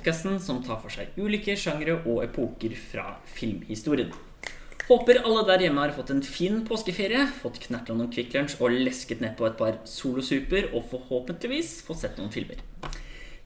podkasten 0.00 0.40
som 0.40 0.62
tar 0.64 0.78
for 0.80 0.88
seg 0.88 1.12
ulike 1.20 1.52
sjangre 1.60 1.98
og 2.08 2.22
epoker 2.24 2.72
fra 2.72 3.18
filmhistorien. 3.28 4.08
Håper 4.86 5.20
alle 5.20 5.42
der 5.44 5.66
hjemme 5.66 5.82
har 5.84 5.92
fått 5.92 6.12
en 6.14 6.22
fin 6.24 6.62
påskeferie, 6.64 7.26
fått 7.42 7.60
knerta 7.66 7.92
noen 7.92 8.08
Kvikk 8.10 8.32
Lunsj 8.32 8.56
og 8.64 8.72
lesket 8.72 9.20
ned 9.20 9.36
på 9.36 9.44
et 9.46 9.58
par 9.60 9.76
solosuper, 9.84 10.70
og 10.72 10.88
forhåpentligvis 10.88 11.82
fått 11.84 12.00
sett 12.00 12.16
noen 12.16 12.32
filmer. 12.32 12.62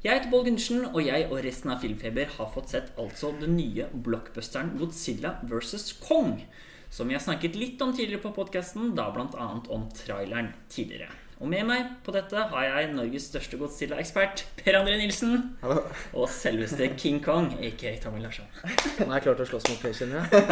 Jeg 0.04 0.12
heter 0.12 0.30
Bål 0.30 0.46
Gundersen, 0.46 0.86
og 0.92 1.02
jeg 1.02 1.26
og 1.26 1.42
resten 1.42 1.74
av 1.74 1.82
Filmfeber 1.82 2.30
har 2.36 2.54
fått 2.54 2.70
sett 2.76 2.94
altså 3.02 3.32
den 3.40 3.58
nye 3.58 3.90
blockbusteren 4.06 4.76
Godzilla 4.78 5.34
vs. 5.50 5.90
Kong, 6.06 6.38
som 6.86 7.10
vi 7.10 7.18
har 7.18 7.24
snakket 7.24 7.58
litt 7.58 7.82
om 7.82 7.96
tidligere 7.96 8.28
på 8.28 8.36
podkasten, 8.38 8.94
da 8.94 9.10
bl.a. 9.10 9.50
om 9.74 9.90
traileren 9.98 10.54
tidligere. 10.70 11.10
Og 11.42 11.48
med 11.50 11.64
meg 11.66 11.88
på 12.06 12.12
dette 12.14 12.38
har 12.52 12.64
jeg 12.68 12.92
Norges 12.94 13.24
største 13.26 13.58
Godzilla-ekspert, 13.58 14.44
Per 14.60 14.76
André 14.78 14.94
Nilsen. 15.00 15.32
Hallo. 15.64 15.80
Og 16.14 16.28
selveste 16.30 16.86
King 16.94 17.18
Kong, 17.24 17.48
aka 17.58 17.90
Tommy 18.04 18.22
Larsson. 18.22 18.46
Nå 18.62 19.08
er 19.08 19.16
jeg 19.16 19.24
klar 19.24 19.40
til 19.40 19.42
å 19.42 19.48
slåss 19.50 19.66
mot 19.72 19.80
Per, 19.82 19.96
kjenner 19.98 20.20
jeg. 20.20 20.44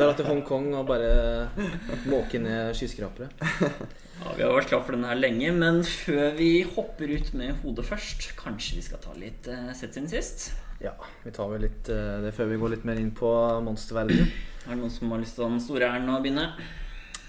Det 0.00 0.06
er 0.06 0.14
til 0.16 0.30
Hongkong 0.30 0.70
og 0.78 0.86
bare 0.88 1.10
måke 2.08 2.40
ned 2.40 2.72
skyskrapere. 2.78 3.28
Ja, 4.20 4.32
Vi 4.38 4.46
har 4.46 4.56
vært 4.56 4.72
klar 4.72 4.82
for 4.86 4.96
denne 4.96 5.12
her 5.12 5.20
lenge, 5.20 5.52
men 5.60 5.82
før 5.84 6.34
vi 6.40 6.50
hopper 6.72 7.12
ut 7.12 7.30
med 7.36 7.60
hodet 7.60 7.86
først, 7.88 8.32
kanskje 8.40 8.80
vi 8.80 8.88
skal 8.88 9.04
ta 9.04 9.14
litt 9.20 9.48
uh, 9.52 9.70
sett 9.76 9.96
siden 9.96 10.08
sist? 10.12 10.50
Ja, 10.80 10.96
vi 11.24 11.36
tar 11.36 11.52
vel 11.52 11.66
litt 11.68 11.88
uh, 11.92 12.18
det 12.24 12.32
før 12.36 12.48
vi 12.54 12.60
går 12.60 12.74
litt 12.78 12.88
mer 12.88 13.00
inn 13.00 13.12
på 13.16 13.30
monsterverdenen. 13.64 14.32
Er 14.64 14.72
det 14.72 14.80
noen 14.80 14.92
som 14.92 15.12
har 15.12 15.20
lyst 15.20 15.36
til 15.36 15.48
den 15.48 15.64
store 15.64 15.88
æren 15.92 16.12
å 16.12 16.20
begynne? 16.24 16.50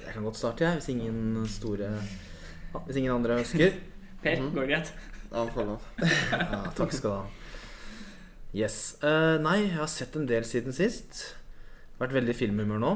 Jeg 0.01 0.15
kan 0.15 0.27
godt 0.27 0.39
starte, 0.39 0.67
jeg, 0.67 0.79
hvis 0.79 0.91
ingen 0.95 1.47
store 1.51 1.93
Hvis 2.79 3.01
ingen 3.01 3.13
andre 3.13 3.41
ønsker. 3.41 3.77
Per, 4.23 4.43
går 4.53 4.67
det 4.67 4.69
greit? 4.69 4.91
Ja, 5.31 5.45
får 5.55 5.69
lov. 5.69 5.85
Ja, 6.31 6.63
takk 6.77 6.93
skal 6.95 7.09
du 7.09 7.15
ha. 7.15 7.23
Yes. 8.51 8.97
Uh, 8.99 9.39
nei, 9.39 9.61
jeg 9.63 9.77
har 9.79 9.87
sett 9.91 10.17
en 10.19 10.27
del 10.27 10.45
siden 10.47 10.75
sist. 10.75 11.23
Vært 12.01 12.17
veldig 12.17 12.35
filmhumør 12.35 12.81
nå. 12.83 12.91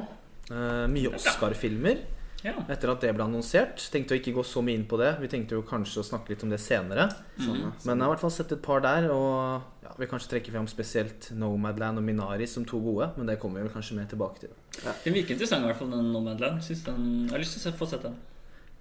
Uh, 0.51 0.83
mye 0.91 1.13
Oscar-filmer. 1.15 2.03
Ja. 2.45 2.53
Etter 2.69 2.91
at 2.91 3.01
det 3.01 3.13
ble 3.15 3.25
annonsert. 3.25 3.87
Tenkte 3.93 4.13
å 4.13 4.19
ikke 4.19 4.35
gå 4.35 4.43
så 4.45 4.61
mye 4.65 4.77
inn 4.77 4.85
på 4.89 4.99
det. 5.01 5.15
Vi 5.23 5.29
tenkte 5.31 5.57
jo 5.57 5.63
kanskje 5.65 6.03
å 6.03 6.05
snakke 6.05 6.33
litt 6.33 6.43
om 6.45 6.51
det 6.53 6.59
senere. 6.61 7.07
Sånn, 7.39 7.63
mm. 7.63 7.71
Men 7.87 7.95
jeg 7.95 8.03
har 8.03 8.05
i 8.05 8.13
hvert 8.13 8.25
fall 8.25 8.35
sett 8.35 8.53
et 8.53 8.61
par 8.65 8.83
der, 8.85 9.07
og 9.13 9.85
ja, 9.85 9.95
vil 9.97 10.11
kanskje 10.11 10.35
trekke 10.35 10.53
frem 10.53 10.67
spesielt 10.69 11.31
Nomadland 11.39 12.01
og 12.01 12.05
Minari 12.05 12.45
som 12.49 12.67
to 12.67 12.81
gode. 12.83 13.09
Men 13.17 13.31
det 13.31 13.39
kommer 13.41 13.61
vi 13.61 13.69
vel 13.69 13.73
kanskje 13.73 13.97
mer 13.97 14.11
tilbake 14.11 14.45
til. 14.45 14.53
Den 14.77 15.15
virker 15.15 15.37
interessant, 15.37 15.65
i 15.65 15.71
hvert 15.71 15.81
fall, 15.81 15.95
den 15.95 16.11
Nomadland. 16.13 16.61
Den... 16.85 17.09
Jeg 17.25 17.33
har 17.33 17.45
lyst 17.45 17.57
til 17.57 17.71
å 17.73 17.77
få 17.79 17.89
sett 17.89 18.05
den. 18.05 18.19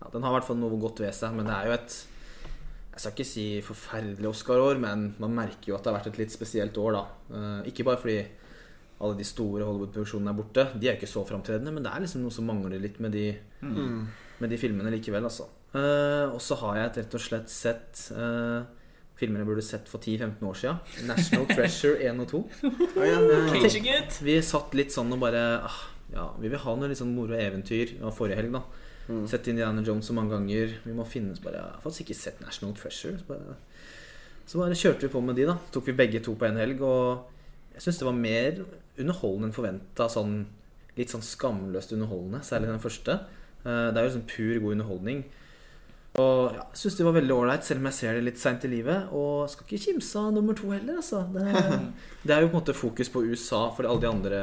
Ja, 0.05 0.11
den 0.13 0.23
har 0.23 0.35
i 0.35 0.37
hvert 0.39 0.47
fall 0.51 0.61
noe 0.61 0.77
godt 0.83 1.01
ved 1.01 1.15
seg, 1.17 1.33
men 1.35 1.49
det 1.49 1.55
er 1.57 1.71
jo 1.71 1.77
et 1.79 1.95
Jeg 2.95 3.01
skal 3.03 3.13
ikke 3.17 3.27
si 3.27 3.45
forferdelig 3.67 4.29
Oscar-år, 4.31 4.79
men 4.79 5.09
man 5.19 5.33
merker 5.35 5.73
jo 5.73 5.75
at 5.75 5.83
det 5.83 5.91
har 5.91 5.97
vært 5.99 6.13
et 6.13 6.19
litt 6.21 6.31
spesielt 6.35 6.77
år, 6.79 6.93
da. 6.95 7.01
Eh, 7.35 7.71
ikke 7.73 7.83
bare 7.89 7.99
fordi 7.99 8.21
alle 9.03 9.17
de 9.19 9.25
store 9.27 9.65
Hollywood-produksjonene 9.67 10.31
er 10.31 10.37
borte. 10.39 10.65
De 10.79 10.87
er 10.87 10.95
ikke 10.95 11.09
så 11.11 11.25
framtredende, 11.27 11.73
men 11.75 11.83
det 11.83 11.91
er 11.91 12.05
liksom 12.05 12.23
noe 12.23 12.31
som 12.37 12.47
mangler 12.47 12.79
litt 12.79 13.01
med 13.03 13.11
de, 13.17 13.25
Mm. 13.65 14.07
med 14.39 14.51
de 14.51 14.57
filmene 14.61 14.93
likevel, 14.95 15.25
altså. 15.27 15.49
Uh, 15.75 16.31
og 16.31 16.39
så 16.41 16.55
har 16.61 16.77
jeg 16.77 16.93
rett 17.01 17.15
og 17.19 17.25
slett 17.25 17.51
sett 17.51 18.05
uh, 18.15 18.63
filmer 19.19 19.43
jeg 19.43 19.47
burde 19.49 19.63
sett 19.67 19.89
for 19.91 19.99
10-15 19.99 20.47
år 20.47 20.55
siden. 20.55 20.79
'National 21.09 21.47
Treasure 21.51 21.99
1 21.99 22.21
og 22.23 22.29
2'. 22.31 22.45
Å, 23.01 23.03
ja, 23.03 23.19
ja. 23.19 23.43
Cage-gutt! 23.59 24.21
Vi 24.23 24.39
satt 24.43 24.75
litt 24.79 24.95
sånn 24.95 25.11
og 25.13 25.19
bare 25.27 25.43
ah, 25.67 25.81
Ja, 26.15 26.29
vi 26.39 26.47
vil 26.49 26.63
ha 26.63 26.77
noe 26.79 26.87
litt 26.93 26.99
sånn 27.03 27.11
moro 27.17 27.35
eventyr. 27.35 27.97
Det 27.99 28.03
var 28.07 28.15
forrige 28.15 28.39
helg, 28.39 28.53
da. 28.55 28.63
Mm. 29.09 29.27
Sett 29.29 29.49
Indiana 29.49 29.83
Jones 29.85 30.07
så 30.09 30.15
mange 30.17 30.33
ganger. 30.33 30.79
Vi 30.85 30.95
må 30.97 31.05
finne 31.07 31.37
bare, 31.45 31.61
Jeg 31.61 31.75
har 31.77 31.85
faktisk 31.85 32.07
ikke 32.07 32.21
sett 32.21 32.41
National 32.41 32.75
Treasure. 32.75 33.19
Så 33.19 33.29
bare, 33.29 33.57
så 34.47 34.59
bare 34.59 34.79
kjørte 34.81 35.07
vi 35.07 35.13
på 35.13 35.21
med 35.25 35.37
de, 35.37 35.47
da. 35.51 35.59
Tok 35.73 35.87
vi 35.91 35.97
begge 35.99 36.23
to 36.25 36.35
på 36.35 36.49
en 36.49 36.57
helg. 36.57 36.81
Og 36.81 37.25
jeg 37.75 37.85
syns 37.85 38.01
det 38.01 38.09
var 38.09 38.19
mer 38.19 38.65
underholdende 38.99 39.51
enn 39.51 39.57
forventa. 39.57 40.09
Sånn, 40.09 40.45
litt 40.97 41.13
sånn 41.13 41.25
skamløst 41.25 41.93
underholdende, 41.97 42.43
særlig 42.47 42.73
den 42.73 42.85
første. 42.85 43.21
Eh, 43.65 43.89
Det 43.93 43.99
er 43.99 44.05
jo 44.09 44.15
sånn 44.19 44.29
pur 44.29 44.61
god 44.61 44.77
underholdning. 44.79 45.25
Og 46.15 46.55
ja, 46.55 46.63
jeg 46.71 46.79
syns 46.79 46.97
det 46.97 47.05
var 47.09 47.17
veldig 47.17 47.35
ålreit, 47.35 47.65
selv 47.67 47.83
om 47.83 47.89
jeg 47.91 47.97
ser 47.97 48.15
det 48.15 48.23
litt 48.29 48.39
seint 48.39 48.65
i 48.65 48.71
livet. 48.71 49.09
Og 49.13 49.51
skal 49.51 49.67
ikke 49.67 49.85
kimse 49.91 50.21
av 50.21 50.33
nummer 50.33 50.55
to 50.55 50.71
heller, 50.71 51.01
altså. 51.03 51.25
Det, 51.35 51.43
det 52.27 52.37
er 52.37 52.45
jo 52.45 52.53
på 52.53 52.55
en 52.55 52.61
måte 52.61 52.77
fokus 52.79 53.11
på 53.11 53.25
USA 53.27 53.67
for 53.75 53.89
alle 53.91 54.01
de 54.05 54.09
andre 54.13 54.43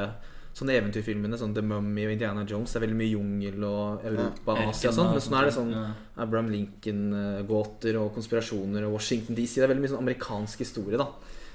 sånne 0.53 0.75
eventyrfilmene. 0.79 1.37
Sånn 1.39 1.53
The 1.55 1.61
Mummy 1.63 2.05
og 2.05 2.11
Indiana 2.15 2.43
Jones. 2.45 2.71
Det 2.73 2.79
er 2.81 2.85
veldig 2.87 2.99
mye 2.99 3.11
jungel 3.15 3.63
og 3.67 4.05
Europa 4.05 4.51
og 4.57 4.69
Asia 4.69 4.89
og 4.91 4.95
sånn. 4.97 5.11
Men 5.15 5.21
sånn 5.25 5.37
er 5.39 5.45
det 5.49 5.53
sånn 5.57 5.73
Abraham 6.17 6.49
Lincoln-gåter 6.51 7.99
og 8.01 8.13
konspirasjoner 8.15 8.85
og 8.87 8.97
Washington 8.97 9.35
DC. 9.37 9.55
Det 9.59 9.63
er 9.67 9.71
veldig 9.73 9.85
mye 9.85 9.93
sånn 9.93 10.03
amerikansk 10.05 10.63
historie, 10.65 10.97
da. 11.01 11.07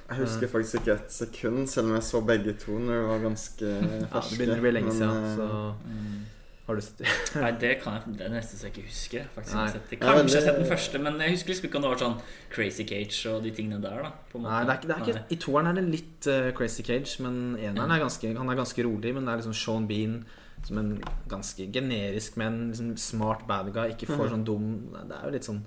Jeg 0.06 0.20
husker 0.22 0.46
faktisk 0.46 0.80
ikke 0.80 0.94
et 0.94 1.10
sekund, 1.10 1.64
selv 1.68 1.88
om 1.90 1.94
jeg 1.96 2.04
så 2.06 2.20
begge 2.22 2.52
to 2.62 2.76
når 2.78 2.94
de 2.94 3.06
var 3.08 3.22
ganske 3.24 3.70
ferske. 3.74 4.06
Ja, 4.06 4.20
det 4.22 4.38
begynner 4.38 4.60
å 4.60 4.64
bli 4.66 4.74
lenge 4.76 4.92
siden, 4.94 5.24
eh, 5.24 5.36
så 5.36 5.46
Mm. 5.86 6.24
Har 6.66 6.78
du 6.78 6.82
sett 6.82 7.02
Nei, 7.42 7.50
det 7.62 7.72
kan 7.82 7.94
jeg 7.94 8.16
Det 8.18 8.24
er 8.26 8.32
nesten 8.34 8.58
så 8.58 8.66
jeg 8.66 8.74
ikke 8.74 8.86
husker. 8.88 9.26
Faktisk, 9.34 9.54
jeg 9.54 9.60
har 9.60 9.74
sett. 9.76 9.92
Ja, 9.94 9.98
Kanskje 10.02 10.24
jeg 10.24 10.42
har 10.42 10.48
sett 10.48 10.58
den 10.58 10.70
første, 10.72 11.02
men 11.04 11.20
jeg 11.22 11.36
husker 11.36 11.52
liksom 11.52 11.68
ikke 11.68 11.78
om 11.78 11.86
det 11.86 11.92
var 11.92 12.02
sånn 12.02 12.16
Crazy 12.54 12.86
Cage 12.88 13.20
og 13.30 13.46
de 13.46 13.52
tingene 13.54 13.78
der. 13.84 14.02
da 14.08 14.10
på 14.32 14.40
måte. 14.42 14.50
Nei, 14.50 14.64
det 14.66 14.74
er 14.74 14.80
ikke, 14.80 14.90
det 14.90 14.96
er 14.96 15.04
ikke, 15.04 15.22
I 15.30 15.40
toeren 15.46 15.70
er 15.70 15.78
det 15.78 15.86
litt 15.86 16.28
uh, 16.32 16.50
Crazy 16.58 16.86
Cage, 16.86 17.14
men 17.22 17.40
eneren 17.54 17.94
er 17.94 18.02
ganske, 18.02 18.34
han 18.40 18.52
er 18.52 18.58
ganske 18.58 18.86
rolig. 18.88 19.14
Men 19.14 19.28
det 19.28 19.34
er 19.34 19.42
liksom 19.44 19.56
Sean 19.62 19.88
Bean 19.90 20.20
som 20.66 20.78
en 20.80 20.92
ganske 21.30 21.66
generisk, 21.70 22.38
men 22.40 22.62
liksom 22.72 22.94
smart 22.98 23.46
bad 23.46 23.70
guy. 23.74 23.92
Ikke 23.94 24.10
for 24.10 24.30
sånn 24.32 24.46
dum 24.46 24.70
Det 24.96 25.14
er 25.14 25.26
jo 25.28 25.34
litt 25.36 25.46
sånn 25.46 25.62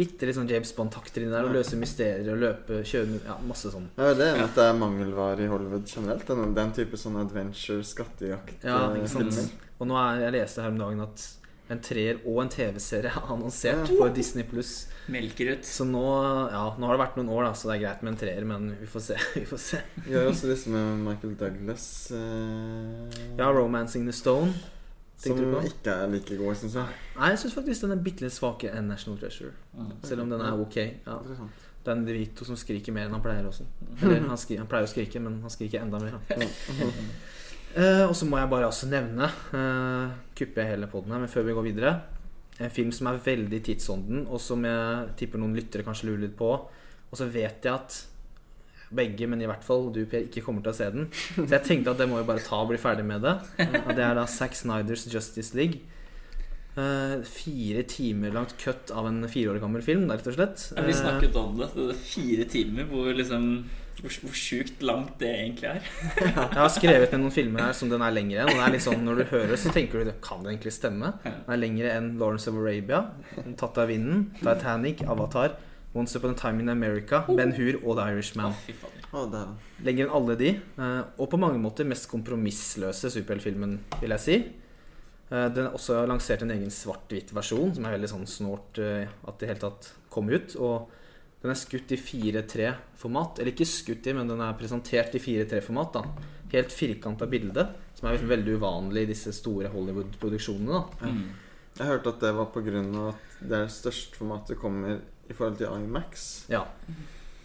bitte 0.00 0.24
litt 0.24 0.36
sånn 0.38 0.48
James 0.48 0.70
Bond-takter 0.72 1.24
inni 1.24 1.34
der. 1.34 1.44
Og 1.44 1.52
løse 1.58 1.76
mysterier 1.76 2.32
og 2.32 2.40
løpe, 2.40 2.80
kjøre 2.88 3.20
Ja, 3.26 3.36
masse 3.44 3.72
sånn. 3.72 3.90
Det 3.98 4.28
er 4.30 4.40
at 4.46 4.56
det 4.56 4.64
er 4.64 4.78
mangelvare 4.78 5.44
i 5.44 5.50
Hollywood 5.50 5.84
generelt. 5.84 6.24
Den, 6.30 6.54
den 6.56 6.72
type 6.76 7.00
sånn 7.00 7.20
adventure, 7.20 7.84
skattejakt 7.84 8.64
Ja, 8.64 8.86
Og 9.80 9.88
nå 9.88 9.96
er, 9.96 10.20
jeg 10.26 10.32
leste 10.36 10.60
her 10.62 10.72
om 10.74 10.78
dagen 10.80 11.00
at 11.06 11.22
en 11.70 11.78
treer 11.80 12.18
og 12.26 12.40
en 12.42 12.48
TV-serie 12.50 13.10
er 13.14 13.28
annonsert 13.30 13.86
Ja. 13.88 13.96
for 13.96 14.10
Disney 14.12 14.42
pluss. 14.44 14.88
Melker 15.08 15.52
ut. 15.54 15.64
Så 15.64 15.84
nå, 15.86 16.02
ja, 16.50 16.64
nå 16.76 16.86
har 16.88 16.96
det 16.98 17.02
vært 17.04 17.16
noen 17.20 17.30
år, 17.30 17.44
da, 17.46 17.52
så 17.54 17.70
det 17.70 17.76
er 17.76 17.84
greit 17.86 18.02
med 18.02 18.12
en 18.12 18.18
treer, 18.20 18.44
men 18.44 18.66
vi 18.80 18.86
får 18.90 19.00
se. 19.06 19.16
Vi 19.38 19.44
får 19.46 19.62
se. 19.62 19.80
Vi 20.04 20.12
har 20.16 20.26
jo 20.26 20.32
også 20.34 20.50
disse 20.50 20.68
med 20.74 20.98
Michael 21.06 21.36
Douglas. 21.40 21.86
Eh, 22.10 23.22
Ja, 23.38 23.48
'Romancing 23.54 24.04
the 24.04 24.12
Stone'. 24.12 24.52
som 25.20 25.36
tenkte 25.36 25.44
du 25.46 25.54
på? 25.54 25.62
ikke 25.68 25.90
er 25.94 26.06
like 26.08 26.36
god, 26.36 26.54
syns 26.56 26.74
jeg. 26.74 26.86
Nei, 27.16 27.28
jeg 27.30 27.38
syns 27.38 27.54
faktisk 27.54 27.80
den 27.86 27.90
er 27.92 28.02
bitte 28.04 28.20
litt 28.26 28.32
svakere 28.34 28.74
enn 28.78 28.88
'National 28.90 29.18
Treasure'. 29.20 29.52
Mm. 29.78 29.90
Selv 30.02 30.20
om 30.22 30.30
den 30.30 30.40
er 30.40 30.52
ok. 30.60 30.76
Ja. 31.06 31.18
Det 31.84 31.88
er 31.88 31.92
en 31.96 32.04
DeVito 32.06 32.44
som 32.44 32.56
skriker 32.56 32.92
mer 32.92 33.06
enn 33.06 33.12
han 33.16 33.22
pleier 33.22 33.46
også. 33.48 33.64
Eller 34.02 34.20
han, 34.28 34.36
skri, 34.36 34.56
han 34.60 34.66
pleier 34.68 34.84
å 34.84 34.90
skrike, 34.90 35.20
men 35.20 35.40
han 35.40 35.50
skriker 35.50 35.80
enda 35.80 35.98
mer. 35.98 36.18
Eh, 37.76 38.04
og 38.08 38.14
så 38.18 38.26
må 38.26 38.40
jeg 38.40 38.50
bare 38.50 38.66
også 38.66 38.88
nevne 38.90 39.28
eh, 39.54 40.14
kuppe 40.38 40.64
hele 40.66 40.88
poden 40.90 41.14
her, 41.14 41.22
men 41.22 41.30
før 41.30 41.44
vi 41.46 41.54
går 41.54 41.66
videre 41.68 41.92
En 42.58 42.72
film 42.74 42.90
som 42.92 43.06
er 43.06 43.20
veldig 43.22 43.60
tidsånden, 43.68 44.24
og 44.26 44.42
som 44.42 44.64
jeg 44.66 45.12
tipper 45.20 45.40
noen 45.40 45.54
lyttere 45.56 45.86
kanskje 45.86 46.10
lurer 46.10 46.26
litt 46.26 46.34
på. 46.36 46.50
Og 47.10 47.14
så 47.16 47.28
vet 47.30 47.64
jeg 47.64 47.72
at 47.72 48.00
begge, 48.90 49.28
men 49.30 49.40
i 49.40 49.46
hvert 49.48 49.64
fall 49.64 49.88
du, 49.94 50.02
Per, 50.10 50.26
ikke 50.26 50.42
kommer 50.44 50.64
til 50.66 50.72
å 50.72 50.76
se 50.76 50.90
den. 50.92 51.08
Så 51.36 51.46
jeg 51.46 51.64
tenkte 51.66 51.94
at 51.94 52.02
det 52.02 52.08
må 52.10 52.18
vi 52.18 52.26
bare 52.28 52.42
ta 52.44 52.58
og 52.60 52.68
bli 52.72 52.80
ferdig 52.82 53.06
med 53.06 53.22
det. 53.24 53.36
Og 53.86 53.94
det 53.94 54.04
er 54.04 54.18
da 54.18 54.26
Zack 54.28 54.58
Snyders 54.58 55.06
Justice 55.08 55.56
League. 55.56 55.80
Uh, 56.76 57.18
fire 57.26 57.82
timer 57.90 58.30
langt 58.34 58.54
cut 58.60 58.92
av 58.94 59.08
en 59.08 59.24
fire 59.30 59.50
år 59.54 59.58
gammel 59.62 59.82
film, 59.82 60.04
rett 60.10 60.26
og 60.30 60.36
slett. 60.36 60.68
Ja, 60.76 60.84
vi 60.86 60.94
Eh, 60.94 61.00
snakket 61.00 61.38
om 61.38 61.56
det. 61.58 61.70
Det 61.74 61.96
fire 61.98 62.46
timer 62.50 62.86
hvor 62.90 63.10
liksom 63.14 63.48
Hvor, 64.00 64.14
hvor 64.24 64.32
sjukt 64.36 64.80
langt 64.86 65.18
det 65.20 65.28
egentlig 65.28 65.68
er. 65.68 65.80
Jeg 66.24 66.56
har 66.56 66.70
skrevet 66.72 67.12
ned 67.12 67.20
noen 67.20 67.34
filmer 67.34 67.66
her 67.66 67.74
som 67.76 67.90
den 67.92 68.00
er 68.06 68.14
lengre 68.16 68.42
enn. 68.44 68.52
Og 68.52 68.56
det 68.56 68.66
er 68.66 68.74
litt 68.76 68.84
sånn, 68.86 69.02
Når 69.04 69.18
du 69.20 69.24
hører 69.34 69.56
så 69.60 69.72
tenker 69.74 70.04
du 70.06 70.12
Kan 70.24 70.44
det 70.44 70.54
egentlig 70.54 70.72
stemme? 70.76 71.10
Den 71.24 71.52
er 71.52 71.60
lengre 71.60 71.90
enn 71.96 72.12
Lawrence 72.20 72.48
of 72.48 72.56
Arabia, 72.60 73.02
Tatt 73.60 73.76
av 73.82 73.90
vinden, 73.92 74.30
Titanic, 74.40 75.02
Avatar, 75.04 75.58
Once 75.92 76.14
Upon 76.16 76.32
a 76.32 76.38
Time 76.38 76.60
in 76.62 76.68
America, 76.72 77.24
Ben 77.28 77.52
Hur 77.56 77.80
og 77.82 77.96
The 77.98 78.08
Irishman. 78.14 78.54
Lenger 79.82 80.06
enn 80.06 80.12
alle 80.14 80.36
de. 80.38 80.50
eh, 80.78 81.02
Og 81.18 81.28
på 81.32 81.38
mange 81.42 81.58
måter 81.58 81.84
mest 81.88 82.06
kompromissløse 82.12 83.10
superheltfilmen, 83.10 83.78
vil 84.00 84.14
jeg 84.14 84.22
si. 84.24 84.36
Eh, 85.30 85.48
Den 85.50 85.66
har 85.66 85.74
også 85.74 86.04
lansert 86.06 86.42
en 86.46 86.52
egen 86.54 86.70
svart-hvitt 86.70 87.34
versjon, 87.34 87.74
som 87.74 87.84
er 87.86 87.96
veldig 87.98 88.10
sånn 88.12 88.26
snålt 88.30 88.78
eh, 88.78 89.08
at 89.26 89.38
det 89.42 89.48
i 89.48 89.50
hele 89.52 89.64
tatt 89.66 89.90
kom 90.14 90.30
ut. 90.30 90.54
Og 90.62 90.88
den 91.40 91.52
er 91.52 91.56
skutt 91.56 91.92
i 91.94 91.96
4-3-format. 91.96 93.38
Eller 93.40 93.54
ikke 93.54 93.68
skutt 93.68 94.06
i, 94.10 94.14
men 94.16 94.28
den 94.28 94.42
er 94.44 94.56
presentert 94.58 95.14
i 95.16 95.22
4-3-format. 95.22 95.94
da 95.96 96.02
Helt 96.50 96.74
firkanta 96.74 97.28
bilde, 97.30 97.68
som 97.94 98.08
er 98.08 98.16
liksom 98.16 98.32
veldig 98.32 98.56
uvanlig 98.58 99.06
i 99.06 99.12
disse 99.12 99.32
store 99.32 99.70
Hollywood-produksjonene. 99.72 100.82
da 101.00 101.06
Mm. 101.10 101.22
Jeg 101.78 101.86
hørte 101.86 102.08
at 102.10 102.20
det 102.20 102.34
var 102.34 102.50
av 102.50 103.08
at 103.08 103.48
det 103.48 103.56
er 103.56 103.68
størst 103.72 104.16
formatet 104.18 104.58
kommer 104.58 104.98
i 105.30 105.32
forhold 105.32 105.56
til 105.56 105.66
Imax. 105.66 106.44
Ja 106.50 106.64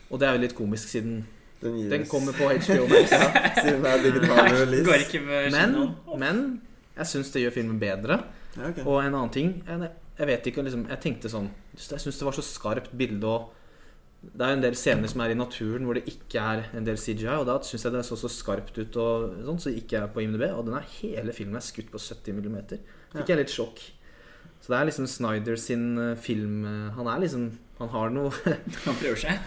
Og 0.09 0.19
det 0.19 0.27
er 0.27 0.33
jo 0.33 0.42
litt 0.42 0.56
komisk, 0.56 0.89
siden 0.89 1.25
Den, 1.62 1.89
den 1.89 2.06
kommer 2.06 2.33
på 2.33 2.50
HBO 2.50 2.88
Max. 2.88 3.12
Ja. 3.12 3.30
Siden 3.63 3.81
det 3.81 3.92
er 3.92 4.01
digital 4.03 4.50
release. 4.51 5.19
Men, 5.51 5.77
men 6.19 6.42
jeg 6.97 7.07
syns 7.07 7.31
det 7.31 7.42
gjør 7.42 7.53
filmen 7.56 7.80
bedre. 7.80 8.19
Ja, 8.57 8.69
okay. 8.69 8.83
Og 8.83 9.00
en 9.01 9.15
annen 9.15 9.31
ting 9.31 9.63
Jeg, 9.68 9.89
jeg 10.19 10.27
vet 10.27 10.45
ikke 10.47 10.63
liksom, 10.63 10.86
Jeg 10.89 11.00
tenkte 11.03 11.31
sånn 11.31 11.50
Jeg 11.75 12.00
syns 12.03 12.19
det 12.19 12.27
var 12.27 12.36
så 12.38 12.44
skarpt 12.45 12.94
bilde 12.95 13.27
og 13.27 13.50
Det 14.25 14.45
er 14.45 14.56
en 14.56 14.63
del 14.63 14.77
scener 14.80 15.12
som 15.12 15.22
er 15.24 15.33
i 15.33 15.38
naturen 15.38 15.86
hvor 15.88 15.98
det 15.98 16.07
ikke 16.10 16.42
er 16.42 16.63
en 16.77 16.88
del 16.88 16.98
CGI, 17.00 17.30
og 17.38 17.45
da 17.50 17.60
syns 17.66 17.86
jeg 17.86 17.94
det 17.94 18.06
så 18.07 18.18
så 18.19 18.31
skarpt 18.31 18.80
ut, 18.80 18.98
og 19.01 19.36
sånn, 19.45 19.62
så 19.62 19.74
gikk 19.75 19.94
jeg 19.98 20.13
på 20.16 20.24
IMDb, 20.24 20.48
og 20.50 20.66
den 20.68 20.80
er 20.80 20.88
hele 20.98 21.36
filmen 21.36 21.60
er 21.60 21.66
skutt 21.66 21.92
på 21.94 22.01
70 22.01 22.42
mm. 22.42 22.57
Fikk 23.16 23.31
jeg 23.31 23.42
litt 23.42 23.54
sjokk. 23.54 23.83
Så 24.66 24.74
det 24.74 24.80
er 24.80 24.88
liksom 24.89 25.06
Snyder 25.06 25.60
sin 25.62 25.86
eh, 26.01 26.16
film 26.18 26.63
eh, 26.66 26.94
Han 26.95 27.06
er 27.12 27.19
liksom 27.22 27.44
Han 27.77 27.92
har 27.94 28.10
noe 28.10 28.31
Han 28.88 28.98
prøver 28.98 29.19
seg. 29.22 29.44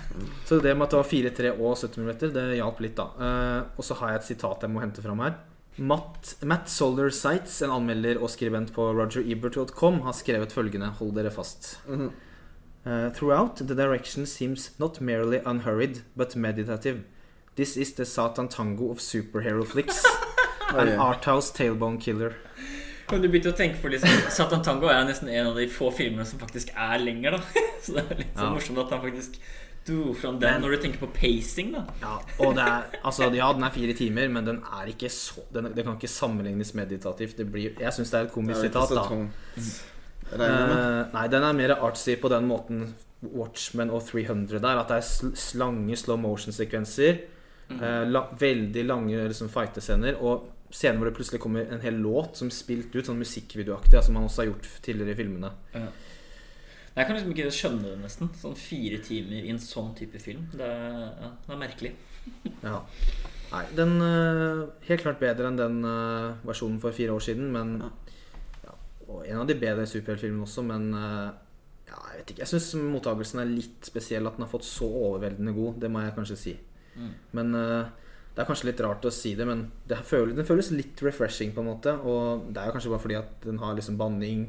Så 0.46 0.60
det 0.62 0.76
med 0.76 0.86
at 0.86 0.94
det 0.94 1.00
var 1.00 1.08
4-3 1.10 1.52
og 1.56 1.72
70 1.80 2.04
mm, 2.04 2.12
det 2.36 2.44
hjalp 2.60 2.82
litt, 2.84 3.00
da. 3.00 3.08
Eh, 3.18 3.60
og 3.74 3.86
så 3.88 3.98
har 3.98 4.14
jeg 4.14 4.20
et 4.20 4.28
sitat 4.28 4.62
jeg 4.62 4.70
må 4.70 4.84
hente 4.84 5.02
fram 5.02 5.24
her. 5.24 5.40
Matt, 5.78 6.36
Matt 6.46 6.70
Solder 6.70 7.10
Sites, 7.14 7.60
en 7.62 7.74
anmelder 7.74 8.18
og 8.18 8.30
skribent 8.32 8.72
på 8.74 8.88
rogerebert.com, 8.98 10.00
har 10.06 10.16
skrevet 10.18 10.54
følgende. 10.54 10.90
Hold 10.98 11.14
dere 11.18 11.34
fast. 11.34 11.76
Mhm. 11.86 12.08
Uh, 12.86 13.10
throughout, 13.10 13.56
the 13.56 13.74
direction 13.74 14.24
seems 14.26 14.70
not 14.78 15.00
merely 15.00 15.38
unhurried, 15.44 16.02
but 16.16 16.34
meditative. 16.36 17.02
This 17.56 17.76
is 17.76 17.92
the 17.94 18.04
Satan 18.06 18.48
Tango 18.48 18.90
of 18.90 18.98
superhero 18.98 19.66
flicks. 19.66 20.02
An 20.70 20.88
Oi. 20.88 20.96
arthouse 20.96 21.50
tailbone 21.52 22.00
killer. 22.00 22.34
Men 23.10 23.22
du 23.22 23.28
begynte 23.28 23.52
å 23.52 23.56
tenke 23.56 23.80
på 23.80 23.88
liksom 23.88 24.08
Satan 24.30 24.62
Tango 24.62 24.88
er 24.92 25.04
nesten 25.08 25.28
en 25.32 25.46
av 25.50 25.56
de 25.56 25.64
få 25.72 25.88
filmene 25.96 26.26
som 26.28 26.38
faktisk 26.40 26.70
er 26.76 26.98
lenger, 27.00 27.38
da. 27.38 27.62
Så 27.84 27.94
det 27.96 28.04
er 28.04 28.18
litt 28.22 28.34
så 28.36 28.44
Ja. 28.46 28.50
morsomt 28.54 28.78
at 28.84 28.90
han 28.92 29.00
faktisk 29.04 29.38
dro 29.88 30.12
fram 30.12 30.36
den 30.42 30.60
når 30.60 30.74
du 30.76 30.82
tenker 30.82 31.00
på 31.00 31.08
pacing, 31.16 31.70
da. 31.72 31.84
Ja, 32.02 32.18
og 32.44 32.54
det 32.58 32.64
er, 32.68 32.98
altså, 33.02 33.30
ja, 33.32 33.48
den 33.56 33.64
er 33.64 33.72
fire 33.72 33.94
timer, 33.96 34.28
men 34.28 34.44
den 34.44 34.58
er 34.80 34.90
ikke 34.92 35.08
så 35.12 35.40
den, 35.54 35.70
Det 35.74 35.84
kan 35.86 35.96
ikke 35.96 36.10
sammenlignes 36.12 36.74
meditativt. 36.76 37.36
Det 37.40 37.48
blir, 37.52 37.72
jeg 37.80 37.92
syns 37.96 38.12
det 38.12 38.20
er 38.20 38.28
et 38.28 38.34
komisk 38.36 38.60
sitat, 38.68 38.92
da. 38.92 39.06
Eh, 40.34 41.00
nei, 41.14 41.26
den 41.32 41.46
er 41.46 41.56
mer 41.56 41.76
artsy 41.78 42.18
på 42.20 42.30
den 42.32 42.48
måten 42.50 42.86
Watchmen 43.20 43.90
og 43.90 44.04
300 44.06 44.60
der. 44.62 44.82
At 44.82 44.92
det 44.92 45.00
er 45.00 45.08
sl 45.08 45.58
lange 45.62 45.96
slow 45.98 46.20
motion-sekvenser. 46.20 47.24
Mm. 47.68 47.80
Uh, 47.82 48.04
la 48.08 48.22
veldig 48.40 48.84
lange 48.86 49.26
liksom, 49.28 49.50
fightescener. 49.52 50.20
Og 50.20 50.48
scener 50.72 51.00
hvor 51.00 51.08
det 51.08 51.16
plutselig 51.16 51.40
kommer 51.42 51.68
en 51.68 51.82
hel 51.84 51.98
låt 52.04 52.38
som 52.40 52.52
spilt 52.52 52.92
ut, 52.94 53.04
sånn 53.06 53.20
musikkvideoaktig, 53.20 54.00
som 54.04 54.18
man 54.18 54.28
også 54.28 54.44
har 54.44 54.52
gjort 54.52 54.70
tidligere 54.84 55.16
i 55.16 55.18
filmene. 55.18 55.52
Jeg 56.98 57.06
kan 57.06 57.14
liksom 57.14 57.32
ikke 57.34 57.50
skjønne 57.54 57.84
det, 57.86 57.96
nesten. 58.02 58.30
Sånn 58.40 58.56
fire 58.58 58.98
timer 59.04 59.44
i 59.44 59.52
en 59.52 59.60
sånn 59.62 59.92
type 59.98 60.18
film. 60.22 60.48
Det 60.50 60.66
er, 60.66 61.04
ja, 61.22 61.34
det 61.46 61.56
er 61.56 61.64
merkelig. 61.66 61.96
Ja. 62.58 62.82
Nei, 63.48 63.62
den 63.72 63.94
uh, 64.02 64.66
Helt 64.84 65.00
klart 65.00 65.20
bedre 65.22 65.48
enn 65.48 65.56
den 65.56 65.78
eh, 65.88 66.34
versjonen 66.44 66.76
for 66.82 66.92
fire 66.92 67.14
år 67.14 67.22
siden, 67.24 67.46
men 67.54 67.78
ja, 67.80 67.88
Og 69.08 69.22
en 69.26 69.38
av 69.42 69.46
de 69.48 69.54
bedre 69.56 69.86
superheltfilmene 69.88 70.44
også, 70.44 70.64
men 70.68 70.88
eh, 70.94 71.30
ja, 71.88 72.00
jeg 72.12 72.18
vet 72.20 72.32
ikke. 72.34 72.42
Jeg 72.44 72.50
syns 72.52 72.74
mottakelsen 72.92 73.40
er 73.40 73.48
litt 73.48 73.88
spesiell, 73.88 74.26
at 74.28 74.36
den 74.36 74.44
har 74.44 74.50
fått 74.52 74.66
så 74.68 74.84
overveldende 74.84 75.54
god. 75.56 75.78
Det 75.80 75.90
må 75.90 76.02
jeg 76.04 76.14
kanskje 76.18 76.36
si. 76.36 76.52
Mm. 76.98 77.12
Men 77.38 77.54
eh, 77.56 77.88
det 78.34 78.42
er 78.44 78.48
kanskje 78.50 78.68
litt 78.68 78.80
rart 78.84 79.06
å 79.08 79.10
si 79.14 79.32
det, 79.34 79.46
men 79.48 79.64
det 79.88 79.98
føles, 80.06 80.36
den 80.36 80.46
føles 80.46 80.68
litt 80.76 81.00
refreshing, 81.02 81.54
på 81.56 81.64
en 81.64 81.70
måte. 81.72 81.94
Og 82.04 82.50
det 82.52 82.60
er 82.60 82.68
jo 82.68 82.76
kanskje 82.76 82.92
bare 82.92 83.04
fordi 83.06 83.16
at 83.18 83.32
den 83.48 83.58
har 83.64 83.74
liksom 83.78 83.96
banning, 83.98 84.44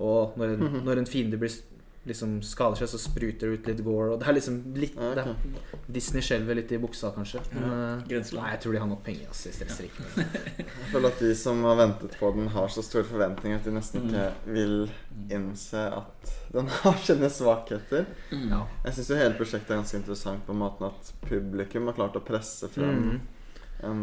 og 0.00 0.36
når 0.40 0.54
en, 0.54 0.60
Mhm. 0.68 0.84
når 0.86 0.98
en 0.98 1.06
fiende 1.06 1.38
blir 1.40 1.50
liksom 2.08 2.38
skader 2.42 2.78
seg, 2.80 2.88
så 2.88 2.98
spruter 2.98 3.50
det 3.50 3.58
ut 3.60 3.66
litt 3.68 3.80
gore. 3.84 4.12
Og 4.14 4.20
det 4.22 4.28
er 4.30 4.36
liksom 4.38 4.54
litt 4.74 4.94
Ja, 4.96 5.10
det 5.14 5.24
er, 5.26 5.34
Disney 5.92 6.22
skjelver 6.24 6.56
litt 6.56 6.72
i 6.72 6.78
buksa, 6.80 7.10
kanskje. 7.12 7.42
Men, 7.52 7.64
eh, 8.08 8.22
nei, 8.32 8.46
jeg 8.54 8.60
tror 8.62 8.72
de 8.72 8.78
har 8.80 8.88
nok 8.88 9.02
penger. 9.04 9.26
ass, 9.30 9.44
jeg 9.46 9.54
stresser 9.58 9.84
ikke. 9.90 10.06
Jeg 10.60 10.92
føler 10.94 11.08
at 11.12 11.18
de 11.20 11.34
som 11.36 11.60
har 11.68 11.76
ventet 11.76 12.16
på 12.18 12.30
den, 12.34 12.48
har 12.54 12.68
så 12.72 12.82
store 12.82 13.04
forventninger 13.04 13.56
at 13.60 13.64
de 13.68 13.70
nesten 13.76 14.00
Mm. 14.00 14.08
ikke 14.08 14.54
vil 14.54 14.90
innse 15.30 15.82
at 15.92 16.32
den 16.52 16.66
har 16.82 16.96
sine 17.04 17.28
svakheter. 17.30 18.06
Mm. 18.32 18.48
Ja. 18.50 18.62
Jeg 18.86 18.94
syns 18.96 19.12
hele 19.20 19.36
prosjektet 19.36 19.70
er 19.70 19.82
ganske 19.82 20.00
interessant 20.00 20.46
på 20.46 20.56
måten 20.56 20.86
at 20.88 21.12
publikum 21.28 21.86
har 21.86 21.98
klart 22.00 22.16
å 22.16 22.24
presse 22.24 22.68
frem 22.72 22.96
Mhm. 22.96 23.20
En, 23.82 24.00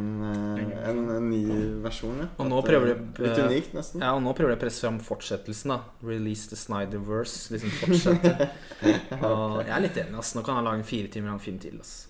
eh, 0.57 0.89
en, 0.89 1.00
en 1.15 1.29
ny 1.29 1.41
versjon. 1.83 2.18
Ja. 2.24 2.27
Og 2.39 2.47
nå 2.50 2.62
prøver 2.65 2.94
de- 2.95 3.24
Litt 3.27 3.38
unikt, 3.44 3.74
nesten. 3.77 4.01
ja, 4.01 4.13
og 4.15 4.21
nå 4.25 4.33
prøver 4.38 4.56
de 4.56 4.57
å 4.57 4.62
presse 4.65 4.81
fram 4.85 5.00
fortsettelsen. 5.00 5.69
da 5.75 5.79
Release 6.03 6.50
the 6.50 6.56
Snyderverse. 6.59 7.51
Liksom 7.53 7.74
fortsette. 7.81 8.50
Og 9.21 9.63
jeg 9.68 9.74
er 9.77 9.81
litt 9.85 9.97
enig. 9.97 10.18
ass 10.18 10.35
Nå 10.38 10.44
kan 10.45 10.56
han 10.59 10.65
lage 10.65 10.79
en 10.83 10.89
fire 10.89 11.07
timer 11.13 11.29
lang 11.33 11.39
film 11.41 11.59
til. 11.59 11.79
ass 11.79 12.07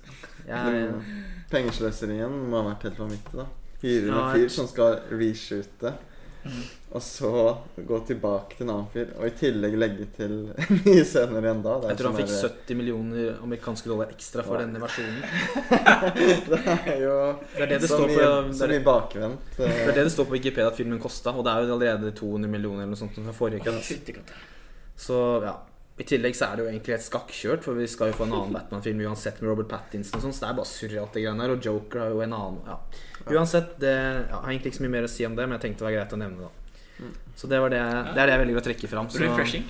jeg, 0.48 0.66
Men 0.72 1.04
Pengesløserien 1.52 2.32
må 2.50 2.62
ha 2.62 2.70
vært 2.74 2.84
helt 2.90 3.00
vanvittig, 3.02 3.34
da. 3.42 3.48
Hyre 3.82 4.10
en 4.10 4.32
fyr 4.36 4.50
som 4.50 4.68
skal 4.68 5.02
reshoote, 5.12 5.92
Mm. 6.48 6.64
og 6.98 7.02
så 7.04 7.30
gå 7.88 7.98
tilbake 8.08 8.56
til 8.58 8.64
en 8.66 8.72
annen 8.74 8.88
fyr, 8.94 9.10
og 9.20 9.26
i 9.28 9.34
tillegg 9.36 9.76
legge 9.78 10.06
til 10.16 10.34
nye 10.88 11.04
scener 11.06 11.44
igjen 11.44 11.62
da. 11.66 11.74
Jeg 11.90 12.00
tror 12.00 12.10
han 12.14 12.16
sånn 12.16 12.22
fikk 12.24 12.56
70 12.68 12.80
millioner 12.80 13.38
amerikanske 13.44 13.92
dollar 13.92 14.14
ekstra 14.16 14.46
for 14.48 14.56
Ja. 14.58 14.66
denne 14.66 14.82
versjonen. 14.82 15.22
Det 16.48 16.94
er 16.96 17.02
jo 17.04 17.16
Det 17.54 17.64
er 17.68 17.72
det 17.74 17.82
det 17.84 17.90
så 17.92 18.02
mye, 18.08 18.18
på 18.48 18.58
så 18.62 18.68
mye 18.72 18.84
bakvendt. 18.88 19.56
Det 19.60 19.68
er 19.70 19.94
det 19.94 20.04
det 20.08 20.12
står 20.16 20.30
på 20.32 20.38
Wikipedia 20.40 20.70
at 20.72 20.80
filmen 20.80 21.00
kosta, 21.04 21.36
og 21.36 21.44
det 21.46 21.54
er 21.54 21.68
jo 21.68 21.76
allerede 21.78 22.14
200 22.16 22.52
millioner 22.52 22.84
eller 22.86 22.96
noe 22.96 23.02
sånt 23.04 23.18
fra 23.20 23.36
forrige 23.36 23.64
cut. 23.68 24.38
Så 24.98 25.18
ja 25.46 25.58
I 25.98 26.06
tillegg 26.06 26.36
så 26.38 26.46
er 26.46 26.58
det 26.58 26.64
jo 26.64 26.70
egentlig 26.70 26.94
helt 26.94 27.06
skakkjørt, 27.08 27.64
for 27.66 27.78
vi 27.80 27.88
skal 27.90 28.12
jo 28.12 28.18
få 28.20 28.28
en 28.28 28.36
annen 28.38 28.54
Batman-film 28.54 29.00
uansett 29.08 29.40
med 29.42 29.50
Robert 29.50 29.70
Pattinson 29.72 30.20
og 30.20 30.28
sånn, 30.28 30.36
så 30.36 30.44
det 30.44 30.50
er 30.52 30.58
bare 30.60 30.70
surr 30.70 30.94
alt 31.02 31.18
det 31.18 31.24
greiene 31.24 31.42
her. 31.42 31.54
Og 31.56 31.66
Joker 31.66 32.04
har 32.04 32.12
jo 32.14 32.22
en 32.22 32.36
annen 32.38 32.60
ja. 32.70 32.78
Uansett, 33.34 33.74
det 33.82 33.96
ja, 33.96 34.20
jeg 34.22 34.36
har 34.36 34.52
egentlig 34.52 34.72
ikke 34.72 34.80
så 34.80 34.86
mye 34.86 34.94
mer 34.94 35.08
å 35.08 35.12
si 35.12 35.26
om 35.26 35.38
det, 35.40 35.48
men 35.48 35.58
jeg 35.58 35.64
tenkte 35.66 35.82
det 35.82 35.88
var 35.90 35.96
greit 35.98 36.14
å 36.14 36.20
nevne 36.22 36.46
det. 36.46 36.68
Mm. 36.98 37.16
Så 37.38 37.50
det, 37.50 37.62
var 37.62 37.74
det, 37.74 37.82
det 38.14 38.22
er 38.22 38.30
det 38.30 38.36
jeg 38.36 38.44
velger 38.44 38.60
å 38.62 38.66
trekke 38.68 38.92
fram. 38.92 39.10
Så 39.14 39.24
Refreshing. 39.24 39.66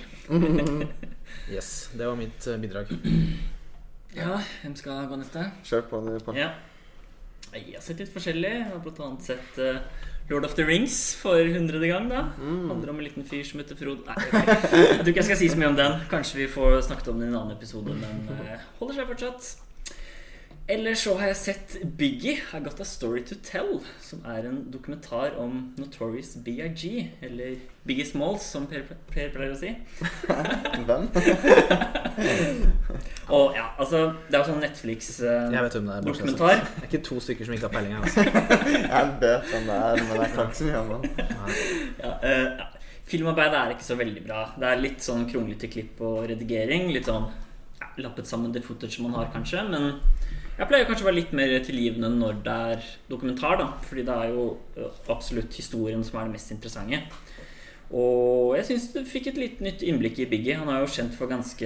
yes, 1.56 1.72
det 1.96 2.04
var 2.04 2.20
mitt 2.20 2.48
eh, 2.48 2.60
bidrag. 2.60 2.92
Ja, 4.16 4.38
hvem 4.62 4.76
skal 4.76 5.08
gå 5.08 5.18
neste? 5.20 5.48
Kjør 5.68 5.88
på, 5.88 6.02
du, 6.06 6.12
Pål. 6.24 6.38
Ja. 6.40 6.52
Jeg 7.54 7.74
har 7.74 7.84
sett 7.84 8.00
litt 8.04 8.12
forskjellig. 8.12 8.52
Jeg 8.52 8.68
har 8.68 8.80
blant 8.84 9.02
annet 9.06 9.28
sett 9.32 9.60
eh, 9.64 9.80
Lord 10.28 10.44
of 10.44 10.54
the 10.58 10.64
Rings 10.68 11.14
for 11.16 11.40
hundrede 11.54 11.88
gang. 11.88 12.08
da 12.10 12.24
Mm. 12.38 12.68
Handler 12.70 12.90
om 12.90 12.98
en 12.98 13.04
liten 13.04 13.24
fyr 13.24 13.44
som 13.44 13.60
heter 13.60 13.76
Frode 13.76 14.04
Nei, 14.06 14.14
jeg, 14.32 14.98
tror 15.00 15.08
ikke 15.08 15.22
jeg 15.22 15.24
skal 15.30 15.36
si 15.40 15.48
så 15.48 15.56
mye 15.58 15.68
om 15.72 15.76
den. 15.78 15.92
Kanskje 16.10 16.42
vi 16.42 16.48
får 16.52 16.80
snakket 16.90 17.08
om 17.08 17.18
den 17.20 17.28
i 17.28 17.32
en 17.32 17.38
annen 17.40 17.56
episode, 17.56 17.94
men 17.96 18.28
eh, 18.44 18.60
holder 18.80 18.94
seg 19.00 19.08
fortsatt. 19.14 19.48
Ellers 20.68 21.00
så 21.00 21.14
har 21.16 21.30
jeg 21.30 21.36
sett 21.40 21.74
Biggie, 21.96 22.34
I 22.52 22.58
Got 22.60 22.80
A 22.80 22.84
Story 22.84 23.22
To 23.24 23.36
Tell, 23.40 23.78
som 24.04 24.20
er 24.28 24.44
en 24.50 24.58
dokumentar 24.68 25.38
om 25.40 25.62
Notorious 25.80 26.34
BIG, 26.44 26.82
eller 27.24 27.54
Biggie 27.88 28.04
Smalls, 28.04 28.44
som 28.52 28.66
Per, 28.68 28.82
per 29.08 29.30
pleier 29.32 29.54
å 29.54 29.56
si. 29.56 29.70
Hvem? 30.90 31.08
Og 33.38 33.56
ja, 33.56 33.64
altså, 33.80 34.02
det 34.28 34.36
er 34.36 34.42
jo 34.42 34.50
sånn 34.50 34.60
Netflix 34.60 35.08
eh, 35.22 35.48
det 35.48 35.56
er. 35.56 35.70
Det 35.72 36.50
er 36.52 36.84
ikke 36.90 37.00
to 37.08 37.16
stykker 37.24 37.48
som 37.48 37.56
ikke 37.56 37.70
har 37.70 37.74
peiling 37.78 37.96
her. 37.96 38.04
Altså. 38.04 38.26
Jeg 38.92 39.10
vet 39.24 39.50
hvem 39.54 39.72
det 39.72 39.78
er, 39.88 40.04
men 40.04 40.20
jeg 40.20 40.36
kan 40.36 40.52
ikke 40.52 40.60
så 40.60 40.68
mye 40.68 40.82
om. 40.84 41.08
Ja, 42.02 42.12
eh. 42.28 42.66
Filmarbeidet 43.08 43.56
er 43.56 43.72
ikke 43.72 43.88
så 43.88 43.96
veldig 43.96 44.20
bra. 44.28 44.44
Det 44.60 44.68
er 44.68 44.84
litt 44.84 45.00
sånn 45.00 45.24
kronglete 45.30 45.72
klipp 45.72 46.04
og 46.04 46.26
redigering. 46.28 46.90
Litt 46.92 47.08
sånn 47.08 47.24
ja, 47.80 47.88
lappet 48.04 48.28
sammen 48.28 48.52
det 48.52 48.66
footage 48.68 49.00
man 49.00 49.16
har, 49.16 49.30
kanskje. 49.32 49.64
Men 49.72 49.94
jeg 50.58 50.68
pleier 50.68 50.86
kanskje 50.88 51.04
å 51.04 51.08
være 51.08 51.18
litt 51.20 51.32
mer 51.38 51.52
tilgivende 51.64 52.10
når 52.18 52.42
det 52.44 52.56
er 52.72 52.86
dokumentar, 53.10 53.58
da. 53.60 53.68
Fordi 53.86 54.04
det 54.08 54.14
er 54.24 54.32
jo 54.34 54.46
absolutt 55.08 55.54
historien 55.54 56.02
som 56.04 56.18
er 56.18 56.26
det 56.28 56.34
mest 56.36 56.50
interessante. 56.54 57.02
Og 57.94 58.56
jeg 58.58 58.66
syns 58.68 58.90
du 58.92 58.98
fikk 59.08 59.30
et 59.30 59.38
litt 59.40 59.60
nytt 59.64 59.80
innblikk 59.86 60.18
i 60.20 60.26
Biggie. 60.28 60.58
Han 60.60 60.68
er 60.68 60.82
jo 60.82 60.90
kjent 60.92 61.14
for 61.16 61.30
ganske, 61.30 61.64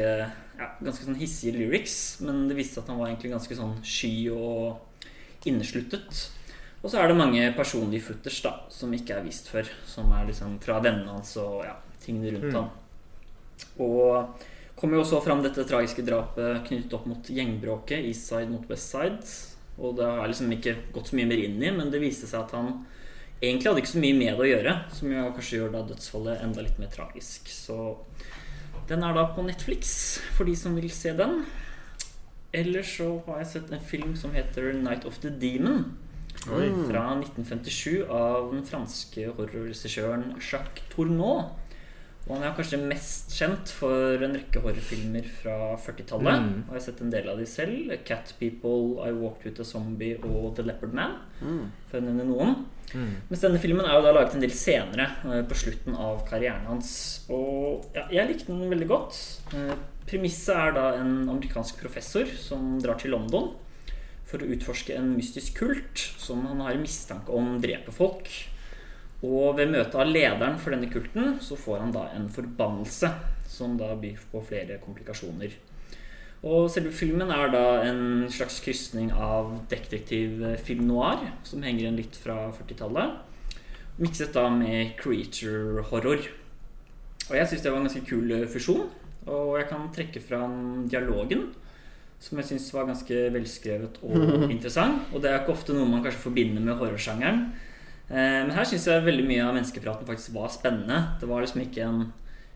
ja, 0.58 0.68
ganske 0.84 1.06
sånn 1.08 1.18
hissige 1.18 1.56
lyrics, 1.56 1.96
men 2.22 2.44
det 2.50 2.54
viste 2.60 2.78
at 2.82 2.92
han 2.92 3.00
var 3.00 3.08
egentlig 3.10 3.32
ganske 3.32 3.56
sånn 3.58 3.80
sky 3.82 4.12
og 4.30 4.78
innesluttet. 5.50 6.28
Og 6.82 6.90
så 6.90 6.98
er 7.00 7.08
det 7.10 7.16
mange 7.18 7.48
personlige 7.56 8.04
footers 8.08 8.40
da, 8.44 8.52
som 8.74 8.92
ikke 8.94 9.16
er 9.18 9.26
vist 9.26 9.48
før. 9.50 9.66
Som 9.86 10.12
er 10.14 10.28
liksom 10.28 10.60
fra 10.62 10.78
vennene 10.82 11.16
hans 11.16 11.36
og 11.42 11.64
ja, 11.66 11.74
tingene 12.02 12.36
rundt 12.36 12.52
Mm. 12.52 12.54
ham. 12.60 12.70
Og 13.78 14.42
kommer 14.82 14.98
jo 14.98 15.04
også 15.04 15.22
fram 15.22 15.44
dette 15.44 15.62
tragiske 15.68 16.02
drapet 16.02 16.64
knyttet 16.66 16.94
opp 16.96 17.04
mot 17.06 17.28
gjengbråket, 17.30 18.02
East 18.08 18.26
Side 18.26 18.50
mot 18.50 18.66
West 18.70 18.90
Side. 18.90 19.20
Og 19.78 19.94
det 19.96 20.08
har 20.08 20.24
jeg 20.24 20.32
liksom 20.34 20.54
ikke 20.56 20.74
gått 20.96 21.12
så 21.12 21.18
mye 21.18 21.28
mer 21.30 21.42
inn 21.44 21.62
i, 21.62 21.70
men 21.70 21.92
det 21.92 22.02
viste 22.02 22.26
seg 22.26 22.42
at 22.42 22.56
han 22.58 22.72
egentlig 23.38 23.70
hadde 23.70 23.82
ikke 23.84 23.92
så 23.94 24.02
mye 24.02 24.18
med 24.18 24.34
det 24.34 24.42
å 24.42 24.50
gjøre. 24.50 24.74
Som 24.98 25.14
jo 25.14 25.24
kanskje 25.38 25.60
gjør 25.60 25.74
da 25.76 25.84
dødsfallet 25.86 26.42
enda 26.48 26.66
litt 26.66 26.82
mer 26.82 26.90
tragisk. 26.92 27.46
Så 27.54 27.78
den 28.90 29.06
er 29.06 29.14
da 29.14 29.28
på 29.36 29.46
Netflix, 29.46 29.94
for 30.34 30.50
de 30.50 30.58
som 30.58 30.74
vil 30.78 30.90
se 30.92 31.14
den. 31.18 31.44
Ellers 32.52 32.96
så 32.98 33.14
har 33.28 33.40
jeg 33.40 33.52
sett 33.54 33.72
en 33.72 33.86
film 33.86 34.16
som 34.18 34.34
heter 34.34 34.74
Night 34.76 35.06
of 35.08 35.22
the 35.22 35.30
Demon. 35.30 35.92
Oi. 36.50 36.66
Fra 36.88 37.06
1957 37.20 38.02
av 38.10 38.50
den 38.50 38.66
franske 38.66 39.30
horrorregissøren 39.30 40.32
Jacques 40.40 40.90
Tourneau. 40.90 41.52
Og 42.28 42.36
han 42.36 42.44
er 42.46 42.52
kanskje 42.54 42.78
mest 42.78 43.32
kjent 43.34 43.72
for 43.74 44.22
en 44.22 44.36
rekke 44.36 44.60
horrorfilmer 44.62 45.26
fra 45.40 45.56
40-tallet. 45.82 46.44
Mm. 46.44 46.60
Og 46.60 46.70
jeg 46.70 46.78
har 46.78 46.84
sett 46.84 47.00
en 47.02 47.14
del 47.14 47.30
av 47.32 47.40
de 47.42 47.46
selv. 47.50 47.94
Cat 48.06 48.30
People, 48.38 49.00
I 49.02 49.10
Walked 49.16 49.48
With 49.48 49.64
A 49.64 49.66
Zombie 49.66 50.14
og 50.20 50.52
The 50.56 50.66
Leopard 50.68 50.94
Man. 50.94 51.16
Mm. 51.40 51.64
For 51.90 51.98
å 51.98 52.04
nevne 52.06 52.28
noen. 52.28 52.54
Mm. 52.92 53.16
Mens 53.30 53.42
denne 53.42 53.58
filmen 53.62 53.88
er 53.88 53.96
jo 53.96 54.04
da 54.06 54.12
laget 54.14 54.36
en 54.36 54.44
del 54.44 54.54
senere, 54.54 55.08
eh, 55.26 55.42
på 55.48 55.58
slutten 55.58 55.96
av 55.98 56.22
karrieren 56.28 56.68
hans. 56.70 56.92
Og 57.32 57.88
ja, 57.96 58.06
jeg 58.20 58.30
likte 58.30 58.52
den 58.52 58.70
veldig 58.70 58.88
godt. 58.92 59.18
Eh, 59.56 59.74
Premisset 60.06 60.54
er 60.54 60.72
da 60.76 60.86
en 60.98 61.28
amerikansk 61.30 61.78
professor 61.80 62.26
som 62.38 62.76
drar 62.82 62.98
til 63.00 63.14
London 63.14 63.52
for 64.26 64.42
å 64.42 64.48
utforske 64.54 64.96
en 64.96 65.12
mystisk 65.14 65.60
kult 65.60 66.00
som 66.18 66.46
han 66.48 66.62
har 66.64 66.78
mistanke 66.80 67.34
om 67.34 67.58
dreper 67.62 67.94
folk. 67.94 68.30
Og 69.22 69.54
ved 69.58 69.70
møte 69.70 69.98
av 70.02 70.08
lederen 70.10 70.58
for 70.58 70.74
denne 70.74 70.90
kulten 70.90 71.36
så 71.42 71.58
får 71.58 71.84
han 71.84 71.92
da 71.94 72.08
en 72.16 72.26
forbannelse 72.32 73.12
som 73.52 73.76
da 73.78 73.92
byr 73.98 74.18
på 74.32 74.42
flere 74.48 74.80
komplikasjoner. 74.82 75.54
Og 76.42 76.66
selve 76.74 76.90
filmen 76.90 77.30
er 77.30 77.52
da 77.52 77.66
en 77.86 78.26
slags 78.34 78.58
krysning 78.64 79.12
av 79.14 79.52
detektivfilm 79.70 80.88
noir, 80.88 81.22
som 81.46 81.62
henger 81.62 81.84
igjen 81.84 82.00
litt 82.00 82.18
fra 82.18 82.48
40-tallet, 82.56 83.20
mikset 84.02 84.34
da 84.34 84.48
med 84.50 84.96
creature 84.98 85.84
horror. 85.92 86.26
Og 87.28 87.36
jeg 87.38 87.46
syns 87.46 87.62
det 87.62 87.70
var 87.70 87.78
en 87.78 87.86
ganske 87.86 88.06
kul 88.08 88.34
fusjon, 88.50 88.88
og 89.30 89.52
jeg 89.60 89.68
kan 89.70 89.90
trekke 89.94 90.22
fram 90.24 90.56
dialogen, 90.90 91.52
som 92.22 92.38
jeg 92.38 92.50
syns 92.50 92.72
var 92.74 92.88
ganske 92.90 93.22
velskrevet 93.34 94.02
og 94.02 94.48
interessant. 94.54 95.14
Og 95.14 95.22
det 95.22 95.30
er 95.30 95.44
ikke 95.44 95.54
ofte 95.54 95.76
noe 95.76 95.86
man 95.86 96.02
kanskje 96.02 96.24
forbinder 96.26 96.64
med 96.64 96.74
horrorsjangeren. 96.80 97.52
Eh, 98.10 98.42
Men 98.46 98.50
her 98.50 98.64
syns 98.64 98.86
jeg 98.86 99.04
veldig 99.04 99.24
mye 99.28 99.44
av 99.46 99.54
menneskepraten 99.54 100.06
faktisk 100.06 100.34
var 100.34 100.48
spennende. 100.48 101.18
Det 101.20 101.28
var 101.28 101.40
liksom 101.44 101.62
ikke 101.64 101.82
en 101.86 102.12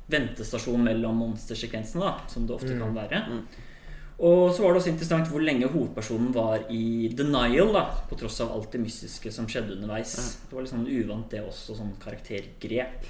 ventestasjon 0.09 0.83
mellom 0.87 1.17
monstersekvensene, 1.19 2.03
da, 2.05 2.29
som 2.31 2.47
det 2.47 2.55
ofte 2.55 2.77
kan 2.79 2.95
være. 2.95 3.23
Og 4.19 4.53
så 4.55 4.63
var 4.63 4.73
det 4.73 4.81
også 4.81 4.93
interessant 4.95 5.29
hvor 5.29 5.43
lenge 5.45 5.69
hovedpersonen 5.69 6.31
var 6.33 6.63
i 6.73 7.09
denial, 7.13 7.73
da, 7.75 7.83
på 8.09 8.17
tross 8.17 8.41
av 8.41 8.53
alt 8.55 8.71
det 8.73 8.81
mystiske 8.81 9.33
som 9.35 9.47
skjedde 9.51 9.75
underveis. 9.77 10.15
Det 10.49 10.55
var 10.57 10.63
litt 10.65 10.73
sånn 10.73 10.87
uvant, 10.89 11.27
det 11.31 11.43
også, 11.45 11.77
sånn 11.77 11.93
karaktergrep. 12.01 13.05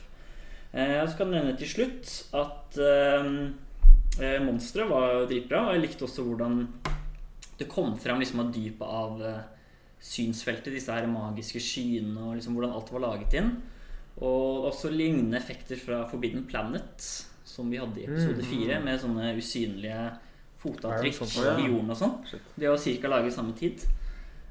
Eh, 0.73 0.97
Jeg 0.97 1.09
skal 1.13 1.31
nevne 1.31 1.55
til 1.61 1.69
slutt 1.69 2.11
at 2.35 2.79
eh, 2.79 3.29
eh, 4.19 4.41
monsteret 4.43 4.89
var 4.91 5.27
dritbra. 5.31 5.69
Og 5.69 5.75
jeg 5.77 5.85
likte 5.87 6.05
også 6.09 6.25
hvordan 6.27 6.67
det 7.59 7.69
kom 7.71 7.95
fram 7.99 8.19
liksom 8.21 8.41
av 8.43 8.51
dypet 8.53 8.83
av 8.89 9.23
eh, 9.23 9.39
synsfeltet, 10.01 10.73
disse 10.75 10.93
her 10.93 11.07
magiske 11.11 11.61
skyene, 11.63 12.19
og 12.21 12.37
liksom 12.37 12.55
hvordan 12.57 12.75
alt 12.77 12.93
var 12.93 13.01
laget 13.09 13.35
inn. 13.41 13.51
Og 14.17 14.71
også 14.71 14.89
lignende 14.93 15.37
effekter 15.37 15.77
fra 15.77 16.05
Forbidden 16.09 16.47
Planet, 16.49 17.05
som 17.45 17.69
vi 17.71 17.77
hadde 17.81 18.01
i 18.01 18.07
episode 18.09 18.41
Mm. 18.43 18.49
fire, 18.51 18.81
med 18.85 19.01
sånne 19.01 19.35
usynlige 19.37 20.11
fotavtrykk 20.63 21.15
sånn, 21.15 21.45
ja. 21.45 21.57
i 21.61 21.69
jorden 21.69 21.91
og 21.91 21.97
sånn. 21.97 22.17
Det 22.57 22.69
var 22.69 22.79
ca. 22.79 23.09
laget 23.09 23.33
samme 23.35 23.53
tid. 23.57 23.85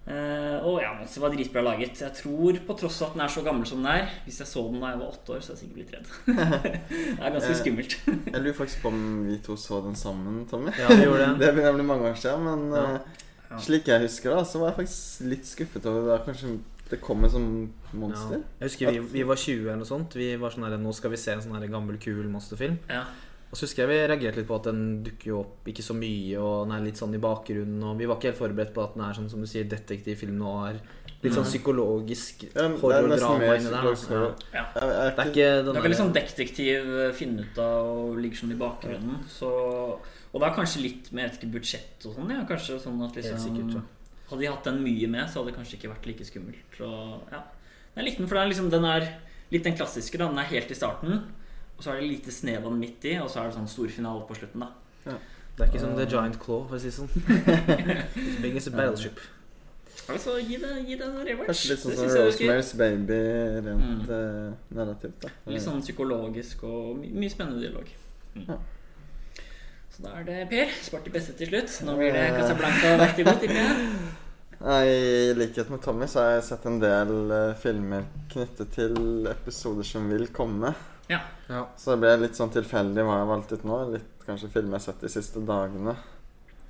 Uh, 0.05 0.61
og 0.61 0.83
ja, 0.83 0.91
men 0.93 1.07
det 1.09 1.17
var 1.17 1.31
dritbra 1.33 1.61
laget. 1.65 1.97
Jeg 2.03 2.13
tror 2.13 2.59
på 2.67 2.75
tross 2.77 3.01
av 3.01 3.07
at 3.07 3.13
den 3.15 3.21
er 3.25 3.31
så 3.33 3.41
gammel 3.41 3.65
som 3.65 3.79
den 3.81 3.87
er 3.89 4.03
Hvis 4.27 4.37
jeg 4.37 4.47
så 4.51 4.61
den 4.69 4.79
da 4.79 4.91
jeg 4.91 4.99
var 4.99 5.07
åtte 5.15 5.33
år, 5.33 5.39
så 5.41 5.49
hadde 5.55 5.57
jeg 5.57 5.63
sikkert 5.65 5.77
blitt 5.79 5.93
redd. 5.95 6.07
det 7.17 7.25
er 7.25 7.33
ganske 7.33 7.49
Eh, 7.49 7.57
skummelt. 7.57 7.95
Jeg 8.05 8.41
lurer 8.43 8.53
faktisk 8.53 8.83
på 8.83 8.91
om 8.93 8.99
vi 9.25 9.37
to 9.41 9.55
så 9.57 9.81
den 9.81 9.95
sammen, 9.97 10.45
Tommy. 10.45 10.69
Ja, 10.77 10.87
vi 10.93 11.07
gjorde 11.07 11.25
det. 11.25 11.39
Det 11.41 11.49
begynner 11.55 11.73
å 11.73 11.79
bli 11.79 11.87
mange 11.89 12.11
år 12.11 12.19
siden, 12.21 12.45
men 12.45 12.77
Ja. 12.77 12.99
Eh, 13.49 13.55
Ja. 13.55 13.57
slik 13.57 13.85
jeg 13.85 14.01
husker 14.01 14.35
det, 14.35 14.45
så 14.47 14.59
var 14.59 14.71
jeg 14.73 14.85
faktisk 14.85 15.29
litt 15.29 15.45
skuffet 15.45 15.85
over 15.85 16.17
det. 16.17 16.25
Kanskje 16.25 16.59
det 16.89 17.01
kommer 17.01 17.29
som 17.29 17.71
Ja. 17.93 17.97
monster? 17.99 18.41
Jeg 18.59 18.69
husker 18.69 18.91
vi, 18.91 18.99
vi 18.99 19.23
var 19.23 19.35
20 19.35 19.67
eller 19.69 19.77
noe 19.77 19.85
sånt. 19.85 20.13
Vi 20.13 20.35
var 20.35 20.49
sånn 20.51 20.63
her, 20.69 20.77
Nå 20.77 20.93
skal 20.93 21.11
vi 21.11 21.17
se 21.17 21.31
en 21.31 21.41
sånn 21.41 21.59
her 21.59 21.67
gammel, 21.67 21.97
kul 21.97 22.23
monsterfilm. 22.29 22.77
Ja. 22.89 23.05
Og 23.51 23.57
så 23.57 23.61
husker 23.67 23.87
jeg 23.87 23.89
vi 23.89 24.07
reagerte 24.15 24.35
litt 24.37 24.47
på 24.47 24.55
at 24.55 24.63
den 24.63 25.03
dukker 25.03 25.25
jo 25.27 25.39
opp 25.39 25.65
ikke 25.65 25.83
så 25.85 25.93
mye, 25.95 26.37
og 26.41 26.67
den 26.67 26.75
er 26.75 26.83
litt 26.83 26.95
sånn 26.97 27.13
i 27.15 27.19
bakgrunnen, 27.21 27.83
og 27.83 27.97
vi 27.97 28.05
var 28.05 28.17
ikke 28.17 28.33
helt 28.33 28.37
forberedt 28.41 28.73
på 28.73 28.83
at 28.83 28.95
den 28.95 29.03
er 29.05 29.13
sånn 29.13 29.29
som 29.29 29.39
du 29.39 29.47
sier, 29.47 29.63
detektivfilm 29.69 30.37
noir. 30.37 30.79
Litt 31.23 31.33
sånn 31.33 31.45
psykologisk 31.45 32.43
Ja, 32.53 32.65
er 32.65 32.77
horrordrama 32.77 33.55
inni 33.55 33.71
der. 33.71 34.35
Ja. 34.53 34.65
Det 34.73 34.83
er 34.83 35.29
ikke 35.29 35.63
Det 35.63 35.75
er 35.77 35.81
veldig 35.87 35.97
sånn 36.01 36.13
detektiv 36.13 37.13
finne 37.15 37.45
ut 37.45 37.57
av 37.57 37.85
og 37.85 38.17
ligger 38.17 38.35
sånn 38.43 38.51
i 38.51 38.59
bakgrunnen. 38.59 39.23
Så, 39.29 39.99
og 40.35 40.43
er 40.43 40.55
kanskje 40.57 40.81
litt 40.83 41.11
med 41.15 41.23
jeg 41.23 41.31
vet 41.31 41.37
ikke, 41.39 41.51
budsjett 41.55 42.05
og 42.09 42.15
sånn. 42.17 42.31
Ja. 42.35 42.41
Kanskje 42.49 42.79
sånn 42.83 42.99
at 43.05 43.15
liksom 43.15 43.39
sikkert, 43.39 43.77
ja. 43.77 43.83
Hadde 44.29 44.41
de 44.41 44.49
hatt 44.49 44.65
den 44.67 44.79
mye 44.83 45.07
med, 45.07 45.29
så 45.29 45.39
hadde 45.39 45.51
det 45.53 45.57
kanskje 45.59 45.77
ikke 45.77 45.91
vært 45.93 46.07
like 46.09 46.25
skummelt. 46.27 46.79
Og, 46.81 47.21
ja. 47.31 47.43
Jeg 47.95 48.07
likte 48.09 48.23
den, 48.23 48.27
for 48.27 48.35
den 48.35 48.43
er, 48.43 48.51
liksom, 48.51 48.69
den 48.73 48.87
er 48.89 49.05
litt 49.53 49.63
den 49.69 49.77
klassiske. 49.77 50.17
Da. 50.19 50.27
Den 50.33 50.41
er 50.41 50.49
helt 50.49 50.73
i 50.73 50.77
starten, 50.77 51.21
og 51.77 51.83
så 51.85 51.93
er 51.93 52.01
det 52.01 52.09
lite 52.09 52.33
snev 52.33 52.65
av 52.65 52.73
den 52.73 52.81
midt 52.81 53.05
i, 53.07 53.15
og 53.21 53.29
så 53.31 53.43
er 53.43 53.51
det 53.51 53.55
sånn 53.59 53.69
stor 53.71 53.93
finale 53.93 54.25
på 54.27 54.35
slutten. 54.35 54.65
da 54.65 55.15
Det 55.55 55.63
er 55.63 55.69
ikke 55.71 55.79
som 55.85 55.95
The 55.95 56.05
Giant 56.09 56.39
Claw, 56.41 56.65
for 56.67 56.75
å 56.75 56.81
si 56.83 56.89
det 56.89 56.97
sånn. 56.97 58.41
Big 58.43 58.57
as 58.59 58.67
a 58.67 58.75
battleship. 58.75 59.21
Altså, 60.11 60.35
gi 60.43 60.57
det, 60.61 60.71
gi 60.85 60.97
det 60.99 61.05
en 61.07 61.45
kanskje 61.45 61.69
litt 61.71 61.81
sånn 61.81 61.93
Det 61.93 61.97
som 62.01 62.09
er. 62.09 62.25
Rosemary's 62.27 62.73
Baby 62.77 63.19
rent 63.65 63.85
Mm. 63.85 64.01
uh, 64.09 64.53
narrativt. 64.75 65.21
Da. 65.23 65.29
Litt 65.49 65.63
sånn 65.63 65.79
psykologisk 65.81 66.65
og 66.67 66.97
my 66.99 67.09
mye 67.23 67.31
spennende 67.31 67.61
dialog. 67.63 67.87
Mm. 68.35 68.43
Ja. 68.49 68.57
Så 69.95 70.03
da 70.03 70.17
er 70.19 70.25
det 70.27 70.41
Per. 70.51 70.71
Spart 70.83 71.05
de 71.07 71.11
beste 71.13 71.33
til 71.39 71.47
slutt. 71.47 71.71
Nå 71.87 71.93
blir 71.95 72.11
det 72.11 72.25
Casablanca 72.35 72.95
vekk 72.99 73.21
imot. 73.23 73.45
Nei, 74.65 74.81
I 74.89 75.35
likhet 75.37 75.69
med 75.71 75.79
Tommy 75.83 76.07
så 76.11 76.19
har 76.19 76.33
jeg 76.33 76.47
sett 76.49 76.65
en 76.67 76.81
del 76.81 77.13
uh, 77.31 77.53
filmer 77.61 78.03
knyttet 78.33 78.73
til 78.75 79.29
episoder 79.31 79.87
som 79.87 80.09
vil 80.11 80.27
komme. 80.35 80.73
Ja. 81.07 81.21
Ja. 81.47 81.67
Så 81.79 81.93
det 81.93 82.01
ble 82.01 82.11
litt 82.25 82.35
sånn 82.35 82.51
tilfeldig 82.51 83.05
hva 83.07 83.21
jeg 83.21 83.29
valgte 83.31 83.59
ut 83.59 83.65
nå. 83.69 83.79
Litt 83.93 84.27
kanskje 84.27 84.51
filmer 84.51 84.75
jeg 84.75 84.81
har 84.81 84.85
sett 84.89 85.07
de 85.07 85.13
siste 85.15 85.43
dagene. 85.47 85.95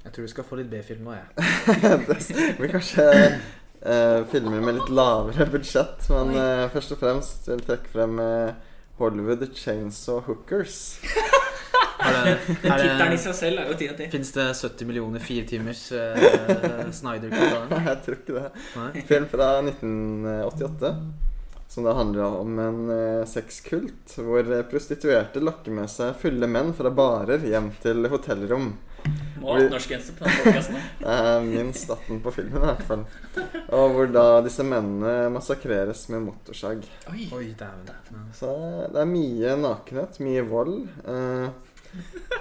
Jeg 0.03 0.13
tror 0.13 0.27
du 0.27 0.33
skal 0.35 0.45
få 0.45 0.59
litt 0.59 0.69
B-film 0.69 1.07
nå, 1.07 1.17
jeg. 1.17 1.49
det 2.11 2.57
blir 2.59 2.75
kanskje 2.75 3.09
uh, 3.09 4.21
filmer 4.29 4.61
med 4.61 4.77
litt 4.77 4.93
lavere 4.93 5.49
budsjett. 5.49 6.05
Men 6.13 6.37
eh, 6.37 6.65
først 6.75 6.93
og 6.93 7.01
fremst 7.01 7.49
vil 7.49 7.57
jeg 7.57 7.69
trekke 7.71 7.93
frem 7.95 8.21
eh, 8.21 8.74
Hollywood 8.97 9.49
Chainsaw 9.55 10.21
Hookers. 10.27 10.99
Er 11.99 12.13
Den 12.23 12.37
tittelen 12.61 13.13
i 13.17 13.19
seg 13.19 13.35
selv 13.35 13.61
er 13.63 13.69
jo 13.71 13.77
ti 13.79 13.89
av 13.91 13.99
ti. 13.99 14.07
Fins 14.13 14.31
det 14.35 14.47
70 14.53 14.89
millioner 14.89 15.23
fire 15.23 15.45
timers 15.49 15.83
uh, 15.91 16.89
Snyder-cut 16.99 17.55
av 17.57 17.75
jeg 17.89 18.01
tror 18.05 18.19
ikke 18.21 18.37
det. 18.39 18.65
Nei? 18.79 19.05
Film 19.09 19.29
fra 19.31 19.51
1988. 19.65 20.93
Som 21.75 21.83
da 21.83 21.93
handler 21.93 22.23
om 22.23 22.59
en 22.59 22.89
eh, 22.89 23.25
sexkult 23.27 24.13
hvor 24.15 24.47
eh, 24.47 24.61
prostituerte 24.71 25.41
lokker 25.43 25.73
med 25.75 25.89
seg 25.91 26.13
fulle 26.15 26.47
menn 26.47 26.69
fra 26.71 26.87
barer 26.87 27.43
hjem 27.43 27.67
til 27.83 28.07
hotellrom. 28.13 28.69
Må 29.41 29.49
ha 29.49 29.57
18-årsgrense 29.59 30.15
på 30.15 30.23
den 30.23 30.77
er 31.17 31.43
minst 31.43 31.91
18 31.91 32.21
på 32.23 32.31
filmen 32.31 32.63
i 32.63 32.69
hvert 32.69 32.85
fall. 32.87 33.03
Og 33.75 33.91
hvor 33.91 34.07
da 34.07 34.23
disse 34.45 34.63
mennene 34.63 35.27
massakreres 35.35 36.05
med 36.15 36.23
motorsag. 36.29 36.87
Oi. 37.11 37.27
Oi, 37.35 37.49
dæven. 37.59 38.23
Så 38.39 38.55
det 38.95 39.03
er 39.03 39.11
mye 39.11 39.59
nakenhet, 39.59 40.23
mye 40.23 40.47
vold. 40.47 40.77
Eh, 41.03 41.64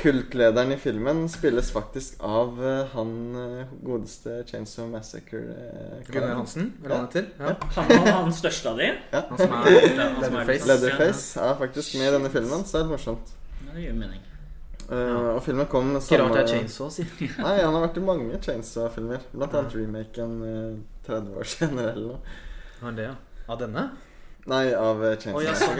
kultlederen 0.02 0.72
i 0.72 0.76
filmen 0.76 1.28
spilles 1.28 1.70
faktisk 1.72 2.18
av 2.24 2.58
eh, 2.64 2.90
han 2.92 3.12
eh, 3.40 3.72
godeste 3.82 4.42
Chainsaw 4.48 4.88
Massacre. 4.90 5.38
Eh, 5.38 6.10
Gunnar 6.10 6.34
Hansen, 6.34 6.72
eller 6.82 6.90
hva 6.90 6.98
han 6.98 7.08
heter? 7.08 7.30
Ja. 7.38 7.54
Han 7.76 7.90
var 7.92 8.12
han 8.18 8.36
største 8.36 8.74
av 8.74 8.82
de. 8.82 8.90
Han 9.14 9.40
som 9.40 9.56
er 9.56 9.64
Han 9.64 10.04
er 10.04 10.20
Leatherface. 10.20 10.68
Leatherface 10.68 11.48
er 11.48 11.58
faktisk 11.62 11.98
med 12.00 12.10
i 12.10 12.14
denne 12.18 12.32
filmen, 12.34 12.64
så 12.64 12.76
det 12.76 12.82
er 12.82 12.86
det 12.88 12.94
morsomt. 12.96 13.34
Ja, 13.64 13.72
det 13.72 13.86
gir 13.86 13.98
mening. 13.98 14.22
Uh, 14.84 15.36
og 15.38 15.38
filmen 15.46 15.64
kom 15.72 15.94
Ikke 15.96 16.18
rart 16.20 16.34
det 16.36 16.40
er 16.42 16.50
Chainsaw, 16.58 16.90
sier 16.92 17.08
Nei, 17.46 17.54
han 17.62 17.72
har 17.72 17.86
vært 17.86 17.96
i 17.96 18.04
mange 18.04 18.40
Chainsaw-filmer. 18.44 19.22
Blant 19.32 19.56
annet 19.56 19.78
remaken 19.78 20.34
uh, 20.44 21.06
30 21.06 21.38
år 21.40 21.48
senere 21.48 21.94
eller 21.94 22.10
noe. 22.10 22.34
Har 22.82 22.90
han 22.90 22.98
det, 22.98 23.06
ja? 23.08 23.14
Av 23.48 23.60
denne? 23.60 23.86
Nei, 24.44 24.74
av 24.76 25.00
eh, 25.08 25.14
ja, 25.40 25.54
sånn. 25.56 25.78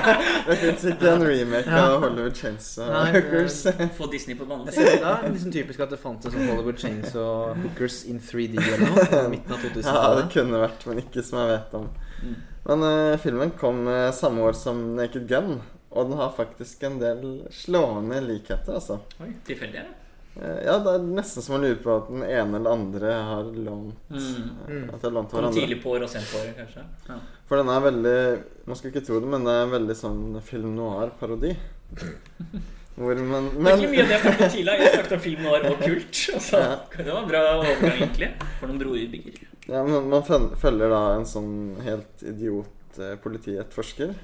det 0.46 0.56
fins 0.56 0.84
ikke 0.88 1.10
en 1.10 1.24
remake 1.26 1.68
Ja. 1.68 1.82
av 1.90 2.00
Hollywood 2.00 2.38
Chainsaw 2.38 2.88
Nei, 2.88 3.10
Hookers. 3.12 3.58
Få 3.98 4.08
Disney 4.12 4.38
på 4.38 4.46
banen. 4.48 4.70
Det 4.72 4.94
er 4.96 5.26
liksom 5.28 5.52
typisk 5.52 5.82
at 5.84 5.92
det 5.92 5.98
fantes 6.00 6.32
sånn 6.32 6.48
Hollywood 6.48 6.80
Chainsaw 6.80 7.52
Hookers 7.60 7.98
in 8.08 8.22
3D 8.24 8.56
eller 8.56 8.86
noe. 8.86 9.20
Midten 9.34 9.52
av 9.52 9.66
Ja, 9.84 10.14
det 10.16 10.30
kunne 10.32 10.62
vært, 10.64 10.88
men 10.88 11.02
ikke 11.04 11.24
som 11.26 11.42
jeg 11.42 11.52
vet 11.52 11.76
om. 11.76 11.90
Mm. 12.22 12.40
Men 12.70 12.86
uh, 12.88 13.18
filmen 13.20 13.52
kom 13.60 13.84
uh, 13.84 14.08
samme 14.16 14.48
år 14.48 14.56
som 14.56 14.80
Naked 14.96 15.28
Gun, 15.28 15.60
og 15.92 16.08
den 16.08 16.16
har 16.18 16.32
faktisk 16.40 16.88
en 16.88 16.96
del 17.02 17.22
slående 17.52 18.24
likheter, 18.24 18.80
altså. 18.80 19.02
Oi, 19.20 19.34
tilfeldig, 19.44 19.84
ja. 19.84 19.86
det? 19.92 20.05
Ja, 20.36 20.74
det 20.84 20.92
er 20.94 21.04
nesten 21.16 21.42
som 21.42 21.54
man 21.56 21.62
lurer 21.64 21.78
på 21.82 21.92
at 21.96 22.08
den 22.12 22.22
ene 22.26 22.58
eller 22.60 22.70
andre 22.76 23.12
har 23.30 23.44
lånt 23.54 24.10
Mm. 24.10 24.18
eh, 24.18 24.72
Mm. 24.72 24.88
At 24.94 25.00
de 25.00 25.06
har 25.06 25.14
lånt 25.16 25.30
hverandre. 25.32 25.54
tidlig 25.60 25.82
på 25.82 25.90
år 25.96 26.02
og 26.04 26.10
sent 26.12 26.26
på 26.32 26.38
året, 26.42 26.56
kanskje. 26.58 26.84
Ja. 27.08 27.18
For 27.48 27.56
den 27.56 27.68
er 27.68 27.80
veldig 27.80 28.42
Man 28.66 28.76
skal 28.76 28.90
ikke 28.90 29.04
tro 29.06 29.20
det, 29.20 29.28
men 29.28 29.44
det 29.44 29.52
er 29.54 29.62
en 29.64 29.70
veldig 29.70 29.96
sånn 29.96 30.42
film 30.42 30.74
noir-parodi. 30.76 31.56
Hvor 32.96 33.14
man 33.28 33.50
Det 33.52 33.72
er 33.72 33.76
ikke 33.76 33.90
mye 33.92 34.02
av 34.02 34.08
det 34.08 34.14
jeg 34.16 34.20
snakket 34.24 34.40
om 34.46 34.50
tidligere. 34.56 34.78
Jeg 34.86 34.92
snakket 34.96 35.12
om 35.12 35.20
film 35.20 35.42
noir 35.44 35.66
og 35.70 35.80
kult. 35.82 36.20
Altså, 36.34 36.56
Ja. 36.58 36.76
Det 36.96 37.12
var 37.12 37.22
en 37.22 37.28
bra 37.28 37.42
overgang, 37.58 37.98
egentlig. 38.00 38.30
For 38.60 38.66
noen 38.70 38.78
brorbygger. 38.80 39.42
ja, 39.68 39.82
men 39.84 40.08
man 40.08 40.22
følger 40.56 40.88
da 40.94 41.00
en 41.18 41.26
sånn 41.28 41.52
helt 41.84 42.22
idiot 42.22 42.98
eh, 42.98 43.16
politietterforsker 43.20 44.14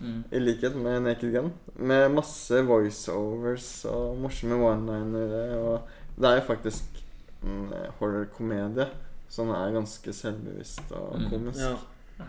Mm. 0.00 0.24
I 0.32 0.38
likhet 0.38 0.74
med 0.76 1.02
Naked 1.02 1.32
Gun. 1.34 1.52
Med 1.76 2.10
masse 2.14 2.62
voiceovers 2.66 3.84
og 3.90 4.16
morsomme 4.22 4.58
one-linere. 4.62 5.56
Og 5.58 5.88
det 6.18 6.28
er 6.30 6.38
jo 6.40 6.46
faktisk 6.46 7.02
en 7.42 7.72
horror-komedie, 7.98 8.86
så 9.28 9.42
den 9.42 9.54
er 9.56 9.72
ganske 9.74 10.12
selvbevisst 10.14 10.92
og 10.92 11.18
Mm. 11.18 11.30
komisk. 11.30 11.60
Ja. 11.60 12.24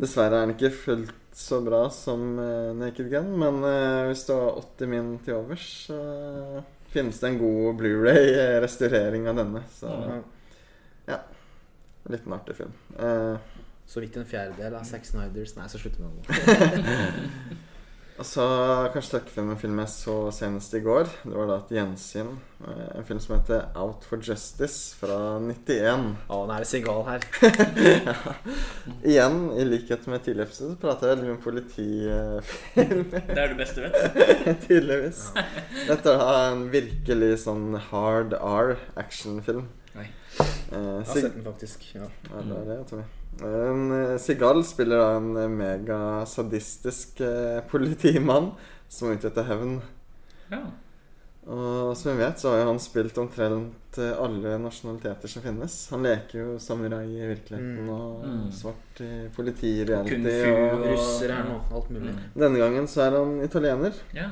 Dessverre 0.00 0.36
er 0.42 0.46
den 0.46 0.54
ikke 0.56 0.70
fullt 0.74 1.14
så 1.36 1.60
bra 1.64 1.86
som 1.90 2.38
eh, 2.38 2.72
Naked 2.76 3.08
Gun, 3.12 3.30
men 3.38 3.62
eh, 3.64 4.06
hvis 4.10 4.26
du 4.26 4.32
har 4.34 4.58
80 4.60 4.88
min 4.88 5.18
til 5.24 5.34
overs, 5.38 5.66
så 5.88 6.62
finnes 6.92 7.18
det 7.20 7.28
en 7.30 7.38
god 7.40 7.76
Blu-ray-restaurering 7.80 9.28
av 9.28 9.36
denne. 9.36 9.62
Så 9.72 9.88
Ja. 11.08 11.18
en 12.04 12.12
liten 12.12 12.32
artig 12.32 12.56
film. 12.56 12.72
Eh, 12.98 13.36
Så 13.86 14.00
vidt 14.00 14.16
en 14.16 14.24
fjerdedel 14.28 14.74
av 14.78 14.84
Zack 14.88 15.04
Snyders 15.04 15.56
Nei, 15.58 15.66
så 15.68 15.78
slutter 15.82 16.00
vi 16.00 16.08
med 16.08 16.24
det. 16.24 17.58
og 18.22 18.26
så 18.28 18.44
kanskje 18.94 19.16
trekke 19.16 19.32
frem 19.34 19.50
en 19.52 19.58
film 19.60 19.78
jeg 19.82 19.90
så 19.92 20.14
senest 20.32 20.72
i 20.78 20.80
går. 20.84 21.08
Det 21.26 21.34
var 21.34 21.48
da 21.50 21.56
et 21.60 21.72
gjensyn. 21.76 22.30
Eh, 22.62 22.86
en 23.00 23.04
film 23.08 23.20
som 23.20 23.34
heter 23.34 23.66
Out 23.82 24.06
for 24.08 24.22
Justice 24.22 24.94
fra 25.00 25.16
91. 25.42 26.06
Å, 26.30 26.38
nå 26.46 26.54
er 26.54 26.64
det 26.64 26.70
Segal 26.70 27.02
her. 27.08 27.26
Igjen, 29.12 29.38
i 29.58 29.64
likhet 29.66 30.06
med 30.08 30.22
tidligere 30.24 30.48
episode, 30.48 30.76
så 30.76 30.80
prater 30.86 31.08
jeg 31.10 31.16
veldig 31.16 31.28
mye 31.28 31.36
om 31.36 31.42
politifilm. 31.44 33.04
Det 33.34 33.38
er 33.42 33.52
det 33.52 33.58
beste 33.60 33.82
du 33.82 33.88
vet. 33.88 34.62
Tydeligvis. 34.68 35.24
Dette 35.90 36.14
er 36.16 36.44
en 36.52 36.64
virkelig 36.72 37.32
sånn 37.44 37.74
hard 37.90 38.36
R-actionfilm. 38.38 39.66
Nei. 39.98 40.06
Eh, 40.38 40.78
Jeg 40.78 40.86
har 41.02 41.10
sett 41.12 41.34
den 41.34 41.44
faktisk. 41.50 41.90
Ja. 41.98 42.06
ja, 42.30 42.46
det 42.46 42.62
er 42.62 42.70
det, 42.72 42.78
tror 42.88 43.02
jeg. 43.04 43.10
En, 43.40 43.92
eh, 44.12 44.18
Sigal 44.20 44.60
spiller 44.64 44.98
da 45.00 45.16
en 45.16 45.36
eh, 45.36 45.48
megasadistisk 45.48 47.20
eh, 47.20 47.60
politimann 47.72 48.52
som 48.92 49.08
er 49.10 49.16
ute 49.18 49.30
etter 49.32 49.46
hevn. 49.48 49.78
Ja. 50.52 50.60
Og 51.42 51.96
som 51.98 52.12
vi 52.12 52.20
vet, 52.22 52.38
så 52.38 52.52
har 52.52 52.60
jo 52.60 52.66
han 52.68 52.78
spilt 52.78 53.16
omtrent 53.18 53.98
eh, 53.98 54.12
alle 54.22 54.52
nasjonaliteter 54.62 55.32
som 55.32 55.42
finnes. 55.42 55.74
Han 55.90 56.04
leker 56.06 56.38
jo 56.38 56.52
samurai 56.62 57.06
i 57.08 57.26
virkeligheten 57.32 57.80
Mm. 57.82 57.88
og 57.90 58.22
Mm. 58.28 58.44
svart 58.54 59.00
i 59.02 59.10
politireality. 59.34 60.20
Kung 60.20 60.28
fu 60.28 60.52
Og 60.76 60.86
Russer 60.92 61.32
her 61.34 61.42
nå. 61.48 61.56
Alt 61.74 61.90
mulig. 61.90 62.12
Mm. 62.14 62.40
denne 62.44 62.58
gangen 62.62 62.86
så 62.86 63.00
er 63.08 63.16
han 63.18 63.40
italiener. 63.42 63.92
Ja. 64.14 64.28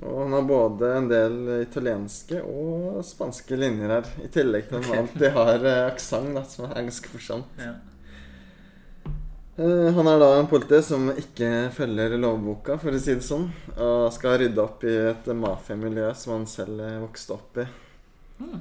Og 0.00 0.22
han 0.22 0.32
har 0.32 0.42
både 0.48 0.94
en 0.96 1.08
del 1.10 1.34
italienske 1.60 2.40
og 2.42 3.02
spanske 3.04 3.58
linjer 3.60 3.88
her. 3.98 4.08
I 4.24 4.28
tillegg 4.32 4.68
til 4.70 4.78
at 4.78 4.86
han 4.86 4.98
alltid 5.04 5.30
har 5.36 5.66
eh, 5.66 5.86
aksent, 5.92 6.40
som 6.48 6.70
er 6.70 6.74
ganske 6.86 7.08
morsomt. 7.12 7.44
ja. 7.58 7.74
Eh, 9.60 9.92
Han 9.94 10.08
er 10.08 10.18
da 10.18 10.28
en 10.38 10.48
politi 10.48 10.78
som 10.82 11.10
ikke 11.12 11.68
følger 11.76 12.16
lovboka, 12.16 12.78
for 12.80 12.96
å 12.96 13.00
si 13.02 13.12
det 13.18 13.26
sånn. 13.26 13.50
Og 13.76 14.08
skal 14.16 14.38
rydde 14.40 14.62
opp 14.62 14.84
i 14.88 14.94
et 15.10 15.26
mafiamiljø 15.36 16.12
som 16.16 16.38
han 16.38 16.46
selv 16.48 16.80
vokste 17.02 17.36
opp 17.36 17.60
i. 17.60 17.66
Mm. 18.40 18.60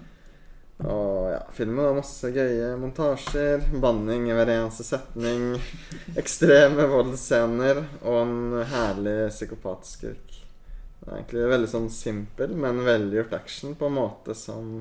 Og 0.89 1.29
ja, 1.33 1.39
filmen 1.55 1.83
har 1.83 1.95
masse 1.95 2.31
gøye 2.35 2.73
montasjer, 2.79 3.63
banning 3.83 4.29
i 4.29 4.35
hver 4.35 4.51
eneste 4.53 4.85
setning, 4.87 5.57
ekstreme 6.19 6.87
voldsscener 6.91 7.81
og 8.01 8.19
en 8.21 8.61
herlig 8.73 9.17
psykopatskurk. 9.33 10.37
Det 10.99 11.07
er 11.07 11.17
egentlig 11.17 11.49
veldig 11.51 11.73
sånn 11.73 11.89
simpel, 11.91 12.55
men 12.59 12.83
velgjort 12.87 13.35
action 13.39 13.75
på 13.79 13.87
en 13.87 13.99
måte 13.99 14.35
som 14.35 14.71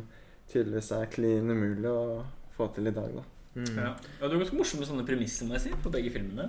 tydeligvis 0.50 0.92
er 0.98 1.10
klin 1.10 1.50
umulig 1.50 1.90
å 1.90 2.22
få 2.54 2.70
til 2.74 2.90
i 2.90 2.94
dag, 2.94 3.10
da. 3.18 3.26
Mm. 3.58 3.76
Ja. 3.76 3.88
ja, 3.94 4.28
Det 4.28 4.30
var 4.36 4.42
ganske 4.44 4.58
morsomme 4.60 4.86
sånne 4.86 5.06
premisser 5.08 5.46
må 5.48 5.56
jeg 5.58 5.64
si, 5.66 5.70
på 5.82 5.90
begge 5.90 6.12
filmene. 6.14 6.48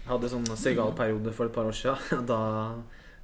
Jeg 0.00 0.08
hadde 0.10 0.30
sånn 0.32 0.46
Segal-periode 0.58 1.32
for 1.36 1.46
et 1.46 1.54
par 1.54 1.68
år 1.70 1.76
siden. 1.76 2.24
Da 2.30 2.40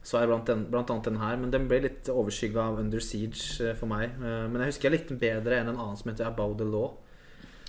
så 0.07 0.21
jeg 0.23 0.29
blant, 0.31 0.47
den, 0.47 0.61
blant 0.71 0.91
annet 0.95 1.05
den 1.09 1.17
her. 1.19 1.35
Men 1.43 1.51
den 1.51 1.65
ble 1.67 1.81
litt 1.83 2.07
overskygga 2.13 2.69
av 2.71 2.77
Under 2.79 3.01
Siege 3.03 3.41
eh, 3.65 3.75
for 3.75 3.91
meg. 3.91 4.13
Eh, 4.23 4.45
Men 4.53 4.61
jeg 4.63 4.71
husker 4.71 4.87
jeg 4.91 5.01
likte 5.01 5.17
den 5.17 5.19
bedre 5.19 5.57
enn 5.59 5.73
en 5.73 5.81
annen 5.83 5.97
som 5.99 6.13
heter 6.13 6.29
About 6.29 6.55
the 6.61 6.69
Law. 6.69 6.93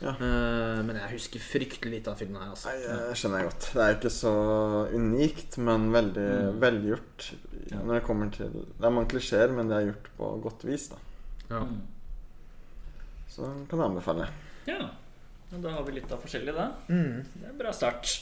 Ja. 0.03 0.11
Eh, 0.13 0.83
Men 0.85 0.99
jeg 0.99 1.15
husker 1.15 1.41
fryktelig 1.41 1.95
lite 1.95 2.11
av 2.13 2.19
filmen 2.21 2.37
her. 2.43 2.51
Altså. 2.53 2.69
Nei, 2.69 2.83
det 3.09 3.17
skjønner 3.17 3.41
jeg 3.41 3.49
godt. 3.49 3.65
Det 3.73 3.81
er 3.87 3.95
ikke 3.97 4.13
så 4.13 4.33
unikt, 4.93 5.57
men 5.57 5.89
veldig 5.95 6.27
Mm. 6.53 6.59
velgjort 6.61 7.31
Ja. 7.71 7.79
når 7.81 7.93
det 7.97 8.03
kommer 8.05 8.29
til 8.31 8.51
Det 8.53 8.85
er 8.85 8.93
mange 8.93 9.09
klisjeer, 9.09 9.49
men 9.57 9.67
det 9.67 9.75
er 9.81 9.87
gjort 9.89 10.07
på 10.19 10.29
godt 10.45 10.63
vis, 10.69 10.89
da. 10.93 10.95
Ja. 11.49 11.63
Mm. 11.65 11.81
Så 13.33 13.49
kan 13.69 13.79
jeg 13.81 13.87
anbefale. 13.89 14.29
Ja. 14.67 14.91
Da 15.49 15.71
har 15.71 15.85
vi 15.87 15.95
litt 15.95 16.11
av 16.11 16.19
forskjellig, 16.19 16.53
da. 16.55 16.71
Mm. 16.91 17.23
Det 17.23 17.45
er 17.45 17.51
en 17.53 17.59
bra 17.61 17.71
start. 17.75 18.17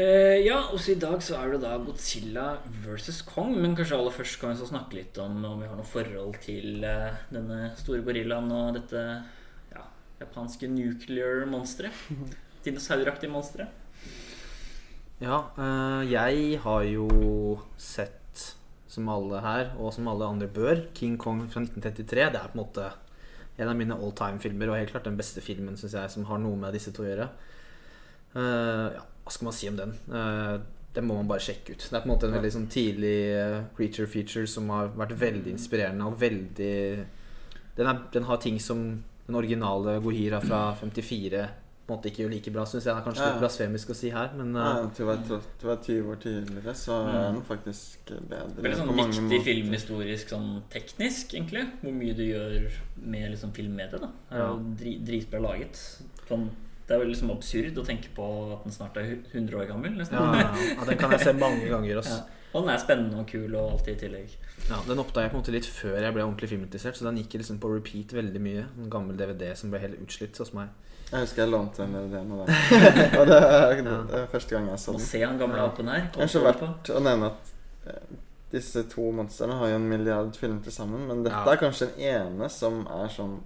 Eh, 0.00 0.38
ja, 0.46 0.56
også 0.72 0.94
i 0.94 1.00
dag 1.02 1.20
så 1.24 1.34
er 1.36 1.52
det 1.52 1.64
da 1.64 1.74
Godzilla 1.82 2.46
versus 2.86 3.20
Kong. 3.26 3.52
Men 3.60 3.74
kanskje 3.76 3.98
aller 3.98 4.14
først 4.14 4.38
kan 4.40 4.54
vi 4.54 4.60
så 4.62 4.68
snakke 4.70 4.96
litt 4.96 5.18
om 5.20 5.42
om 5.44 5.60
vi 5.60 5.68
har 5.68 5.76
noe 5.76 5.88
forhold 5.88 6.38
til 6.44 6.86
eh, 6.88 7.20
denne 7.34 7.72
store 7.80 8.04
gorillaen 8.06 8.48
og 8.54 8.78
dette 8.78 9.02
ja, 9.74 9.84
japanske 10.22 10.70
nuclear 10.72 11.44
monsteret. 11.50 12.06
Dinosauraktige 12.64 13.32
monsteret. 13.34 13.76
Ja, 15.20 15.42
eh, 15.60 16.08
jeg 16.14 16.62
har 16.64 16.88
jo 16.88 17.60
sett, 17.76 18.16
som 18.88 19.12
alle 19.12 19.44
her, 19.44 19.74
og 19.76 19.92
som 19.92 20.08
alle 20.08 20.32
andre 20.32 20.48
bør, 20.48 20.86
King 20.96 21.20
Kong 21.20 21.44
fra 21.50 21.60
1933. 21.66 22.30
Det 22.32 22.40
er 22.40 22.48
på 22.48 22.56
en 22.56 22.64
måte 22.64 22.88
en 23.60 23.70
av 23.70 23.76
mine 23.76 23.96
all 23.96 24.12
time-filmer, 24.16 24.70
og 24.70 24.80
helt 24.80 24.92
klart 24.94 25.08
den 25.08 25.18
beste 25.18 25.42
filmen 25.44 25.76
synes 25.78 25.96
jeg, 25.98 26.12
som 26.14 26.26
har 26.30 26.40
noe 26.40 26.58
med 26.58 26.74
disse 26.76 26.92
to 26.96 27.04
å 27.04 27.08
gjøre. 27.08 27.28
Uh, 28.34 28.88
ja, 28.96 29.04
hva 29.24 29.34
skal 29.34 29.50
man 29.50 29.56
si 29.56 29.68
om 29.70 29.78
den? 29.78 29.94
Uh, 30.08 30.56
den 30.96 31.06
må 31.06 31.18
man 31.18 31.28
bare 31.30 31.44
sjekke 31.44 31.76
ut. 31.76 31.84
Det 31.84 31.94
er 31.94 32.02
på 32.02 32.08
en 32.08 32.14
måte 32.14 32.28
en 32.30 32.36
veldig 32.38 32.52
sånn 32.56 32.68
tidlig 32.72 33.16
uh, 33.36 33.60
creature 33.76 34.10
feature 34.10 34.48
som 34.50 34.70
har 34.74 34.90
vært 34.98 35.14
veldig 35.20 35.52
inspirerende 35.54 36.08
og 36.08 36.18
veldig 36.22 36.74
den, 37.76 37.86
er, 37.86 38.00
den 38.12 38.26
har 38.28 38.40
ting 38.42 38.58
som 38.60 38.82
den 39.26 39.38
originale 39.38 40.00
Gohira 40.02 40.40
fra 40.42 40.72
54 40.80 41.44
på 41.90 41.96
en 41.96 41.98
måte 41.98 42.10
ikke 42.12 42.22
gjør 42.22 42.30
like 42.36 42.52
bra, 42.54 42.62
syns 42.70 42.84
jeg. 42.86 42.94
Det 42.94 43.00
er 43.02 43.06
kanskje 43.08 43.24
Ja, 43.26 43.32
litt 43.34 43.42
blasfemisk 43.42 43.90
å 43.90 43.96
si 43.98 44.10
her, 44.14 44.30
men 44.38 44.54
uh, 44.54 44.62
ja, 44.62 44.86
til 44.94 45.04
å 45.04 45.08
være, 45.10 45.24
tro- 45.26 45.40
til 45.58 45.66
å 45.66 45.70
være 45.72 45.82
20 45.88 46.08
år 46.14 46.20
tidligere, 46.24 46.74
så 46.78 46.96
er 47.02 47.10
Mm. 47.10 47.34
den 47.34 47.42
faktisk 47.50 48.14
bedre 48.30 48.62
Veldig 48.62 48.78
sånn 48.78 48.94
viktig 48.94 49.22
måter. 49.26 49.44
filmhistorisk 49.50 50.28
sånn 50.36 50.48
teknisk, 50.70 51.34
egentlig. 51.34 51.66
Hvor 51.82 51.92
mye 51.98 52.14
du 52.16 52.24
gjør 52.30 52.70
med 53.02 53.30
liksom 53.34 53.52
filmmediet. 53.52 54.00
det. 54.00 54.10
da 54.30 54.36
er 54.36 54.46
jo 54.46 54.74
dri, 54.78 54.96
Dritbra 55.10 55.40
laget. 55.42 55.76
Sånn, 56.28 56.48
det 56.86 56.96
er 56.96 57.02
jo 57.04 57.10
liksom 57.10 57.30
absurd 57.34 57.76
å 57.78 57.84
tenke 57.86 58.08
på 58.14 58.26
at 58.54 58.64
den 58.64 58.72
snart 58.72 58.96
er 58.96 59.16
100 59.34 59.54
år 59.58 59.66
gammel. 59.66 59.96
Nesten. 59.98 60.14
ja, 60.14 60.32
ja, 60.40 60.74
ja, 60.78 60.84
den 60.84 60.98
kan 60.98 61.10
jeg 61.10 61.20
se 61.20 61.32
mange 61.32 61.66
ganger. 61.68 62.02
Ja. 62.10 62.20
Og 62.52 62.64
den 62.66 62.70
er 62.74 62.78
spennende 62.82 63.20
og 63.20 63.28
kul 63.30 63.52
og 63.54 63.76
alltid 63.76 63.94
i 63.94 64.08
tillegg. 64.08 64.32
Ja, 64.68 64.80
den 64.82 64.98
oppdaga 64.98 65.22
jeg 65.28 65.30
på 65.30 65.36
en 65.38 65.42
måte 65.44 65.52
litt 65.54 65.66
før 65.70 66.00
jeg 66.02 66.12
ble 66.16 66.24
ordentlig 66.24 66.48
filminteressert, 66.50 66.96
så 66.98 67.04
den 67.06 67.20
gikk 67.22 67.36
liksom 67.38 67.60
på 67.62 67.70
repeat 67.70 68.10
veldig 68.10 68.40
mye. 68.42 68.64
En 68.82 68.90
gammel 68.90 69.14
DVD 69.16 69.52
som 69.54 69.70
ble 69.70 69.78
helt 69.78 70.00
utslitt 70.02 70.36
hos 70.42 70.50
meg. 70.52 70.66
Jeg 71.10 71.20
husker 71.24 71.42
jeg 71.42 71.50
lånte 71.50 71.82
en 71.82 71.92
DVD 71.96 72.20
med 72.24 72.46
deg. 72.46 73.18
Og 73.20 73.26
det 73.26 73.36
er, 73.36 73.76
Ja. 73.82 74.02
det 74.06 74.18
er 74.20 74.26
første 74.30 74.54
gang 74.56 74.68
jeg 74.70 74.78
så 74.78 74.92
Å 74.92 74.96
den. 74.96 75.06
se 75.06 75.22
han 75.24 75.38
gamle 75.38 75.60
apen 75.64 75.88
her. 75.88 76.04
Jeg 76.14 76.28
har 76.28 76.28
ikke 76.28 76.62
vært 76.62 76.90
å 76.94 77.02
nevne 77.02 77.26
at 77.32 77.50
eh, 77.86 78.16
disse 78.52 78.84
to 78.92 79.10
monstrene 79.12 79.56
har 79.58 79.68
jo 79.72 79.74
en 79.80 79.88
milliard 79.90 80.36
filmer 80.38 80.62
til 80.62 80.72
sammen, 80.72 81.06
men 81.08 81.22
dette 81.24 81.34
Ja. 81.34 81.52
er 81.52 81.56
kanskje 81.56 81.88
den 81.96 82.00
ene 82.14 82.48
som 82.50 82.86
er 82.86 83.08
sånn 83.08 83.40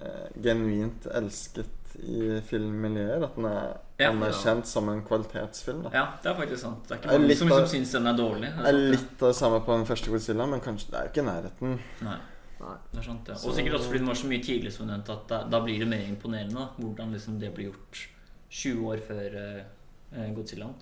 eh, 0.00 0.28
genuint 0.42 1.06
elsket 1.14 1.66
i 1.98 2.38
filmmiljøer. 2.46 3.24
At 3.24 3.34
den 3.36 3.46
er 3.46 3.76
Ja. 3.98 4.10
anerkjent 4.12 4.66
som 4.66 4.88
en 4.92 5.00
kvalitetsfilm. 5.02 5.82
Da. 5.84 5.90
Ja, 5.92 6.06
det 6.22 6.30
er 6.30 6.34
faktisk 6.38 6.60
sant. 6.62 6.84
Det 6.86 6.92
er 6.92 7.00
ikke 7.00 7.14
er 7.14 7.18
mange 7.18 7.36
som 7.36 7.52
av- 7.52 7.58
liksom 7.62 7.80
syns 7.84 7.92
den 7.92 8.06
er 8.06 8.12
dårlig. 8.20 8.52
Det 8.56 8.66
er 8.68 8.72
litt 8.92 9.22
av 9.22 9.28
det 9.32 9.36
samme 9.36 9.60
på 9.64 9.72
den 9.78 9.86
første 9.86 10.10
Godzilla, 10.12 10.46
men 10.46 10.60
kanskje 10.60 10.90
det 10.90 10.94
er 11.00 11.02
jo 11.08 11.08
ikke 11.08 11.24
i 11.24 11.30
nærheten. 11.32 11.78
Nei. 12.02 12.18
Det 12.58 12.98
er 12.98 13.06
sant, 13.06 13.28
ja. 13.30 13.38
Og 13.38 13.54
sikkert 13.54 13.78
også 13.78 13.90
fordi 13.92 14.02
den 14.02 14.10
var 14.10 14.18
så 14.18 14.28
mye 14.30 14.42
tidlig 14.42 14.72
som 14.74 14.88
nevnt, 14.90 15.10
at 15.14 15.26
da, 15.30 15.42
da 15.46 15.60
blir 15.62 15.82
det 15.82 15.88
mer 15.90 16.04
imponerende. 16.08 16.58
da 16.58 16.82
Hvordan 16.82 17.14
liksom 17.14 17.38
det 17.40 17.52
blir 17.54 17.70
gjort 17.70 18.04
20 18.50 18.86
år 18.90 19.02
før 19.06 19.36
uh, 19.38 20.30
Godzillaen. 20.34 20.74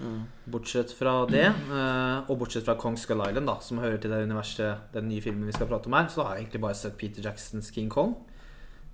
Mm. 0.00 0.22
Bortsett 0.48 0.92
fra 0.96 1.26
det, 1.28 1.44
eh, 1.44 2.30
og 2.30 2.38
bortsett 2.40 2.64
fra 2.64 2.78
Kong 2.80 2.96
Skull 2.96 3.20
Island, 3.26 3.46
da, 3.46 3.58
som 3.60 3.78
hører 3.82 3.98
til 4.00 4.10
det 4.10 4.22
universet, 4.24 4.86
den 4.94 5.10
nye 5.10 5.20
filmen 5.20 5.44
vi 5.46 5.52
skal 5.52 5.68
prate 5.68 5.90
om 5.90 5.96
her, 5.98 6.08
så 6.08 6.24
har 6.24 6.36
jeg 6.36 6.46
egentlig 6.46 6.62
bare 6.64 6.78
sett 6.78 6.96
Peter 6.96 7.22
Jacksons 7.22 7.68
King 7.74 7.90
Kong. 7.92 8.14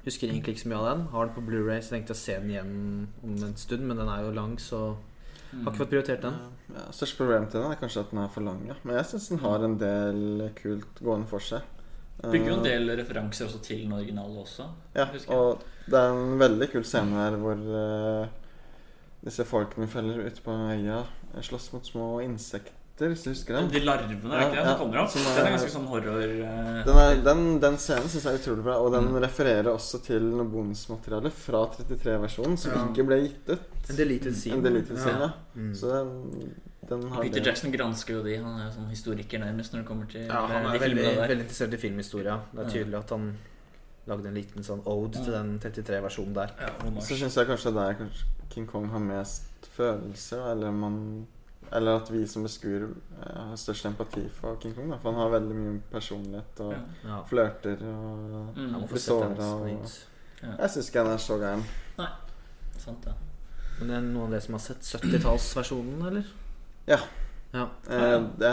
Husker 0.04 0.26
egentlig 0.26 0.56
ikke 0.56 0.64
så 0.64 0.72
mye 0.72 0.80
av 0.80 0.88
den. 0.88 1.06
Har 1.12 1.28
den 1.28 1.36
på 1.36 1.44
Blu-ray, 1.46 1.78
så 1.84 1.94
tenkte 1.94 2.14
jeg 2.14 2.18
å 2.18 2.24
se 2.24 2.36
den 2.40 2.50
igjen 2.50 2.74
om 3.22 3.38
en 3.46 3.56
stund, 3.60 3.86
men 3.86 4.00
den 4.00 4.10
er 4.10 4.26
jo 4.26 4.34
lang, 4.34 4.58
så 4.58 4.82
har 5.52 5.70
ikke 5.70 5.78
fått 5.78 5.92
prioritert 5.94 6.24
den. 6.26 6.38
Ja, 6.74 6.84
Største 6.92 7.22
problem 7.22 7.46
til 7.48 7.62
den 7.62 7.72
er 7.72 7.80
kanskje 7.80 8.04
at 8.04 8.10
den 8.12 8.22
er 8.24 8.32
for 8.32 8.44
lang, 8.44 8.62
ja. 8.68 8.76
Men 8.82 8.98
jeg 8.98 9.10
syns 9.12 9.30
den 9.32 9.44
har 9.46 9.64
en 9.64 9.78
del 9.80 10.48
kult 10.58 11.02
gående 11.04 11.30
for 11.30 11.44
seg. 11.44 11.77
Bruker 12.22 12.48
jo 12.48 12.54
en 12.54 12.66
Eh, 12.66 12.70
del 12.70 12.90
referanser 12.98 13.46
også 13.46 13.60
til 13.62 13.84
den 13.84 13.92
originale 13.92 14.40
også. 14.42 14.64
Ja, 14.96 15.04
og 15.28 15.60
det 15.86 15.94
er 16.00 16.10
en 16.10 16.38
veldig 16.40 16.70
kul 16.72 16.82
scene 16.84 17.14
her 17.14 17.36
hvor 17.38 17.54
uh, 17.54 18.26
disse 19.24 19.44
folkene 19.46 19.86
feller 19.88 20.26
ute 20.26 20.42
på 20.42 20.50
øya 20.72 21.04
slåss 21.42 21.72
mot 21.72 21.86
små 21.86 22.18
insekter. 22.24 22.74
hvis 22.98 23.22
du 23.22 23.30
husker 23.30 23.54
den. 23.54 23.68
De 23.70 23.78
larvene, 23.86 24.34
er 24.34 24.40
det 24.40 24.46
ikke 24.48 24.56
det? 24.56 24.64
Ja, 24.64 24.70
som 24.72 24.78
kommer 24.80 24.98
opp? 25.04 25.10
som 25.10 25.20
er- 25.22 25.36
Den 25.38 25.46
er 25.46 25.50
ganske 25.56 25.70
sånn 25.70 25.86
horror 25.86 26.18
uh, 26.18 26.84
Den, 26.84 26.96
er, 26.98 27.22
den, 27.22 27.60
den 27.62 27.76
scenen 27.78 28.08
syns 28.10 28.24
jeg 28.26 28.34
er 28.34 28.38
utrolig 28.42 28.64
bra, 28.64 28.74
og 28.82 28.92
den 28.92 29.04
Mm. 29.12 29.20
refererer 29.22 29.68
også 29.70 30.00
til 30.02 30.22
noe 30.22 30.44
bonusmateriale 30.50 31.30
fra 31.30 31.60
33-versjonen 31.76 32.58
som 32.58 32.72
Ja. 32.72 32.82
ikke 32.90 33.06
ble 33.06 33.20
gitt 33.28 33.48
ut. 33.54 33.60
En 33.90 33.96
deleted 33.96 34.34
scene. 34.34 34.56
En 34.56 34.64
deleted 34.64 34.98
scene, 34.98 35.20
ja. 35.20 35.30
Mm. 35.54 35.74
Så 35.74 35.86
den, 35.94 36.54
Peter 36.88 37.40
det. 37.40 37.44
Jackson 37.46 37.72
gransker 37.72 38.14
jo 38.14 38.22
de. 38.24 38.36
Han 38.42 38.60
er 38.60 38.64
jo 38.70 38.72
sånn 38.80 38.88
historiker 38.90 39.38
nærmest 39.42 39.72
når 39.74 39.80
det 39.82 39.86
kommer 39.88 40.06
til 40.10 40.26
Ja, 40.26 40.46
han 40.46 40.66
er 40.66 40.72
de 40.72 40.78
veldig, 40.78 40.96
filmene 41.04 41.14
der. 41.16 41.28
veldig 41.28 41.44
interessert 41.44 41.74
i 41.74 41.76
filmhistoria. 41.76 42.40
Det 42.52 42.58
er 42.60 42.64
Ja. 42.64 42.70
tydelig 42.70 42.98
at 42.98 43.10
han 43.10 43.36
lagde 44.08 44.26
en 44.28 44.34
liten 44.34 44.62
sånn 44.64 44.82
ode 44.86 45.12
til 45.24 45.32
den 45.32 45.58
33-versjonen 45.60 46.34
der. 46.34 46.50
Ja, 46.60 47.00
Så 47.00 47.14
syns 47.18 47.34
jeg 47.36 47.46
kanskje 47.46 47.74
det 47.74 47.82
er 47.88 47.94
kanskje 48.04 48.24
King 48.50 48.66
Kong 48.66 48.88
har 48.90 48.98
mest 49.00 49.42
følelser, 49.76 50.52
eller 50.52 50.70
man 50.72 51.26
Eller 51.70 51.96
at 51.96 52.08
vi 52.10 52.24
som 52.26 52.42
beskuere 52.44 52.88
eh, 53.22 53.34
har 53.50 53.54
størst 53.56 53.84
empati 53.84 54.26
for 54.30 54.56
King 54.56 54.74
Kong. 54.74 54.88
Da. 54.90 54.96
For 54.96 55.12
han 55.12 55.20
har 55.20 55.38
veldig 55.38 55.54
mye 55.54 55.80
personlighet 55.92 56.60
og 56.60 56.72
Ja. 56.72 56.78
Ja. 57.04 57.22
flørter 57.24 57.76
og 57.82 58.56
Mm, 58.56 58.88
sett 58.96 59.10
og 59.12 59.36
ja. 60.42 60.56
Jeg 60.58 60.70
syns 60.70 60.88
ikke 60.88 61.02
han 61.04 61.12
er 61.12 61.18
så 61.18 61.36
gæren. 61.38 61.62
Sant, 62.78 63.04
ja. 63.06 63.12
Men 63.78 63.88
det 63.88 63.96
er 63.96 64.00
noen 64.00 64.24
av 64.24 64.30
dere 64.30 64.40
som 64.40 64.54
har 64.54 64.60
sett 64.60 64.80
70-tallsversjonen, 64.80 66.06
eller? 66.06 66.24
Ja. 66.88 66.98
Ja. 67.52 67.64
Eh, 67.90 68.18
det, 68.40 68.52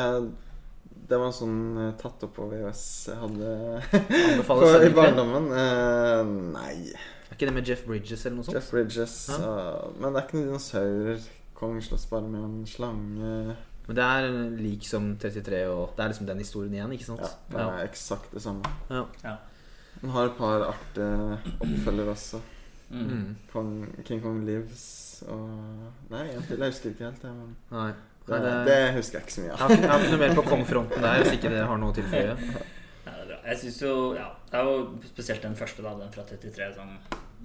det 1.09 1.17
var 1.19 1.27
en 1.29 1.35
sånn 1.35 1.57
eh, 1.83 1.91
tatt 1.99 2.23
opp 2.27 2.33
på 2.37 2.47
VHS 2.51 2.83
jeg 3.11 3.17
hadde 3.21 3.49
på, 4.47 4.57
i 4.87 4.91
barndommen. 4.95 5.49
Eh, 5.51 6.21
nei. 6.55 6.75
Er 7.25 7.35
ikke 7.37 7.49
det 7.49 7.55
med 7.57 7.67
Jeff 7.67 7.83
Bridges 7.87 8.25
eller 8.25 8.37
noe 8.39 8.47
sånt? 8.47 8.55
Jeff 8.59 8.69
Bridges. 8.71 9.15
Ja. 9.33 9.39
og- 9.51 9.97
men 9.99 10.13
det 10.13 10.21
er 10.21 10.27
ikke 10.27 10.37
noen 10.39 10.49
dinosaurer. 10.53 11.25
Kongen 11.55 11.81
slåss 11.83 12.07
bare 12.11 12.27
med 12.27 12.43
en 12.43 12.65
slange. 12.67 13.55
Men 13.87 13.95
det 13.99 14.03
er 14.03 14.29
lik 14.57 14.83
som 14.87 15.11
33, 15.21 15.59
og 15.69 15.91
det 15.95 16.03
er 16.03 16.09
liksom 16.11 16.25
den 16.27 16.39
historien 16.41 16.73
igjen, 16.73 16.91
ikke 16.95 17.05
sant? 17.05 17.21
Ja, 17.21 17.29
det 17.51 17.59
Ja. 17.61 17.67
er 17.77 17.85
eksakt 17.87 18.31
det 18.33 18.41
samme. 18.41 18.63
Ja. 18.89 19.03
Ja. 19.23 19.35
Den 20.01 20.09
har 20.11 20.25
et 20.25 20.37
par 20.37 20.65
artige 20.71 21.37
oppfølgere 21.61 22.11
også. 22.15 22.41
Mm. 22.89 23.05
Mm. 23.09 23.35
Kong, 23.53 23.69
King 24.05 24.21
Kong 24.21 24.41
Lives 24.45 25.23
og 25.27 25.47
Nei. 26.11 26.25
Jeg 26.27 26.41
husker 26.59 26.89
ikke 26.91 27.05
helt. 27.07 27.23
Jeg, 27.23 27.31
men 27.33 27.55
Nei. 27.71 27.91
Det, 28.25 28.33
Nei, 28.33 28.39
det, 28.41 28.53
det 28.67 28.93
husker 28.95 29.19
jeg 29.19 29.25
ikke 29.27 29.35
så 29.35 29.41
mye 29.43 29.49
jeg, 29.51 29.55
av. 29.55 29.59
har 29.61 29.69
ikke, 29.75 29.81
jeg 29.85 29.91
har 29.91 30.03
ikke 30.05 30.13
noe 30.15 30.21
mer 30.27 30.35
på 30.39 30.43
Kong-fronten 30.49 31.03
der, 31.05 31.19
hvis 31.21 31.35
ikke 31.37 31.51
dere 31.53 31.65
har 31.69 31.77
noe 31.81 31.93
å 31.93 31.97
tilføye. 31.99 32.37
Ja, 33.05 33.11
det 33.11 33.21
er 33.21 33.27
bra. 33.29 33.35
Jeg 33.45 33.57
synes 33.61 33.75
jo, 33.83 33.91
ja, 34.17 34.29
Det 34.49 34.57
er 34.57 34.63
jo 34.65 34.77
spesielt 35.05 35.43
den 35.45 35.55
første, 35.59 35.83
da, 35.85 35.91
den 35.99 36.09
fra 36.15 36.23
33, 36.25 36.71
som 36.73 36.95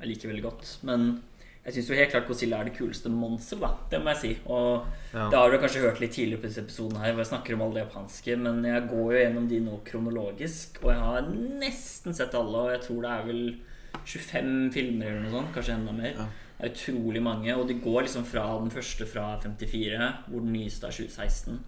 jeg 0.00 0.08
liker 0.08 0.30
veldig 0.32 0.44
godt. 0.46 0.70
Men 0.88 1.04
jeg 1.66 1.74
syns 1.76 1.90
jo 1.92 1.96
helt 1.98 2.14
klart 2.14 2.28
Godzilla 2.30 2.62
er 2.62 2.70
det 2.70 2.72
kuleste 2.78 3.10
monsteret, 3.12 3.60
da. 3.60 3.70
Det 3.92 4.00
må 4.00 4.14
jeg 4.14 4.20
si. 4.22 4.30
Og 4.48 4.86
Ja. 5.12 5.26
det 5.28 5.36
har 5.36 5.50
du 5.52 5.58
kanskje 5.60 5.82
hørt 5.84 6.00
litt 6.00 6.14
tidligere 6.16 6.40
på 6.40 6.48
disse 6.48 6.62
episodene 6.64 7.02
her, 7.04 7.12
hvor 7.12 7.20
jeg 7.26 7.28
snakker 7.34 7.58
om 7.58 7.64
alle 7.66 7.76
de 7.76 7.82
japanske, 7.84 8.36
men 8.40 8.64
jeg 8.64 8.86
går 8.88 9.12
jo 9.12 9.18
gjennom 9.20 9.48
de 9.52 9.60
nå 9.66 9.80
kronologisk, 9.90 10.80
og 10.80 10.88
jeg 10.94 11.02
har 11.10 11.28
nesten 11.60 12.16
sett 12.16 12.38
alle, 12.40 12.64
og 12.64 12.72
jeg 12.72 12.80
tror 12.88 13.02
det 13.04 13.12
er 13.18 13.28
vel 13.28 13.42
25 14.06 14.72
filmer 14.72 15.10
eller 15.12 15.26
noe 15.26 15.34
sånt, 15.36 15.52
kanskje 15.58 15.76
enda 15.76 15.92
mer. 16.00 16.14
Ja. 16.16 16.26
Det 16.60 16.68
er 16.68 16.74
utrolig 16.74 17.22
mange, 17.24 17.54
og 17.56 17.68
de 17.68 17.78
går 17.80 18.04
liksom 18.04 18.26
fra 18.28 18.44
den 18.60 18.72
første 18.72 19.06
fra 19.08 19.30
54, 19.40 20.10
hvor 20.28 20.42
den 20.44 20.52
nyeste 20.52 20.90
er 20.90 20.92
2016. 20.92 21.60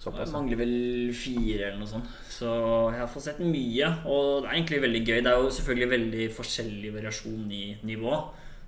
Såpass. 0.00 0.32
Mangler 0.32 0.60
vel 0.60 0.74
fire 1.16 1.70
eller 1.70 1.80
noe 1.80 1.90
sånt. 1.90 2.08
Så 2.30 2.48
jeg 2.94 3.00
har 3.00 3.10
fått 3.12 3.26
sett 3.26 3.42
mye, 3.42 3.90
og 4.08 4.44
det 4.44 4.48
er 4.48 4.56
egentlig 4.56 4.80
veldig 4.84 5.02
gøy. 5.04 5.20
Det 5.20 5.32
er 5.32 5.44
jo 5.44 5.52
selvfølgelig 5.58 5.90
veldig 5.92 6.26
forskjellig 6.36 6.92
variasjon 6.96 7.46
i 7.52 7.62
nivå. 7.88 8.18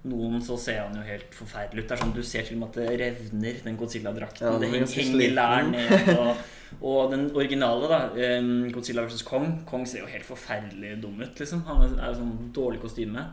Noen 0.09 0.43
så 0.45 0.57
ser 0.61 0.85
han 0.85 0.95
jo 0.95 1.05
helt 1.07 1.35
forferdelig 1.35 1.83
ut. 1.83 1.89
Det 1.89 1.97
er 1.97 2.03
sånn 2.03 2.15
Du 2.15 2.23
ser 2.23 2.47
til 2.47 2.59
og 2.59 2.63
med 2.63 2.69
at 2.69 2.79
det 2.79 2.99
revner, 3.03 3.61
den 3.65 3.79
Godzilla-drakten. 3.81 4.47
Ja, 4.47 4.61
det 4.61 4.69
er 4.69 4.77
henger, 4.77 4.95
henger 4.95 5.35
lær 5.37 5.69
ned. 5.73 6.13
Og, 6.15 6.45
og 6.85 7.15
den 7.15 7.25
originale, 7.33 7.89
da, 7.89 8.01
Godzilla 8.75 9.07
vs. 9.07 9.25
Kong 9.25 9.63
Kong 9.69 9.87
ser 9.89 10.05
jo 10.05 10.11
helt 10.13 10.27
forferdelig 10.29 10.99
dum 11.03 11.19
ut, 11.23 11.41
liksom. 11.41 11.65
Han 11.69 11.87
er 11.89 12.13
jo 12.13 12.19
sånn 12.21 12.35
dårlig 12.57 12.83
kostyme. 12.85 13.25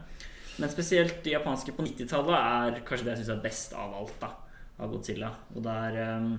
Men 0.62 0.72
spesielt 0.72 1.24
de 1.24 1.34
japanske 1.36 1.74
på 1.76 1.84
90-tallet 1.84 2.36
er 2.36 2.82
kanskje 2.88 3.08
det 3.08 3.16
jeg 3.16 3.24
syns 3.24 3.34
er 3.36 3.44
best 3.44 3.76
av 3.78 3.96
alt. 4.00 4.16
da 4.22 4.32
Av 4.76 4.92
Godzilla. 4.92 5.32
Og 5.56 5.64
der 5.64 6.00
um, 6.20 6.32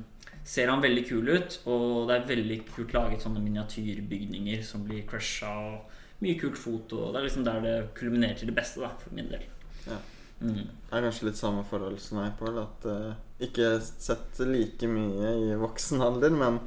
ser 0.45 0.73
han 0.73 0.83
veldig 0.85 1.05
kul 1.09 1.29
ut, 1.29 1.61
og 1.73 2.09
det 2.09 2.17
er 2.17 2.27
veldig 2.31 2.59
kult 2.69 2.93
laget 2.97 3.25
sånne 3.25 3.43
miniatyrbygninger 3.45 4.65
som 4.65 4.85
blir 4.85 5.07
crusha. 5.09 5.53
Og 5.53 6.25
mye 6.25 6.37
kult 6.41 6.59
foto. 6.61 7.07
Og 7.07 7.15
det 7.15 7.21
er 7.21 7.29
liksom 7.29 7.47
der 7.47 7.63
det 7.65 7.77
kulminerer 7.97 8.37
til 8.41 8.53
det 8.53 8.57
beste, 8.57 8.85
da, 8.85 8.93
for 9.01 9.17
min 9.17 9.31
del. 9.33 9.47
Ja. 9.87 10.01
Mm. 10.41 10.67
Det 10.69 10.93
er 10.93 11.07
kanskje 11.07 11.31
litt 11.31 11.41
samme 11.41 11.65
forhold 11.69 11.97
som 12.01 12.21
meg, 12.21 12.35
Pål. 12.41 12.61
At 12.65 12.89
uh, 12.89 13.17
ikke 13.45 13.77
sett 13.81 14.41
like 14.49 14.89
mye 14.89 15.33
i 15.47 15.57
voksen 15.61 16.05
alder, 16.05 16.37
men 16.37 16.61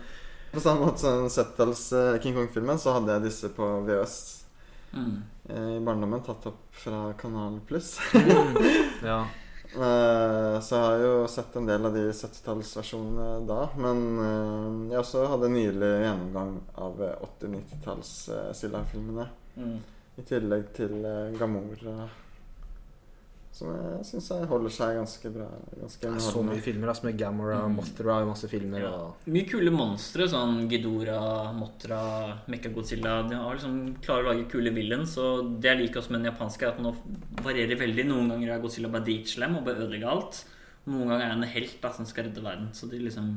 på 0.51 0.61
samme 0.61 0.85
måte 0.85 1.01
som 1.03 1.27
70-talls 1.29 1.83
eh, 1.93 2.15
King 2.23 2.33
Kong-filmen, 2.33 2.79
så 2.81 2.95
hadde 2.95 3.13
jeg 3.13 3.27
disse 3.27 3.51
på 3.53 3.67
VØS 3.85 4.15
Mm. 4.93 5.21
eh, 5.49 5.69
i 5.77 5.83
barndommen, 5.85 6.23
tatt 6.25 6.49
opp 6.49 6.65
fra 6.71 7.13
Kanal 7.19 7.59
Pluss. 7.67 7.97
Ja. 9.03 9.23
Eh, 9.69 10.59
så 10.65 10.75
jeg 10.75 10.85
har 10.85 11.03
jo 11.03 11.27
sett 11.29 11.53
en 11.59 11.67
del 11.69 11.85
av 11.85 11.93
de 11.93 12.07
70-tallsversjonene 12.09 13.27
da. 13.49 13.59
Men 13.77 13.99
eh, 14.23 14.95
jeg 14.95 15.01
også 15.03 15.27
hadde 15.29 15.51
nylig 15.53 15.91
gjennomgang 16.05 16.55
av 16.81 17.03
eh, 17.05 17.27
80-90-talls 17.27 18.13
uh, 18.33 18.47
Silla-filmene. 18.57 19.27
Mm. 19.59 19.75
I 20.17 20.25
tillegg 20.25 20.71
til 20.75 20.97
Gamora. 21.37 22.09
Som 23.59 23.73
jeg 23.75 24.05
syns 24.07 24.29
holder 24.47 24.71
seg 24.71 24.95
ganske 24.95 25.29
bra. 25.35 25.45
Ganske 25.81 26.05
Det 26.05 26.09
er 26.15 26.21
så 26.23 26.43
mye 26.47 26.61
filmer 26.63 26.91
altså, 26.93 27.07
med 27.09 27.17
Gamora, 27.19 27.57
Mm. 27.67 27.73
Mothra 27.75 28.21
og 28.21 28.29
masse 28.29 28.47
filmer. 28.47 28.79
Ja. 28.85 28.91
Og... 28.95 29.25
Mye 29.27 29.47
kule 29.49 29.73
monstre, 29.75 30.27
sånn 30.31 30.61
Gidora, 30.71 31.17
Mothra, 31.57 31.99
Mechagodzilla. 32.47 33.17
De 33.27 33.35
har 33.35 33.57
liksom 33.57 33.97
klarer 34.05 34.23
å 34.23 34.29
lage 34.31 34.47
kule 34.53 34.71
villains. 34.71 35.17
Og 35.19 35.57
det 35.59 35.73
jeg 35.73 35.81
liker 35.81 35.99
også 35.99 36.15
med 36.15 36.23
den 36.23 36.31
japanske, 36.31 36.63
er 36.63 36.71
at 36.71 36.79
den 36.79 37.43
varierer 37.43 37.81
veldig. 37.83 38.07
Noen 38.07 38.31
ganger 38.31 38.55
er 38.55 38.63
Godzilla 38.63 38.93
bare 38.93 39.07
dritslem 39.09 39.59
og 39.59 39.67
bare 39.67 39.83
ødelegger 39.83 40.13
alt. 40.13 40.43
Noen 40.87 41.11
ganger 41.11 41.25
er 41.25 41.33
han 41.35 41.43
en 41.43 41.55
helt 41.57 41.81
da, 41.83 41.91
som 41.91 42.07
skal 42.07 42.29
redde 42.29 42.45
verden. 42.45 42.71
Så 42.73 42.87
de 42.89 43.01
liksom 43.03 43.33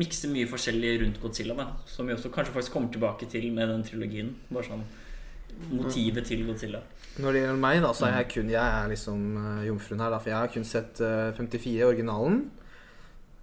mikser 0.00 0.32
mye 0.32 0.48
forskjellig 0.48 0.94
rundt 1.04 1.20
Godzilla, 1.20 1.58
da. 1.60 1.68
Som 1.84 2.08
vi 2.08 2.16
også 2.16 2.32
kanskje 2.32 2.56
faktisk 2.56 2.72
kommer 2.78 2.88
tilbake 2.94 3.28
til 3.28 3.50
med 3.52 3.68
den 3.68 3.84
trilogien. 3.84 4.32
Bare 4.48 4.64
sånn 4.70 4.88
motivet 5.76 6.24
til 6.26 6.46
Godzilla. 6.48 6.80
Når 7.20 7.32
det 7.34 7.40
gjelder 7.42 7.60
meg, 7.60 7.82
da, 7.84 7.92
så 7.92 8.06
er 8.08 8.14
jeg 8.22 8.28
kun 8.32 8.50
Jeg 8.52 8.62
er 8.62 8.88
liksom 8.88 9.22
uh, 9.36 9.62
jomfruen 9.66 10.00
her, 10.00 10.14
da, 10.14 10.18
for 10.22 10.32
jeg 10.32 10.38
har 10.38 10.52
kun 10.54 10.64
sett 10.64 11.02
uh, 11.04 11.32
54, 11.36 11.74
originalen. 11.90 12.42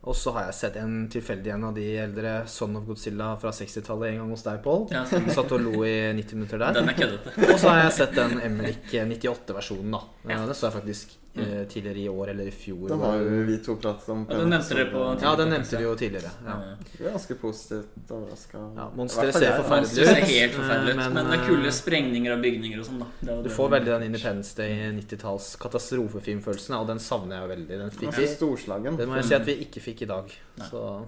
Og 0.10 0.15
så 0.15 0.32
har 0.32 0.45
jeg 0.47 0.55
sett 0.55 0.77
en 0.79 0.93
tilfeldig 1.12 1.51
en 1.53 1.65
av 1.67 1.73
de 1.75 1.84
eldre 1.99 2.32
Son 2.47 2.77
of 2.79 2.86
Godzilla 2.88 3.34
fra 3.41 3.51
60-tallet 3.53 4.13
en 4.13 4.21
gang 4.21 4.29
hos 4.32 4.45
deg, 4.45 4.62
Pål. 4.63 4.86
Ja, 4.95 5.01
Satt 5.05 5.51
og 5.51 5.60
lo 5.65 5.84
i 5.84 5.91
90 6.15 6.39
minutter 6.39 6.62
der. 6.62 6.77
Den 6.79 6.88
er 6.89 6.95
køddete. 6.97 7.34
Og 7.49 7.58
så 7.60 7.73
har 7.73 7.82
jeg 7.84 7.95
sett 7.97 8.15
den 8.15 8.39
Emrik 8.47 8.88
98-versjonen, 8.95 9.91
da. 9.97 10.01
Ja. 10.23 10.38
Eh, 10.39 10.45
Det 10.47 10.55
så 10.55 10.69
jeg 10.69 10.77
faktisk 10.79 11.17
eh, 11.35 11.63
tidligere 11.69 11.99
i 11.99 12.09
år 12.09 12.29
eller 12.33 12.47
i 12.47 12.51
fjor. 12.51 12.87
Den 12.89 12.99
har 12.99 13.17
jo 13.21 13.43
vi 13.47 13.57
to 13.65 13.75
pratet 13.75 14.09
om. 14.09 14.25
Ja, 14.29 14.37
den 14.41 14.49
nevnte 14.53 14.75
dere 14.75 14.89
på 14.91 15.03
Ja, 15.21 15.35
den 15.35 15.49
nevnte 15.53 15.77
vi 15.77 15.83
jo 15.83 15.95
tidligere. 15.95 16.31
Ja. 16.45 16.55
Vi 16.97 17.05
er 17.05 17.11
ganske 17.15 17.35
positivt 17.41 18.11
overraska. 18.11 18.63
Ja, 18.77 18.87
Monstre 18.95 19.31
ser 19.33 19.55
forferdelig 19.61 20.07
ser 20.09 20.23
helt 20.25 20.53
forferdelig 20.57 20.93
ut, 20.93 20.99
Men, 21.01 21.13
men, 21.13 21.29
det 21.29 21.37
er 21.37 21.43
eh, 21.43 21.47
kule 21.47 21.71
sprengninger 21.71 22.35
av 22.35 22.43
bygninger 22.43 22.79
og 22.81 22.89
sånn, 22.89 22.99
da. 23.03 23.09
Det 23.21 23.31
jo 23.31 23.37
Du 23.41 23.49
det- 23.49 23.55
får 23.55 23.69
veldig 23.75 23.91
den 23.93 24.03
Independence 24.09 24.55
Day 24.57 24.91
90-talls 24.99 25.55
katastrofefilmfølelsen, 25.61 26.75
og 26.79 26.87
den 26.87 26.99
savner 26.99 27.35
jeg 27.35 27.43
jo 27.43 27.53
veldig. 27.55 27.79
Den 27.83 27.91
fikk 27.91 28.17
vi. 28.17 28.27
storslagen. 28.27 28.97
Det 28.97 29.07
må 29.07 29.15
jeg 29.19 29.25
si 29.29 29.35
at 29.35 29.45
vi 29.45 29.57
ikke 29.65 29.81
fikk 29.81 30.01
i 30.01 30.05
dag. 30.05 30.31
Nei. 30.59 30.67
Så 30.69 31.05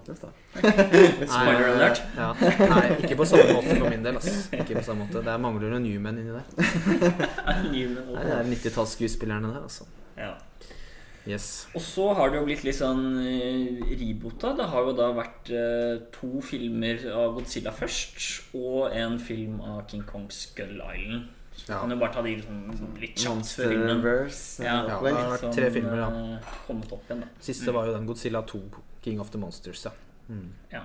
Spoiler 0.52 1.26
Nei, 1.26 1.72
alert. 1.72 2.02
Ja. 2.16 2.32
Nei, 2.68 2.84
ikke 3.02 3.16
på 3.16 3.26
samme 3.28 3.56
måte 3.56 3.76
for 3.78 3.88
min 3.90 4.04
del. 4.04 4.16
Ass. 4.20 4.48
Ikke 4.52 4.76
på 4.78 4.84
samme 4.84 5.06
måte 5.06 5.22
Det 5.24 5.34
mangler 5.40 5.72
noen 5.74 5.84
Newman 5.86 6.18
inni 6.20 6.32
der. 6.36 6.46
Newman 7.72 8.12
Nei, 8.12 8.24
det 8.28 8.36
er 8.38 8.48
90-tallsskuespillerne 8.52 9.52
der, 9.52 9.62
altså. 9.64 9.88
Ja. 10.16 10.34
Yes. 11.26 11.68
Og 11.74 11.80
så 11.80 12.08
har 12.18 12.30
det 12.30 12.40
jo 12.40 12.46
blitt 12.48 12.64
litt 12.66 12.74
sånn 12.74 13.04
ribota. 14.00 14.52
Det 14.58 14.64
har 14.72 14.88
jo 14.88 14.94
da 14.98 15.10
vært 15.14 15.50
eh, 15.54 16.00
to 16.14 16.40
filmer 16.42 17.04
av 17.14 17.36
Godzilla 17.36 17.70
først, 17.74 18.24
og 18.58 18.90
en 18.96 19.18
film 19.22 19.60
av 19.62 19.84
King 19.90 20.02
Kong 20.08 20.26
Skull 20.34 20.80
Island. 20.82 21.28
Så 21.54 21.68
Ja. 21.68 21.80
kan 21.80 21.90
du 21.90 21.96
bare 22.00 22.12
ta 22.14 22.22
de 22.22 22.34
liksom, 22.36 22.98
litt 22.98 23.14
kjapt 23.20 23.44
før 23.54 23.68
filmen. 23.68 24.02
Verse, 24.02 24.62
Ja, 24.64 24.86
Ja, 24.88 24.96
opplegg. 24.96 25.14
det 25.14 25.22
har 25.22 25.38
vært 25.38 25.54
tre 25.54 25.70
filmer, 25.70 25.96
da. 25.96 26.08
eh, 26.08 26.56
kommet 26.66 26.92
opp 26.92 27.04
igjen, 27.08 27.20
da. 27.20 27.26
Siste 27.40 27.72
var 27.72 27.86
jo 27.86 27.92
den 27.92 28.06
Godzilla 28.06 28.42
2, 28.42 28.60
King 29.02 29.20
of 29.20 29.30
the 29.30 29.38
Monsters. 29.38 29.84
Ja. 29.84 29.90
Mm. 30.30 30.48
Ja. 30.72 30.80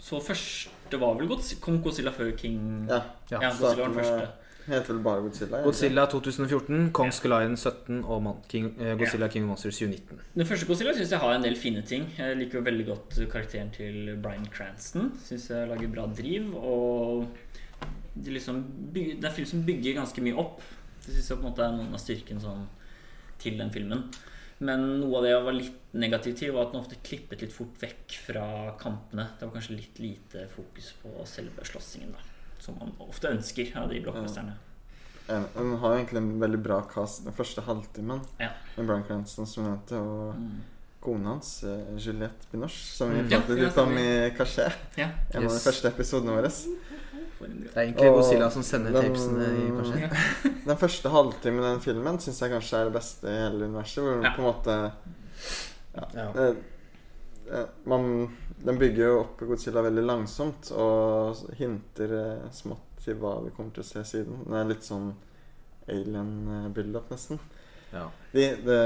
Så 0.00 0.20
første 0.22 0.98
var 0.98 1.14
vel 1.14 1.28
Godzilla, 1.28 1.60
Kong 1.60 1.82
Godzilla 1.82 2.10
før 2.10 2.36
King 2.36 2.86
Ja. 2.88 3.02
Ja, 3.30 3.38
Ja, 3.40 3.50
Godzilla 3.50 3.76
var 3.76 3.94
den 3.94 3.94
første. 3.94 4.28
Heter 4.64 4.94
vel 4.94 5.02
bare 5.04 5.20
Godzilla? 5.20 5.58
egentlig? 5.58 5.72
Godzilla 5.72 6.06
2014, 6.06 6.92
Kong 6.96 7.10
Island 7.12 7.58
17 7.58 7.98
og 8.04 8.22
Mon 8.24 8.38
King, 8.48 8.70
uh, 8.80 8.94
Godzilla 9.00 9.28
King 9.28 9.44
of 9.44 9.52
Monsters 9.52 9.78
2019. 9.78 10.20
Den 10.34 10.48
første 10.48 10.68
Godzilla 10.68 10.94
syns 10.96 11.12
jeg 11.12 11.20
har 11.20 11.34
en 11.36 11.44
del 11.44 11.56
fine 11.60 11.82
ting. 11.84 12.06
Jeg 12.18 12.38
liker 12.40 12.60
jo 12.60 12.64
veldig 12.64 12.86
godt 12.88 13.18
karakteren 13.32 13.72
til 13.74 14.14
Bryan 14.24 14.48
Cranston. 14.54 15.12
Syns 15.24 15.50
jeg 15.52 15.68
lager 15.68 15.92
bra 15.92 16.06
driv. 16.16 16.54
Og 16.56 17.26
det, 18.14 18.32
liksom 18.32 18.64
bygger, 18.94 19.18
det 19.18 19.24
er 19.24 19.32
en 19.34 19.38
film 19.40 19.50
som 19.52 19.66
bygger 19.66 19.98
ganske 20.00 20.24
mye 20.24 20.38
opp. 20.40 20.62
Det 21.04 21.12
syns 21.12 21.30
jeg 21.30 21.40
på 21.40 21.44
en 21.44 21.50
måte 21.50 21.66
er 21.66 21.76
noen 21.76 21.92
av 21.92 22.00
styrken 22.00 22.40
sånn, 22.40 22.64
til 23.42 23.60
den 23.60 23.72
filmen. 23.74 24.06
Men 24.64 24.84
noe 25.02 25.18
av 25.18 25.26
det 25.26 25.32
jeg 25.34 25.44
var 25.44 25.56
litt 25.58 25.96
negativ 25.98 26.36
til, 26.38 26.54
var 26.54 26.68
at 26.68 26.72
den 26.72 26.80
ofte 26.80 27.00
klippet 27.04 27.42
litt 27.44 27.52
fort 27.52 27.76
vekk 27.82 28.16
fra 28.30 28.46
kampene. 28.80 29.28
Det 29.36 29.44
var 29.44 29.58
kanskje 29.58 29.76
litt 29.76 30.00
lite 30.00 30.46
fokus 30.52 30.94
på 31.02 31.12
selve 31.28 31.66
slåssingen, 31.68 32.14
da. 32.14 32.33
Som 32.64 32.78
man 32.80 32.92
ofte 33.04 33.28
ønsker 33.28 33.74
av 33.76 33.88
de 33.90 34.00
blockbusterne. 34.00 34.54
En- 35.28 35.46
Den 35.56 35.74
har 35.80 35.94
egentlig 35.98 36.16
en 36.20 36.38
veldig 36.40 36.62
bra 36.62 36.80
cast 36.82 37.24
den 37.24 37.32
første 37.36 37.60
halvtimen 37.64 38.20
Ja. 38.40 38.48
med 38.76 38.86
Brian 38.86 39.04
Cranston 39.04 39.46
som 39.46 39.64
heter, 39.70 39.96
og 40.00 40.34
Mm. 40.34 40.60
kona 41.00 41.28
hans, 41.34 41.62
eh, 41.64 41.96
Juliette 41.98 42.46
Binoche, 42.52 42.84
som 42.96 43.10
vi 43.10 43.16
Mm. 43.20 43.28
Ja, 43.30 43.38
pratet 43.40 43.58
ja, 43.58 43.64
litt 43.64 43.78
om 43.78 43.92
i 43.98 44.30
Caché. 44.38 44.72
Ja. 44.96 45.08
En 45.34 45.44
av 45.44 45.50
de 45.50 45.58
første 45.58 45.88
episodene 45.88 46.32
våre. 46.32 46.50
Det 47.40 47.76
er 47.76 47.80
egentlig 47.82 48.10
Godzilla 48.12 48.50
som 48.50 48.62
sender 48.62 48.92
den- 48.92 49.02
tapesene 49.12 49.44
i 49.44 49.70
Caché. 49.70 50.16
Den 50.66 50.76
første 50.76 51.10
halvtimen 51.10 51.58
i 51.60 51.72
den 51.74 51.80
filmen 51.80 52.18
syns 52.18 52.40
jeg 52.40 52.50
kanskje 52.50 52.78
er 52.80 52.84
det 52.84 52.92
beste 52.94 53.24
i 53.28 53.50
hele 53.50 53.64
universet. 53.68 54.02
Hvor 54.02 54.22
Ja. 54.24 54.30
på 54.30 54.38
en 54.38 54.44
måte 54.54 54.92
Ja. 56.14 56.54
Eh, 57.50 57.58
eh, 57.58 57.66
man, 57.84 58.36
Den 58.64 58.78
bygger 58.78 59.04
jo 59.04 59.20
opp 59.20 59.40
Godzilla 59.40 59.82
veldig 59.84 60.04
langsomt 60.04 60.70
og 60.72 61.36
hinter 61.58 62.14
eh, 62.18 62.50
smått 62.52 63.02
til 63.04 63.18
hva 63.20 63.34
vi 63.44 63.52
kommer 63.52 63.74
til 63.76 63.84
å 63.84 63.88
se 63.88 64.04
siden. 64.08 64.44
Det 64.48 64.56
er 64.60 64.70
litt 64.70 64.86
sånn 64.86 65.10
alien-build-up, 65.92 67.10
nesten. 67.12 67.38
Ja. 67.92 68.06
De, 68.32 68.46
de 68.64 68.78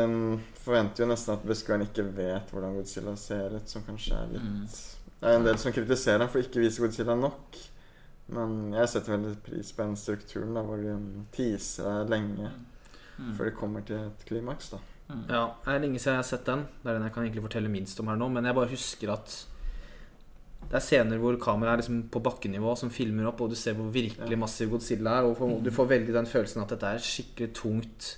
forventer 0.59 1.05
jo 1.05 1.09
nesten 1.13 1.37
at 1.37 1.47
beskueren 1.47 1.87
ikke 1.87 2.05
vet 2.17 2.51
hvordan 2.53 2.75
Godzilla 2.77 3.15
ser 3.17 3.55
ut, 3.57 3.69
som 3.71 3.87
kanskje 3.87 4.19
er 4.19 4.33
litt 4.35 4.49
Mm. 4.49 4.67
Det 5.19 5.27
er 5.27 5.35
en 5.35 5.47
del 5.49 5.57
som 5.59 5.73
kritiserer 5.75 6.23
ham 6.23 6.29
for 6.31 6.39
ikke 6.39 6.61
å 6.61 6.63
vise 6.63 6.83
Godzilla 6.83 7.17
nok. 7.19 7.57
Men 8.31 8.73
jeg 8.77 8.91
setter 8.93 9.17
veldig 9.17 9.39
pris 9.43 9.73
på 9.75 9.83
den 9.83 9.97
strukturen 9.99 10.55
da, 10.55 10.63
hvor 10.63 10.79
de 10.83 10.93
teaser 11.35 11.89
deg 12.05 12.13
lenge 12.13 12.53
Mm. 13.19 13.33
før 13.35 13.49
de 13.49 13.51
kommer 13.59 13.83
til 13.83 13.97
et 13.97 14.21
klimaks. 14.29 14.69
da 14.71 14.79
Mm. 15.09 15.23
Ja, 15.33 15.45
det 15.65 15.73
er 15.75 15.79
lenge 15.81 15.99
siden 15.99 16.17
jeg 16.19 16.23
har 16.23 16.29
sett 16.29 16.45
den. 16.45 16.67
Det 16.83 16.91
er 16.91 16.99
den 16.99 17.07
jeg 17.09 17.13
kan 17.15 17.25
egentlig 17.25 17.43
fortelle 17.47 17.69
minst 17.73 18.01
om 18.01 18.09
her 18.13 18.17
nå. 18.21 18.29
Men 18.33 18.45
jeg 18.45 18.55
bare 18.59 18.69
husker 18.69 19.13
at 19.15 19.37
det 20.69 20.75
er 20.77 20.85
scener 20.85 21.19
hvor 21.23 21.37
kameraet 21.41 21.79
er 21.79 21.81
liksom 21.83 22.01
på 22.13 22.21
bakkenivå, 22.21 22.75
som 22.77 22.91
filmer 22.93 23.29
opp, 23.31 23.41
og 23.41 23.51
du 23.51 23.57
ser 23.57 23.75
hvor 23.79 23.89
virkelig 23.95 24.31
Ja. 24.31 24.37
massiv 24.37 24.71
Godzilla 24.71 25.19
er. 25.21 25.25
Og 25.25 25.63
du 25.65 25.71
får 25.71 25.89
veldig 25.89 26.13
den 26.13 26.27
følelsen 26.27 26.61
at 26.63 26.69
dette 26.75 26.87
er 26.87 26.99
skikkelig 26.99 27.53
tungt 27.55 28.17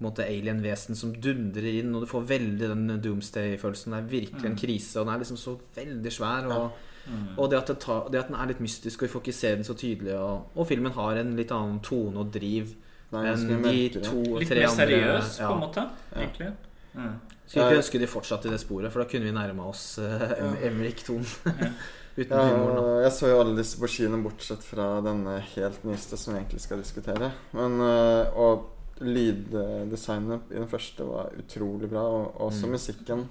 alien-vesen 0.00 0.94
som 0.94 1.12
dundrer 1.12 1.80
inn, 1.80 1.94
og 1.94 2.02
du 2.02 2.06
får 2.06 2.26
veldig 2.28 2.68
den 2.70 3.00
doomsday-følelsen. 3.02 3.92
Det 3.92 3.98
er 3.98 4.12
virkelig 4.12 4.44
en 4.46 4.56
krise, 4.56 5.00
og 5.00 5.06
den 5.06 5.14
er 5.14 5.18
liksom 5.18 5.36
så 5.36 5.58
veldig 5.76 6.12
svær. 6.12 6.46
Og, 6.46 6.70
Mm. 7.08 7.38
og 7.38 7.50
det, 7.50 7.56
at 7.70 7.78
tar, 7.80 8.08
det 8.10 8.18
at 8.20 8.26
den 8.28 8.36
er 8.36 8.46
litt 8.46 8.60
mystisk, 8.60 9.02
og 9.02 9.08
vi 9.08 9.12
får 9.12 9.20
ikke 9.22 9.32
se 9.34 9.54
den 9.56 9.64
så 9.64 9.74
tydelig, 9.74 10.14
og, 10.14 10.46
og 10.54 10.66
filmen 10.68 10.92
har 10.92 11.16
en 11.16 11.36
litt 11.36 11.50
annen 11.50 11.80
tone 11.80 12.16
og 12.18 12.30
driv 12.32 12.74
enn 13.12 13.48
de 13.48 13.56
mørkere. 13.62 14.02
to 14.04 14.38
Litt 14.38 14.48
tre 14.48 14.60
mer 14.60 14.68
andre. 14.68 14.86
seriøs, 14.86 15.38
ja. 15.40 15.46
på 15.48 15.54
en 15.54 15.60
måte. 15.60 15.84
Ja. 16.12 16.20
Egentlig. 16.22 16.50
Mm. 16.94 17.14
Skulle 17.48 17.64
ikke 17.70 17.78
ønske 17.80 17.98
de 18.02 18.06
fortsatte 18.06 18.48
i 18.48 18.50
det 18.52 18.60
sporet, 18.60 18.92
for 18.92 19.00
da 19.02 19.08
kunne 19.08 19.24
vi 19.24 19.32
nærma 19.32 19.68
oss 19.70 19.98
uh, 19.98 20.66
Emrik 20.66 21.00
Thon. 21.04 21.24
Uten 22.18 22.34
Ja, 22.34 22.42
humoren. 22.50 23.02
jeg 23.04 23.12
så 23.14 23.28
jo 23.30 23.40
alle 23.40 23.56
disse 23.56 23.78
på 23.78 23.86
kino, 23.88 24.18
bortsett 24.24 24.64
fra 24.66 25.00
denne 25.00 25.38
helt 25.54 25.84
nyeste 25.86 26.16
som 26.18 26.34
vi 26.34 26.40
egentlig 26.40 26.60
skal 26.60 26.78
diskutere. 26.82 27.30
Men, 27.54 27.80
øh, 27.80 28.36
og 28.36 28.66
lyddesignet 29.00 30.50
i 30.50 30.58
den 30.58 30.66
første 30.68 31.06
var 31.06 31.30
utrolig 31.38 31.88
bra, 31.92 32.02
og 32.02 32.40
også 32.48 32.66
Mm. 32.66 32.72
musikken. 32.72 33.28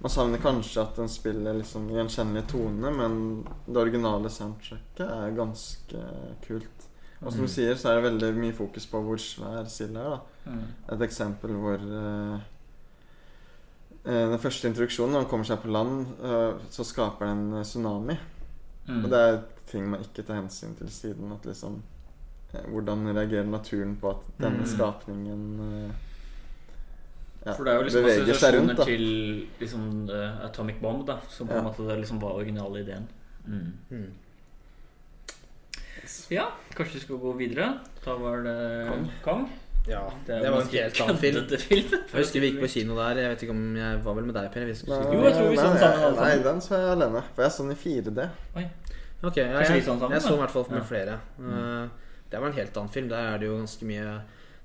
Man 0.00 0.10
savner 0.10 0.38
kanskje 0.38 0.80
at 0.82 0.94
den 0.96 1.08
spiller 1.08 1.52
liksom 1.58 1.88
gjenkjennelige 1.90 2.46
toner, 2.48 2.90
men 2.94 3.44
det 3.66 3.76
originale 3.76 4.30
soundtracket 4.30 5.00
er 5.00 5.34
ganske 5.34 6.04
kult. 6.46 6.77
Og 7.22 7.32
som 7.32 7.40
Mm. 7.40 7.46
du 7.46 7.52
sier, 7.52 7.74
så 7.74 7.88
er 7.90 7.94
det 8.00 8.12
veldig 8.12 8.34
mye 8.38 8.52
fokus 8.54 8.86
på 8.86 9.00
hvor 9.02 9.16
svær 9.18 9.66
silda 9.68 10.00
er. 10.00 10.10
da 10.10 10.20
Mm. 10.50 10.62
Et 10.92 11.00
eksempel 11.08 11.50
hvor 11.50 11.74
eh, 11.74 12.40
Den 14.04 14.38
første 14.38 14.68
introduksjonen, 14.68 15.12
når 15.12 15.20
den 15.20 15.28
kommer 15.28 15.44
seg 15.44 15.58
på 15.62 15.68
land, 15.70 16.06
uh, 16.22 16.54
så 16.70 16.84
skaper 16.84 17.26
den 17.26 17.52
en 17.52 17.64
tsunami. 17.64 18.16
Mm. 18.88 19.04
Og 19.04 19.10
det 19.10 19.18
er 19.18 19.42
ting 19.66 19.88
man 19.90 20.00
ikke 20.00 20.22
tar 20.26 20.34
hensyn 20.40 20.74
til 20.78 20.88
siden. 20.88 21.32
At 21.32 21.44
liksom 21.44 21.82
Hvordan 22.72 23.02
reagerer 23.14 23.44
naturen 23.44 23.96
på 24.00 24.08
at 24.10 24.16
denne 24.40 24.58
Mm. 24.64 24.66
skapningen 24.66 25.60
uh, 25.60 25.90
ja, 27.46 27.52
For 27.52 27.64
det 27.64 27.74
er 27.74 27.76
jo 27.76 27.82
liksom 27.82 28.04
assosiasjoner 28.04 28.84
til 28.84 29.46
liksom, 29.60 30.08
Atomic 30.44 30.76
Bomb, 30.80 31.06
da, 31.06 31.18
som 31.28 31.46
på 31.46 31.52
en 31.52 31.64
Ja. 31.64 31.70
måte 31.70 31.86
det 31.86 31.98
liksom 32.00 32.20
var 32.20 32.30
originale 32.32 32.80
ideen. 32.80 33.06
Mm. 33.46 33.72
Ja, 36.32 36.48
kanskje 36.76 36.98
vi 36.98 37.00
skal 37.06 37.18
gå 37.22 37.32
videre. 37.38 37.70
Da 38.04 38.14
var 38.20 38.42
det 38.46 38.56
Kong. 38.88 39.08
Kong. 39.24 39.48
Ja, 39.88 40.02
Det, 40.26 40.36
det 40.42 40.50
var 40.52 40.60
en 40.60 40.68
helt 40.68 40.98
annen 41.00 41.16
film. 41.22 41.46
film. 41.48 41.92
Jeg 42.12 42.18
husker 42.20 42.40
vi 42.44 42.50
gikk 42.50 42.58
på 42.60 42.68
kino 42.74 42.96
der. 42.98 43.20
Jeg 43.22 43.30
vet 43.32 43.42
ikke 43.46 43.54
om 43.56 43.62
jeg 43.78 44.00
var 44.04 44.16
vel 44.18 44.26
med 44.28 44.34
deg, 44.36 44.50
Per? 44.52 44.66
Vi 44.68 44.74
skulle 44.76 44.98
Nei, 45.00 45.14
Jo, 45.14 45.22
jeg 45.24 45.36
tror 45.38 45.48
vi 45.48 45.56
så 45.56 45.68
den 45.70 45.78
sammen, 45.84 46.18
Nei, 46.18 46.34
den 46.44 46.60
så 46.64 46.74
jeg 46.82 46.90
alene. 46.96 47.22
For 47.34 47.42
jeg 47.46 47.54
så 47.54 47.64
den 47.64 47.72
i 47.72 47.78
4D. 47.84 48.26
Ok, 49.24 49.36
jeg, 49.40 49.48
jeg, 49.48 49.70
jeg 49.78 49.86
så 49.86 49.94
den 49.96 50.36
i 50.36 50.42
hvert 50.42 50.52
fall 50.52 50.66
med 50.70 50.78
Ja. 50.82 50.84
flere. 50.90 51.14
Uh, 51.40 51.88
det 52.30 52.40
var 52.42 52.50
en 52.50 52.58
helt 52.60 52.76
annen 52.76 52.92
film. 52.92 53.08
Der 53.08 53.30
er 53.32 53.38
det 53.40 53.48
jo 53.48 53.56
ganske 53.56 53.88
mye 53.88 54.04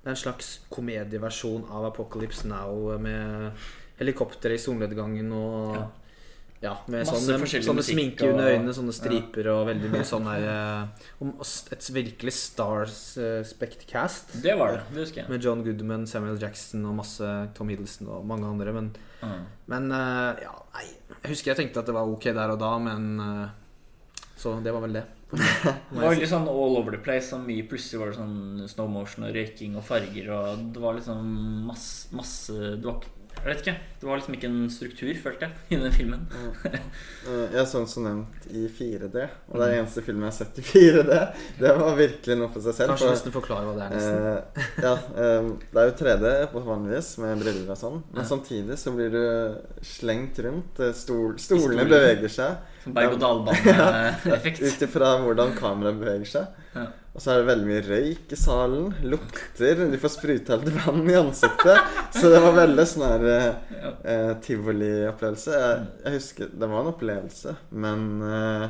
Det 0.03 0.09
er 0.11 0.15
en 0.17 0.19
slags 0.19 0.49
komedieversjon 0.75 1.63
av 1.71 1.85
Apocalypse 1.93 2.47
Now 2.51 2.97
med 2.99 3.51
helikopter 4.01 4.51
i 4.51 4.59
solnedgangen 4.59 5.31
og 5.31 5.75
Ja. 5.77 5.85
Ja. 6.63 6.73
med 6.87 7.03
Masse 7.05 7.21
sånne, 7.27 7.63
sånne 7.67 7.83
sminke 7.85 8.29
under 8.31 8.47
øynene, 8.53 8.73
sånne 8.77 8.93
striper 8.95 9.49
og 9.51 9.65
veldig 9.67 9.89
mye 9.93 10.05
sånn 10.07 10.29
der 10.29 10.45
eh, 10.47 11.07
Et 11.75 11.89
virkelig 11.97 12.33
stars-spect 12.39 13.85
cast. 13.89 14.33
Det 14.43 14.55
var 14.59 14.77
det. 14.77 14.83
Det 14.93 15.01
husker 15.05 15.21
jeg. 15.23 15.29
Med 15.33 15.43
John 15.43 15.63
Goodman, 15.65 16.07
Samuel 16.07 16.39
Jackson 16.41 16.85
og 16.89 16.95
masse 17.01 17.27
Tom 17.57 17.69
Hiddleston 17.73 18.07
og 18.15 18.25
mange 18.29 18.47
andre. 18.49 18.73
Men, 18.79 18.93
Mm. 19.23 19.43
men 19.71 19.85
eh, 19.95 20.41
ja, 20.43 20.49
nei 20.75 20.81
Jeg 21.23 21.29
husker 21.31 21.51
jeg 21.53 21.59
tenkte 21.61 21.79
at 21.79 21.85
det 21.87 21.93
var 21.95 22.09
ok 22.11 22.25
der 22.35 22.51
og 22.51 22.57
da, 22.59 22.71
men 22.83 23.05
eh, 23.23 23.53
Så 24.35 24.57
det 24.65 24.73
var 24.75 24.81
vel 24.83 24.97
det. 24.97 25.03
Det 25.33 25.95
var 25.95 26.11
veldig 26.11 26.27
sånn 26.29 26.47
all 26.51 26.75
over 26.77 26.91
the 26.91 26.99
place. 27.01 27.29
Sånn 27.31 27.45
mye 27.47 27.63
plutselig 27.69 28.01
var 28.01 28.11
det 28.11 28.17
sånn 28.19 28.67
slow 28.69 28.89
motion 28.91 29.23
og 29.29 29.31
røyking 29.33 29.77
og 29.79 29.85
farger. 29.87 30.27
Og 30.35 30.65
det 30.75 30.81
var 30.83 30.97
liksom 30.99 31.23
masse, 31.69 32.11
masse 32.13 32.51
det 32.53 32.83
var, 32.83 32.99
ikke- 32.99 33.22
Jeg 33.43 33.49
vet 33.51 33.61
ikke. 33.65 33.73
Det 33.99 34.07
var 34.07 34.19
liksom 34.19 34.35
ikke 34.37 34.47
en 34.49 34.69
struktur, 34.71 35.09
følte 35.23 35.47
jeg, 35.47 35.51
i 35.75 35.79
den 35.81 35.91
filmen. 35.95 36.21
Eh, 37.23 37.53
Jeg 37.55 37.63
så 37.71 37.79
den 37.79 37.85
som 37.87 38.03
nevnt 38.03 38.45
i 38.51 38.65
4D, 38.67 39.21
og 39.47 39.53
det 39.55 39.63
er 39.63 39.69
den 39.71 39.77
eneste 39.79 40.01
filmen 40.03 40.25
jeg 40.25 40.33
har 40.33 40.35
sett 40.35 40.57
i 40.59 40.63
4D. 40.67 41.19
Det 41.61 41.69
var 41.79 41.93
virkelig 41.95 42.35
noe 42.35 42.49
for 42.51 42.65
seg 42.65 42.75
selv. 42.75 42.91
Kanskje 42.91 43.11
nesten 43.13 43.31
forklare 43.35 43.63
hva 43.69 43.75
det 43.77 43.85
er, 43.85 43.93
nesten. 43.93 44.25
Eh, 44.27 44.67
ja, 44.83 44.91
eh, 45.23 45.47
det 45.71 45.79
er 45.83 45.87
jo 45.87 45.93
3D 46.01 46.33
på 46.51 46.63
vanligvis 46.67 47.11
med 47.23 47.45
briller 47.45 47.71
og 47.71 47.79
sånn, 47.79 48.01
men 48.11 48.27
samtidig 48.27 48.75
så 48.81 48.91
blir 48.97 49.15
du 49.15 49.23
slengt 49.87 50.41
rundt. 50.43 50.83
Stol, 50.99 51.37
stolene 51.39 51.87
beveger 51.87 52.35
seg 52.35 52.83
Som 52.83 52.97
berg-og-dal-bane-effekt. 52.99 54.59
ut 54.67 54.85
ifra 54.89 55.13
hvordan 55.23 55.55
kameraet 55.59 56.03
beveger 56.03 56.33
seg. 56.35 56.83
Og 57.13 57.21
så 57.21 57.29
er 57.29 57.41
det 57.43 57.45
veldig 57.51 57.67
mye 57.69 57.81
røyk 57.85 58.31
i 58.33 58.37
salen. 58.41 58.87
Lukter. 59.05 59.83
De 59.91 59.97
får 60.01 60.13
spruta 60.15 60.55
litt 60.57 60.73
vann 60.81 61.03
i 61.05 61.13
ansiktet. 61.19 61.91
Så 62.15 62.31
det 62.33 62.39
var 62.41 62.55
veldig 62.57 62.85
sånn 62.89 63.03
her 63.05 63.25
eh, 63.29 63.49
eh, 64.13 64.31
tivoliopplevelse. 64.41 65.59
Jeg, 65.59 65.83
jeg 66.07 66.15
husker 66.17 66.49
Det 66.57 66.69
var 66.71 66.81
en 66.81 66.89
opplevelse, 66.93 67.53
men 67.85 68.07
eh, 68.25 68.65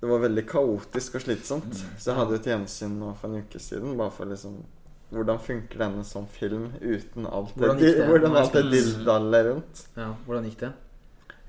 det 0.00 0.08
var 0.08 0.20
veldig 0.26 0.44
kaotisk 0.48 1.16
og 1.16 1.24
slitsomt. 1.24 1.80
Så 1.96 2.10
jeg 2.10 2.18
hadde 2.20 2.36
et 2.42 2.50
gjensyn 2.52 2.94
nå 3.00 3.14
for 3.20 3.32
en 3.32 3.40
uke 3.44 3.60
siden, 3.60 3.96
bare 4.00 4.12
for 4.18 4.28
liksom 4.28 4.60
Hvordan 5.10 5.40
funker 5.42 5.80
denne 5.80 6.04
som 6.06 6.28
film 6.30 6.68
uten 6.78 7.24
alt 7.26 7.56
Hvordan 7.58 7.80
det? 7.80 8.04
hvordan 8.06 8.36
alt 8.38 8.52
det 8.54 8.60
dildalet 8.70 9.46
rundt? 9.48 9.80
Ja, 9.98 10.12
Hvordan 10.22 10.44
gikk 10.46 10.60
det? 10.60 10.70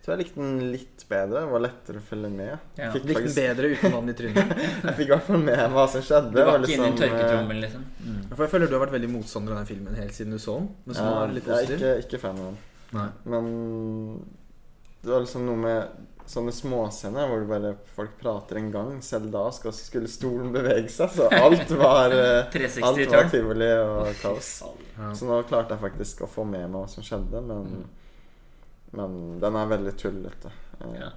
Jeg 0.01 0.05
tror 0.07 0.15
jeg 0.15 0.23
likte 0.23 0.41
den 0.41 0.61
litt 0.73 1.03
bedre. 1.11 1.41
Det 1.43 1.49
var 1.51 1.61
lettere 1.61 1.99
å 2.01 2.05
følge 2.07 2.29
med. 2.33 2.53
Ja. 2.79 2.87
Fikk 2.89 3.03
Likte 3.05 3.21
den 3.27 3.35
bedre 3.35 3.67
uten 3.69 3.91
vann 3.93 4.09
i 4.09 4.15
trynet? 4.17 4.53
Jeg 4.87 4.93
fikk 4.97 5.03
i 5.05 5.11
hvert 5.11 5.27
fall 5.27 5.43
med 5.45 5.59
hva 5.75 5.83
som 5.93 6.01
skjedde. 6.07 6.31
Du 6.33 6.39
var 6.41 6.55
ikke 6.57 6.63
liksom, 6.71 6.85
inne 6.87 6.95
i 6.95 7.01
tørketrommelen, 7.03 7.61
liksom, 7.67 7.83
eh, 7.85 7.99
tørketrommel, 8.01 8.15
liksom? 8.17 8.31
Mm. 8.31 8.31
For 8.31 8.43
jeg 8.47 8.51
føler 8.55 8.71
du 8.71 8.73
har 8.79 8.81
vært 8.87 8.95
veldig 8.95 9.09
motstander 9.13 9.53
av 9.53 9.59
den 9.61 9.69
filmen 9.69 9.99
helt 10.01 10.17
siden 10.17 10.33
du 10.33 10.39
så 10.41 10.55
den. 10.57 10.71
Men 10.87 10.97
så 10.97 11.05
Ja, 11.05 11.11
var 11.19 11.35
litt 11.35 11.51
jeg 11.51 11.53
er 11.53 11.69
positiv. 11.69 11.77
ikke, 11.85 11.93
ikke 12.07 12.21
fan 12.25 12.41
av 12.41 12.49
den. 12.49 12.57
Nei. 12.97 13.05
Men 13.35 13.51
det 15.03 15.13
var 15.13 15.23
liksom 15.27 15.45
noe 15.51 15.61
med 15.67 16.07
sånne 16.31 16.51
småscener 16.55 17.29
hvor 17.29 17.45
bare 17.53 17.75
folk 17.93 18.17
prater 18.21 18.57
en 18.57 18.73
gang. 18.73 18.91
Selv 19.05 19.29
da 19.37 19.45
skal, 19.53 19.73
skulle 19.77 20.09
stolen 20.09 20.49
bevege 20.57 20.89
seg, 20.89 21.13
så 21.13 21.29
alt 21.29 21.77
var 21.77 22.13
eh, 22.17 22.49
360 22.57 22.89
Alt 22.89 23.13
var 23.13 23.29
tivoli 23.37 23.69
og 23.85 24.11
kaos. 24.21 24.51
Så 25.13 25.29
nå 25.29 25.43
klarte 25.49 25.77
jeg 25.77 25.85
faktisk 25.85 26.25
å 26.25 26.29
få 26.39 26.45
med 26.47 26.65
meg 26.69 26.79
hva 26.81 26.87
som 26.89 27.05
skjedde, 27.05 27.41
men, 27.45 27.83
men 28.93 29.39
den 29.41 29.55
er 29.55 29.67
veldig 29.75 29.97
tullete. 29.97 30.51
Eh, 30.81 30.95
Ja. 31.01 31.11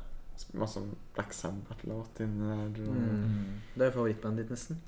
Masse 0.59 0.81
Black 1.15 1.33
Sabbath-låt 1.33 2.19
inni 2.21 2.49
der. 2.49 2.83
Og, 2.83 2.95
Mm. 2.95 3.61
Det 3.77 3.83
er 3.87 3.91
jo 3.91 3.95
favorittbandet 4.01 4.37
ditt, 4.43 4.51
nesten. 4.51 4.79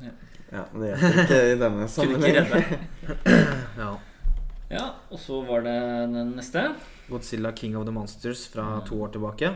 Ja, 0.52 0.64
men 0.72 0.82
det 0.82 0.88
hjelper 0.90 1.20
ikke 1.22 1.38
i 1.52 1.58
denne 1.60 1.88
sammenhengen. 1.96 2.46
Ja. 3.78 3.90
Ja, 4.70 4.84
og 5.14 5.18
så 5.22 5.38
var 5.46 5.62
det 5.62 5.76
den 6.12 6.32
neste. 6.36 6.64
Godzilla 7.08 7.52
King 7.54 7.76
of 7.78 7.84
the 7.86 7.92
Monsters 7.94 8.48
fra 8.50 8.80
to 8.88 8.98
år 9.04 9.12
tilbake. 9.14 9.52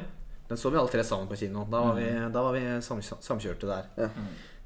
Den 0.48 0.56
så 0.58 0.70
vi 0.70 0.78
alle 0.78 0.88
tre 0.92 1.02
sammen 1.06 1.26
på 1.30 1.36
kino. 1.38 1.64
Da 1.70 1.80
var 1.88 1.94
vi, 1.98 2.06
da 2.30 2.42
var 2.46 2.52
vi 2.54 2.62
sam, 2.82 3.02
samkjørte 3.02 3.66
der. 3.66 3.90
Ja. 3.98 4.08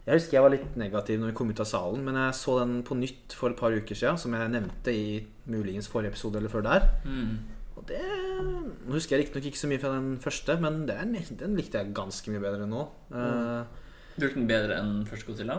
Jeg 0.05 0.19
husker 0.19 0.37
jeg 0.37 0.43
var 0.45 0.53
litt 0.53 0.77
negativ 0.77 1.19
når 1.21 1.31
vi 1.33 1.37
kom 1.39 1.49
ut 1.49 1.61
av 1.65 1.69
salen, 1.71 2.03
men 2.05 2.15
jeg 2.21 2.35
så 2.37 2.59
den 2.61 2.83
på 2.85 2.95
nytt 3.01 3.33
for 3.33 3.49
et 3.55 3.57
par 3.57 3.73
uker 3.73 3.97
siden, 3.97 4.19
som 4.21 4.35
jeg 4.37 4.51
nevnte 4.53 4.93
i 4.93 5.27
muligens 5.49 5.89
forrige 5.89 6.13
episode 6.13 6.37
eller 6.37 6.53
før 6.53 6.67
der. 6.67 6.85
Mm. 7.09 7.39
Og 7.77 7.87
det 7.89 8.01
Nå 8.87 8.93
husker 8.95 9.17
jeg 9.17 9.25
riktignok 9.27 9.49
ikke 9.51 9.59
så 9.63 9.71
mye 9.71 9.81
fra 9.83 9.93
den 9.97 10.13
første, 10.23 10.55
men 10.63 10.85
den, 10.89 11.17
den 11.41 11.57
likte 11.59 11.81
jeg 11.81 11.95
ganske 11.97 12.31
mye 12.35 12.43
bedre 12.45 12.69
nå. 12.71 12.85
Eh, 13.11 13.65
Du 14.19 14.27
likte 14.29 14.39
den 14.39 14.47
bedre 14.51 14.77
enn 14.83 14.93
første 15.09 15.27
Godzilla? 15.31 15.57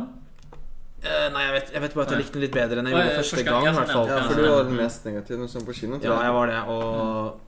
Uh, 1.06 1.28
nei, 1.36 1.42
jeg 1.44 1.54
vet, 1.54 1.72
jeg 1.76 1.82
vet 1.84 1.94
bare 1.98 2.06
at 2.08 2.12
jeg 2.16 2.22
likte 2.24 2.38
den 2.40 2.44
litt 2.48 2.54
bedre 2.56 2.80
enn 2.82 2.88
jeg 2.90 2.96
gjorde 2.96 3.18
første 3.20 3.36
første 3.36 3.50
gang. 3.50 3.66
ja, 3.68 3.74
sånn, 3.92 4.08
Ja, 4.10 4.22
for 4.26 4.40
du 4.40 4.46
var 4.48 4.64
den 4.70 4.78
mest 4.80 5.04
negative 5.06 5.50
den 5.52 5.66
på 5.68 5.76
kino, 5.78 6.00
Ja, 6.02 6.16
jeg. 6.24 6.34
var 6.34 6.48
det. 6.50 6.62
Og 6.72 7.42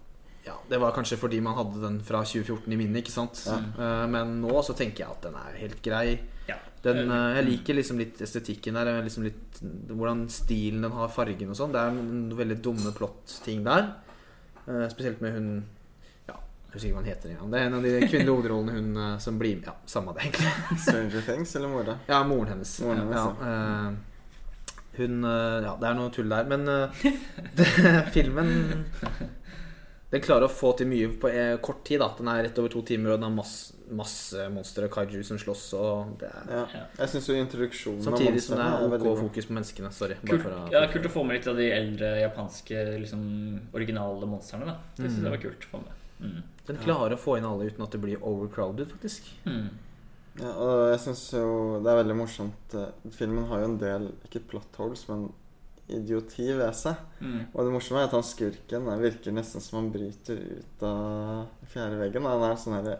ja, 0.45 0.55
det 0.69 0.79
var 0.83 0.93
kanskje 0.95 1.17
fordi 1.19 1.39
man 1.43 1.55
hadde 1.57 1.81
den 1.81 1.97
fra 2.05 2.21
2014 2.27 2.75
i 2.75 2.77
minnet, 2.79 3.01
ikke 3.01 3.15
sant. 3.15 3.41
Ja. 3.47 3.57
Eh, 3.57 4.07
Men 4.13 4.41
nå 4.43 4.61
så 4.67 4.75
tenker 4.77 5.05
jeg 5.05 5.09
at 5.15 5.21
den 5.25 5.35
er 5.39 5.57
helt 5.63 5.81
grei. 5.83 6.19
Den, 6.85 7.09
jeg 7.09 7.43
liker 7.47 7.73
liksom 7.75 7.97
litt 7.99 8.19
estetikken 8.21 8.75
der. 8.77 9.01
Liksom 9.03 9.23
litt, 9.25 9.57
hvordan 9.89 10.27
stilen 10.31 10.85
den 10.85 10.93
har, 10.93 11.09
fargen 11.11 11.49
og 11.49 11.57
sånn. 11.57 11.73
Det 11.73 11.81
er 11.81 11.95
noen 11.95 12.29
veldig 12.37 12.59
dumme 12.63 12.93
plott-ting 12.95 13.63
der. 13.65 13.89
Eh, 14.67 14.87
Spesielt 14.91 15.21
med 15.21 15.33
hun 15.33 15.49
Ja, 16.27 16.33
jeg 16.35 16.73
husker 16.73 16.87
ikke 16.89 16.97
hva 16.97 17.03
hun 17.03 17.09
heter 17.11 17.29
engang. 17.31 17.51
Det 17.53 17.59
er 17.61 17.69
en 17.69 17.77
av 17.77 17.87
de 17.87 17.93
kvinnelige 18.03 18.33
hovedrollene 18.35 18.75
hun 18.75 18.97
eh, 19.05 19.17
som 19.23 19.39
blir 19.39 19.55
med. 19.61 19.69
Ja, 19.69 19.75
samme 19.85 20.13
det, 20.17 20.25
egentlig. 20.27 20.51
Stranger 20.85 21.25
Things 21.29 21.55
eller 21.55 21.71
mora? 21.71 21.97
Ja, 22.09 22.21
moren 22.27 22.53
hennes. 22.55 22.75
Moren 22.83 23.03
hennes, 23.05 23.15
ja, 23.15 23.33
ja. 23.41 23.91
hun 24.99 25.23
eh, 25.23 25.57
Ja, 25.67 25.77
det 25.79 25.89
er 25.91 25.97
noe 26.01 26.13
tull 26.15 26.29
der. 26.35 26.49
Men 26.51 26.67
det, 27.57 27.69
filmen 28.15 28.53
Den 30.11 30.21
klarer 30.23 30.47
å 30.47 30.51
få 30.51 30.69
til 30.79 30.87
mye 30.87 31.09
på 31.19 31.27
eh, 31.27 31.57
kort 31.59 31.81
tid. 31.83 31.99
da 31.99 32.07
Den 32.17 32.29
er 32.31 32.43
rett 32.45 32.59
over 32.61 32.69
to 32.71 32.81
timer, 32.87 33.11
og 33.11 33.17
den 33.19 33.27
har 33.27 33.33
masse, 33.35 33.73
masse 33.91 34.45
monstre 34.53 34.85
og 34.87 34.93
kaiju 34.93 35.23
som 35.27 35.37
slåss. 35.41 35.65
Og 35.75 36.13
det 36.21 36.29
er, 36.31 36.45
Ja. 36.53 36.83
Jeg 37.01 37.09
syns 37.11 37.27
jo 37.27 37.35
introduksjonen 37.35 37.99
av 37.99 38.05
samtidig 38.13 38.41
som 38.45 38.55
det 38.57 38.67
er 38.67 38.85
OK 38.87 39.19
fokus 39.19 39.45
på 39.49 39.53
menneskene. 39.57 39.91
Sorry. 39.91 40.15
Bare 40.21 40.29
Kult, 40.31 40.43
for 40.45 40.51
å, 40.55 40.71
ja, 40.71 40.85
kult 40.93 41.05
å 41.09 41.11
få 41.11 41.25
med 41.27 41.35
litt 41.39 41.47
av 41.51 41.57
de 41.59 41.67
eldre 41.75 42.13
japanske 42.21 42.85
liksom, 43.03 43.25
originale 43.73 44.25
monstrene. 44.31 44.65
da 44.65 44.77
Det 44.95 45.09
synes 45.09 45.17
Mm. 45.19 45.23
jeg 45.27 45.31
var 45.35 45.43
kult 45.43 45.67
å 45.67 45.71
få 45.75 45.81
med. 45.83 45.93
Mm. 46.21 46.43
Den 46.67 46.77
klarer 46.77 47.13
å 47.13 47.19
få 47.19 47.37
inn 47.37 47.45
alle 47.45 47.65
uten 47.67 47.83
at 47.83 47.91
det 47.91 48.01
blir 48.01 48.23
overcrowded, 48.23 48.87
faktisk. 48.87 49.23
Mm. 49.45 49.69
Ja, 50.39 50.51
og 50.53 50.91
jeg 50.93 50.99
syns 51.03 51.33
jo 51.33 51.81
det 51.83 51.89
er 51.91 52.03
veldig 52.03 52.15
morsomt 52.15 52.73
eh, 52.75 52.91
Filmen 53.11 53.45
har 53.49 53.59
jo 53.59 53.65
en 53.65 53.77
del, 53.81 54.11
ikke 54.23 54.47
plot 54.47 54.75
holes, 54.77 55.03
men 55.09 55.33
idioti 55.87 56.47
ved 56.51 56.75
seg. 56.75 56.99
Mm. 57.21 57.39
Og 57.53 57.59
det 57.63 57.73
morsomme 57.73 58.01
er 58.01 58.09
at 58.09 58.15
han 58.17 58.25
skurken 58.25 58.89
virker 59.01 59.35
nesten 59.35 59.63
som 59.63 59.79
han 59.81 59.91
bryter 59.93 60.41
ut 60.41 60.87
av 60.87 61.69
fjerde 61.71 61.99
veggen. 62.01 62.27
Han 62.27 62.47
er 62.47 62.59
sånn 62.59 62.77
herre 62.79 62.97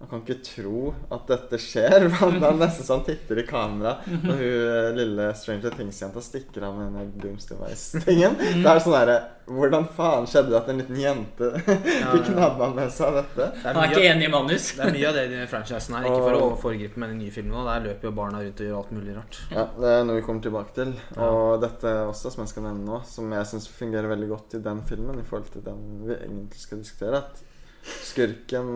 Han 0.00 0.08
kan 0.10 0.20
ikke 0.24 0.42
tro 0.44 0.80
at 1.14 1.28
dette 1.30 1.58
skjer. 1.62 2.08
Han 2.20 2.34
er 2.42 2.56
nesten 2.58 2.84
så 2.84 2.96
han 2.98 3.04
titter 3.06 3.38
i 3.40 3.44
kamera 3.48 3.94
når 4.04 4.40
hun 4.40 4.42
eh, 4.42 4.88
lille 4.98 5.28
Stranger 5.38 5.72
Things-jenta 5.78 6.20
stikker 6.20 6.66
av 6.66 6.74
med 6.76 6.90
den 6.90 6.98
der 7.14 7.22
Dooms 7.22 7.46
Device-tingen. 7.48 8.34
Det 8.36 8.66
er 8.68 8.82
sånn 8.84 8.96
derre 8.98 9.14
Hvordan 9.44 9.84
faen 9.92 10.24
skjedde 10.28 10.54
det 10.54 10.56
at 10.56 10.68
en 10.72 10.78
liten 10.80 10.96
jente 10.96 11.48
fikk 12.14 12.30
nabba 12.32 12.70
med 12.72 12.92
seg 12.92 13.12
dette? 13.18 13.48
Han 13.64 13.76
er 13.82 13.90
ikke 13.92 14.04
enig 14.08 14.28
i 14.28 14.32
manus. 14.32 14.70
det 14.76 14.86
er 14.86 14.94
mye 14.96 15.08
av 15.10 15.16
det 15.18 15.24
i 15.36 15.42
franchisen 15.50 15.96
her. 15.98 16.06
Ikke 16.08 16.20
for 16.24 16.36
å 16.38 16.42
Og- 16.46 16.54
foregripe 16.62 17.00
men 17.02 17.12
i 17.12 17.18
nye 17.26 17.34
filmene. 17.34 17.64
Der 17.68 17.84
løper 17.90 18.08
jo 18.08 18.14
barna 18.16 18.40
rundt 18.44 18.60
og 18.64 18.68
gjør 18.70 18.78
alt 18.82 18.92
mulig 18.96 19.16
rart. 19.18 19.40
Ja, 19.52 19.66
Det 19.78 19.90
er 19.98 20.04
noe 20.08 20.16
vi 20.20 20.24
kommer 20.28 20.44
tilbake 20.48 20.72
til. 20.78 20.94
Og 21.20 21.60
dette 21.64 21.92
også, 22.08 22.32
som 22.32 22.44
jeg 22.46 22.54
skal 22.54 22.66
nevne 22.70 22.88
nå, 22.88 23.02
som 23.08 23.32
jeg 23.36 23.50
syns 23.52 23.68
fungerer 23.72 24.08
veldig 24.14 24.30
godt 24.32 24.56
i 24.56 24.62
den 24.64 24.80
filmen, 24.88 25.20
i 25.20 25.26
forhold 25.28 25.52
til 25.52 25.64
den 25.68 25.82
vi 26.08 26.16
egentlig 26.16 26.64
skal 26.64 26.80
diskutere, 26.80 27.20
at 27.24 27.44
skurken 27.84 28.66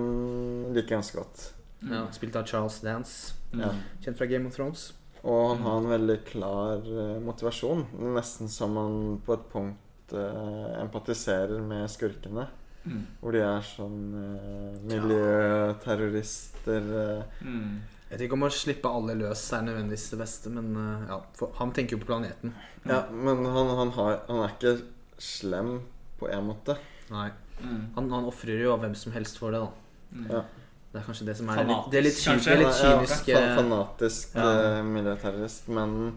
liker 0.75 0.89
jeg 0.95 0.99
ganske 0.99 1.19
godt. 1.19 1.45
Ja, 1.89 2.07
Spilt 2.13 2.37
av 2.37 2.47
Charles 2.47 2.81
Dance, 2.85 3.35
Mm. 3.49 3.61
Ja. 3.63 3.71
kjent 4.05 4.19
fra 4.19 4.27
Game 4.27 4.49
of 4.49 4.55
Thrones. 4.57 4.93
Og 5.23 5.57
han 5.57 5.63
har 5.65 5.79
en 5.79 5.89
veldig 5.89 6.25
klar 6.29 6.77
eh, 6.85 7.21
motivasjon. 7.25 7.87
Nesten 8.15 8.49
som 8.53 8.77
han 8.77 9.21
på 9.25 9.33
et 9.35 9.47
punkt 9.53 10.13
eh, 10.13 10.83
empatiserer 10.83 11.61
med 11.65 11.89
skurkene. 11.91 12.45
Mm. 12.85 13.07
Hvor 13.21 13.33
de 13.33 13.41
er 13.43 13.63
sånn 13.67 14.15
eh, 14.21 14.77
miljøterrorister 14.93 16.83
eh. 17.03 17.25
Mm. 17.41 17.81
Jeg 18.09 18.15
vet 18.15 18.25
ikke 18.25 18.39
om 18.39 18.47
å 18.47 18.53
slippe 18.53 18.89
alle 18.89 19.15
løs 19.21 19.43
er 19.53 19.67
nødvendigvis 19.67 20.07
det 20.15 20.19
beste, 20.23 20.49
men 20.55 20.71
uh, 20.77 21.03
ja, 21.11 21.19
for, 21.37 21.53
han 21.59 21.75
tenker 21.77 21.97
jo 21.97 22.01
på 22.01 22.09
planeten. 22.09 22.55
Ja, 22.89 23.03
men 23.13 23.45
han, 23.45 23.69
han, 23.77 23.91
har, 23.99 24.23
han 24.31 24.39
er 24.47 24.55
ikke 24.55 24.73
slem 25.21 25.75
på 26.17 26.31
en 26.33 26.47
måte. 26.49 26.79
Nei. 27.13 27.29
Mm. 27.63 27.83
Han, 27.97 28.11
han 28.11 28.31
ofrer 28.31 28.63
jo 28.63 28.77
hvem 28.81 28.95
som 28.99 29.13
helst 29.13 29.39
for 29.41 29.55
det, 29.55 29.61
da. 29.61 29.69
Mm. 30.13 30.31
Ja. 30.31 30.45
Det 30.89 31.03
er 31.03 31.05
kanskje 31.05 31.27
det 31.29 31.37
som 31.37 31.51
er 31.53 31.59
det 31.59 31.67
litt, 31.69 31.89
det 31.93 31.99
er 31.99 32.05
litt, 32.07 32.21
kyniske 32.23 33.29
Ja, 33.29 33.41
eh, 33.43 33.57
Fanatisk 33.59 34.37
Ja. 34.39 34.47
uh, 34.81 34.85
miljøterrorist. 34.89 35.69
Men 35.69 36.15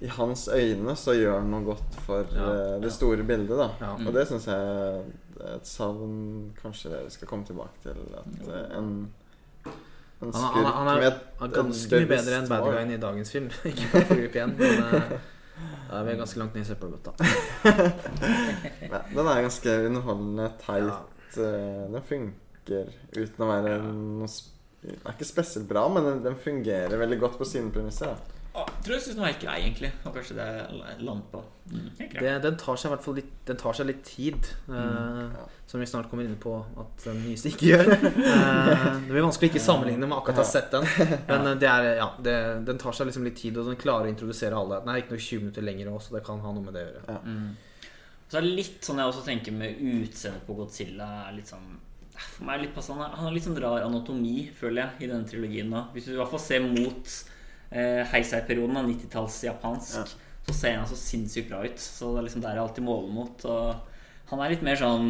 i 0.00 0.08
hans 0.08 0.48
øyne 0.48 0.96
så 0.96 1.12
gjør 1.16 1.38
han 1.40 1.50
noe 1.52 1.64
godt 1.64 1.98
for 2.06 2.24
Ja, 2.32 2.46
eh, 2.48 2.80
det 2.80 2.88
ja. 2.88 2.94
store 2.96 3.26
bildet, 3.28 3.58
da. 3.58 3.68
Ja. 3.80 3.92
Og 4.06 4.16
det 4.16 4.24
syns 4.28 4.48
jeg 4.48 4.56
er 4.56 5.04
et 5.56 5.68
savn 5.68 6.54
kanskje 6.62 6.96
vi 7.04 7.10
skal 7.10 7.28
komme 7.28 7.44
tilbake 7.44 7.76
til. 7.82 8.00
At 8.16 8.48
uh, 8.48 8.78
en, 8.78 8.90
en 10.22 10.32
Han, 10.32 10.32
han, 10.32 10.64
han, 10.64 10.88
er, 11.02 11.20
han 11.38 11.50
er 11.50 11.54
ganske 11.54 12.00
mye 12.00 12.08
bedre 12.08 12.40
enn 12.40 12.48
bad 12.48 12.64
guyen 12.64 12.90
i 12.96 13.00
dagens 13.00 13.36
film. 13.36 13.50
ikke 13.70 13.90
for 13.92 14.00
å 14.00 14.08
foregripe 14.08 14.40
igjen, 14.40 14.56
men 14.58 14.80
uh, 14.80 15.16
da 15.88 16.00
er 16.00 16.06
vi 16.08 16.16
ganske 16.18 16.38
langt 16.40 16.54
ned 16.56 16.64
i 16.64 16.68
søppelbøtta. 16.68 17.12
ja, 18.92 19.00
Den 19.14 19.26
er 19.30 19.42
ganske 19.46 19.74
underholdende, 19.88 20.48
teit. 20.62 21.38
Eh, 21.38 21.84
Den 21.94 22.02
funker 22.08 22.90
uten 23.16 23.44
å 23.44 23.50
være 23.50 23.76
noe 23.86 24.28
Den 24.84 24.98
er 25.00 25.14
ikke 25.14 25.28
spesielt 25.28 25.68
bra, 25.70 25.86
men 25.88 26.04
den, 26.08 26.22
den 26.26 26.36
fungerer 26.36 26.98
veldig 27.00 27.18
godt 27.22 27.38
på 27.40 27.46
sine 27.48 27.70
premisser. 27.72 28.12
da. 28.12 28.33
Tror 28.54 28.94
jeg 28.94 29.02
synes 29.02 29.16
den 29.16 29.22
var 29.24 29.32
helt 29.32 29.42
grei, 29.42 29.54
egentlig. 29.64 29.88
Og 30.06 30.14
kanskje 30.14 30.36
det 30.36 30.44
er 30.46 31.00
land 31.02 31.22
på. 31.32 31.40
Mm. 31.72 31.86
Det, 31.98 32.32
den 32.44 32.58
tar 32.60 32.76
seg 32.78 32.86
i 32.86 32.92
hvert 32.92 33.02
fall 33.02 33.16
litt, 33.18 33.32
den 33.48 33.58
tar 33.58 33.74
seg 33.74 33.88
litt 33.88 34.02
tid, 34.06 34.50
eh, 34.68 35.38
som 35.66 35.82
vi 35.82 35.88
snart 35.88 36.10
kommer 36.10 36.28
inn 36.28 36.36
på 36.38 36.52
at 36.82 37.06
den 37.06 37.22
nyeste 37.24 37.50
ikke 37.50 37.70
gjør. 37.72 37.90
Eh, 38.34 38.84
det 39.06 39.10
blir 39.10 39.24
vanskelig 39.24 39.48
å 39.48 39.52
ikke 39.52 39.62
sammenligne 39.62 40.06
med 40.06 40.16
akkurat 40.16 40.38
å 40.40 40.44
ha 40.44 40.48
sett 40.48 40.72
den, 40.72 40.86
men 41.30 41.48
eh, 41.50 41.56
det 41.60 41.68
er, 41.70 41.88
ja, 41.98 42.06
det, 42.24 42.34
den 42.66 42.78
tar 42.80 42.96
seg 42.96 43.08
liksom 43.08 43.26
litt 43.26 43.36
tid, 43.38 43.56
og 43.60 43.68
den 43.70 43.78
klarer 43.80 44.08
å 44.08 44.12
introdusere 44.12 44.58
alle. 44.58 44.80
Den 44.84 44.92
er 44.92 45.02
ikke 45.02 45.14
noe 45.14 45.24
20 45.26 45.42
minutter 45.44 45.66
lenger 45.66 45.90
òg, 45.92 46.00
så 46.04 46.16
det 46.16 46.22
kan 46.26 46.42
ha 46.44 46.52
noe 46.54 46.64
med 46.64 46.76
det 46.76 46.84
å 46.84 46.92
gjøre. 46.92 47.18
Mm. 47.24 47.90
Så 48.28 48.38
er 48.38 48.46
det 48.46 48.54
litt 48.60 48.86
sånn 48.86 49.00
jeg 49.02 49.12
også 49.12 49.26
tenker 49.26 49.56
med 49.56 49.80
utseendet 49.80 50.46
på 50.46 50.56
Godzilla. 50.58 51.10
Er 51.28 51.36
litt 51.36 51.50
sånn 51.50 51.66
for 52.14 52.46
meg 52.46 52.58
er 52.58 52.66
litt 52.68 52.74
passende. 52.76 53.08
Han 53.10 53.26
har 53.26 53.34
litt 53.34 53.46
sånn 53.46 53.58
rar 53.62 53.84
anatomi, 53.84 54.48
føler 54.54 54.84
jeg, 54.84 55.06
i 55.06 55.10
denne 55.10 55.26
trilogien. 55.28 55.70
nå 55.70 55.88
Hvis 55.94 56.06
du 56.06 56.14
i 56.14 56.18
hvert 56.20 56.30
fall 56.30 56.42
ser 56.42 56.66
mot 56.66 57.14
eh, 57.74 58.04
Heisei-perioden, 58.12 58.76
av 58.80 58.86
90-talls 58.88 59.40
japansk, 59.44 59.96
Ja. 59.98 60.04
så 60.46 60.54
ser 60.54 60.76
han 60.78 60.86
så 60.86 60.96
sinnssykt 60.96 61.50
bra 61.50 61.64
ut. 61.64 61.78
Så 61.80 62.14
det 62.14 62.22
er 62.22 62.26
liksom 62.28 62.42
der 62.46 62.54
jeg 62.56 62.64
alltid 62.68 62.84
måler 62.86 63.12
mot. 63.12 63.44
Og 63.44 63.74
han 64.30 64.40
er 64.46 64.54
litt 64.54 64.62
mer 64.62 64.76
sånn 64.80 65.08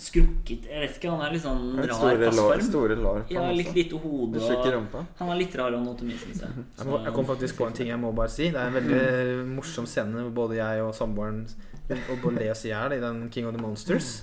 skrukket 0.00 0.66
Jeg 0.68 0.80
vet 0.82 0.96
ikke, 0.98 1.10
han 1.14 1.22
er 1.24 1.32
litt 1.32 1.44
sånn 1.44 1.60
Litt 1.78 1.88
rar 1.92 2.00
store 2.00 2.30
lår, 2.36 2.62
store 2.66 2.96
lår 3.00 3.20
på 3.28 3.32
Ja, 3.36 3.44
han 3.46 3.56
litt 3.56 3.70
lite 3.76 4.00
hode. 4.02 4.40
Og 4.42 5.06
han 5.20 5.30
er 5.30 5.38
litt 5.38 5.54
rar 5.56 5.72
anatomi, 5.76 6.16
syns 6.20 6.42
jeg. 6.42 6.64
Jeg, 6.80 6.88
må, 6.88 6.98
jeg 7.06 7.14
kom 7.16 7.28
faktisk 7.28 7.56
på 7.60 7.68
en 7.68 7.76
ting 7.78 7.88
jeg 7.92 8.00
må 8.02 8.10
bare 8.16 8.32
si. 8.32 8.50
Det 8.52 8.60
er 8.60 8.68
en 8.72 8.76
veldig 8.76 9.46
morsom 9.54 9.86
scene 9.88 10.26
hvor 10.26 10.34
både 10.42 10.58
jeg 10.60 10.82
og 10.84 10.92
samboeren 10.96 11.44
le 11.90 12.50
oss 12.52 12.64
i 12.66 12.72
hjel 12.74 12.96
i 12.98 13.00
den 13.02 13.24
King 13.32 13.48
of 13.48 13.54
the 13.56 13.62
Monsters. 13.62 14.20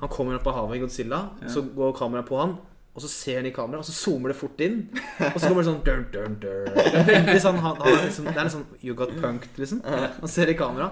Han 0.00 0.08
kommer 0.14 0.38
opp 0.38 0.46
av 0.46 0.54
havet 0.62 0.78
i 0.78 0.82
Godzilla, 0.84 1.20
Ja. 1.42 1.48
så 1.52 1.62
går 1.74 1.92
kameraet 1.98 2.26
på 2.28 2.38
han. 2.38 2.56
Og 2.98 3.02
så 3.04 3.08
ser 3.12 3.36
han 3.38 3.46
i 3.46 3.52
kamera, 3.54 3.78
og 3.78 3.86
så 3.86 3.94
zoomer 3.94 4.32
det 4.32 4.38
fort 4.40 4.58
inn. 4.66 4.80
Og 5.28 5.36
så 5.38 5.46
kommer 5.46 5.62
det 5.62 5.68
sånn 5.68 5.82
dun, 5.86 6.00
dun, 6.10 6.34
dun. 6.42 6.64
Det 6.74 6.88
er 6.98 7.06
veldig 7.06 7.42
sånn, 7.44 7.60
han, 7.62 7.76
han 7.78 7.92
er 7.94 8.08
liksom, 8.08 8.26
det 8.26 8.34
er 8.34 8.48
litt 8.48 8.54
sånn 8.56 8.66
You 8.82 8.96
got 8.98 9.14
punked, 9.22 9.54
liksom. 9.62 9.84
Han 9.86 10.32
ser 10.32 10.50
i 10.50 10.56
kamera. 10.58 10.90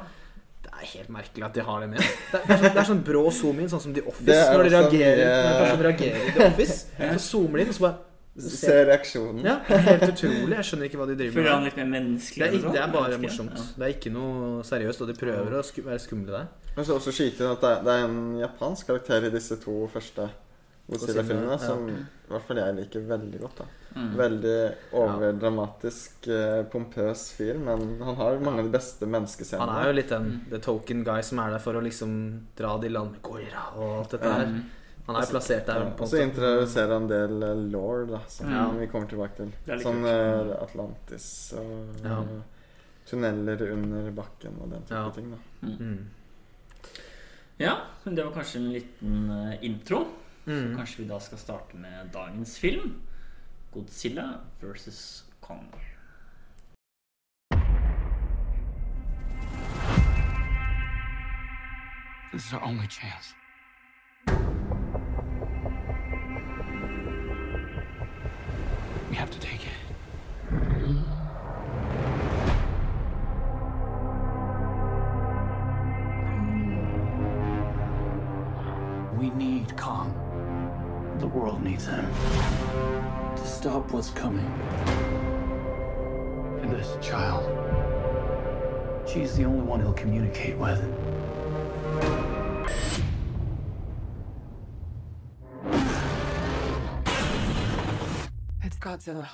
Det 0.63 0.71
er 0.71 0.91
helt 0.93 1.11
merkelig 1.17 1.47
at 1.49 1.57
de 1.59 1.65
har 1.67 1.83
det 1.83 1.89
med. 1.97 2.03
Det 2.31 2.39
er, 2.39 2.45
det 2.47 2.55
er, 2.55 2.59
sånn, 2.61 2.73
det 2.77 2.83
er 2.85 2.89
sånn 2.93 3.05
brå 3.11 3.23
zoom-in, 3.35 3.71
sånn 3.73 3.83
som 3.89 3.97
The 3.97 4.05
Office. 4.07 4.29
Det 4.31 4.39
Når 4.55 4.69
de 4.69 4.75
reagerer, 4.77 5.23
når 5.27 5.49
en 5.51 5.63
person 5.65 5.85
reagerer 5.89 6.29
i 6.29 6.35
The 6.37 6.47
Office, 6.53 6.79
så 7.01 7.25
zoomer 7.27 7.59
de 7.59 7.67
inn, 7.67 7.73
og 7.75 7.79
så 7.81 7.87
bare 7.89 8.03
Se 8.37 8.51
ser 8.61 8.83
reaksjonen. 8.85 9.39
Ja, 9.49 9.55
helt 9.65 10.03
utrolig. 10.11 10.53
Jeg 10.59 10.67
skjønner 10.69 10.91
ikke 10.91 10.99
hva 11.01 11.07
de 11.09 11.15
driver 11.17 11.39
Føler 11.39 11.47
med. 11.47 11.55
han 11.55 11.63
litt 11.65 11.79
mer 11.81 11.87
menneskelig? 11.95 12.43
Det 12.43 12.49
er, 12.51 12.57
ikke, 12.59 12.73
det 12.75 12.83
er 12.83 12.91
bare 12.93 13.21
morsomt. 13.23 13.63
Det 13.79 13.87
er 13.87 13.95
ikke 13.95 14.13
noe 14.13 14.59
seriøst, 14.69 15.01
og 15.01 15.09
de 15.09 15.15
prøver 15.17 15.55
å 15.57 15.63
sku 15.65 15.79
være 15.87 16.03
skumle 16.05 16.35
der. 16.35 16.51
Men 16.77 16.85
så 16.85 16.99
også 16.99 17.15
skyte 17.17 17.47
inn 17.47 17.55
at 17.55 17.65
det 17.65 17.71
er, 17.71 17.81
det 17.87 17.95
er 17.95 18.05
en 18.11 18.19
japansk 18.43 18.91
karakter 18.93 19.25
i 19.25 19.33
disse 19.33 19.57
to 19.63 19.79
første 19.89 20.29
Godzilla-filmene 20.89 21.51
ja. 21.51 21.59
som 21.59 21.89
i 21.89 21.97
hvert 22.31 22.43
fall 22.47 22.57
jeg 22.57 22.77
liker 22.77 23.01
veldig 23.09 23.41
godt. 23.41 23.57
da 23.65 23.65
Mm. 23.97 24.11
Veldig 24.17 24.75
overdramatisk, 24.93 26.27
eh, 26.29 26.63
pompøs 26.69 27.33
fyr, 27.33 27.57
men 27.59 27.99
han 28.05 28.15
har 28.19 28.39
mange 28.45 28.59
av 28.61 28.67
de 28.67 28.73
beste 28.75 29.07
Han 29.09 29.69
er 29.71 29.87
jo 29.87 29.93
litt 29.97 30.11
den 30.11 30.45
the 30.51 30.59
token 30.59 31.03
guy 31.03 31.23
som 31.23 31.39
er 31.39 31.51
der 31.55 31.59
for 31.65 31.73
å 31.75 31.81
liksom 31.83 32.43
dra 32.55 32.77
de 32.79 32.91
land 32.91 33.13
med 33.13 33.23
Goira 33.23 33.63
og 33.75 33.95
alt 34.03 34.11
dette 34.11 34.33
her. 34.35 34.45
Mm. 34.47 34.59
Han 35.07 35.17
er 35.17 35.21
jo 35.23 35.31
plassert 35.31 35.65
der. 35.67 35.81
Ja, 35.81 35.93
og 35.99 36.09
så 36.11 36.21
introduserer 36.21 36.93
han 36.93 37.03
en 37.03 37.09
del 37.09 37.43
eh, 37.43 37.55
law, 37.73 38.05
da, 38.07 38.21
som 38.29 38.51
Ja. 38.53 38.71
vi 38.71 38.87
kommer 38.87 39.09
tilbake 39.09 39.37
til. 39.37 39.53
Sånn 39.81 40.03
kult. 40.03 40.13
eh, 40.13 40.63
Atlantis 40.63 41.55
og 41.57 42.05
Ja. 42.05 42.23
tunneler 43.07 43.73
under 43.73 44.11
bakken 44.13 44.61
og 44.61 44.71
den 44.71 44.83
type 44.83 44.95
Ja. 44.95 45.11
ting. 45.11 45.31
da 45.31 45.67
Mm. 45.69 46.05
Ja, 47.59 47.77
men 48.05 48.15
det 48.15 48.25
var 48.25 48.33
kanskje 48.33 48.57
en 48.57 48.73
liten 48.73 49.59
intro. 49.63 50.05
Så 50.47 50.53
Mm. 50.53 50.77
kanskje 50.77 51.03
vi 51.03 51.09
da 51.09 51.19
skal 51.21 51.39
starte 51.39 51.77
med 51.77 52.11
dagens 52.13 52.59
film. 52.59 53.03
Godzilla 53.73 54.41
versus 54.61 55.25
Kong. 55.41 55.73
This 62.33 62.47
is 62.47 62.53
our 62.53 62.63
only 62.65 62.87
chance. 62.87 63.35
We 69.09 69.15
have 69.15 69.31
to 69.31 69.39
take 69.39 69.63
it. 69.67 69.73
We 79.19 79.31
need 79.31 79.77
Kong. 79.77 80.26
The 81.19 81.27
world 81.27 81.63
needs 81.63 81.87
him. 81.87 82.07
To 83.37 83.47
stop 83.47 83.91
what's 83.91 84.11
coming. 84.11 84.45
And 86.61 86.71
this 86.71 86.97
child. 87.01 87.45
She's 89.09 89.35
the 89.35 89.45
only 89.45 89.63
one 89.63 89.81
he'll 89.81 89.95
communicate 89.95 90.59
with. 90.59 90.83
It's 98.63 98.77
Godzilla. 98.77 99.29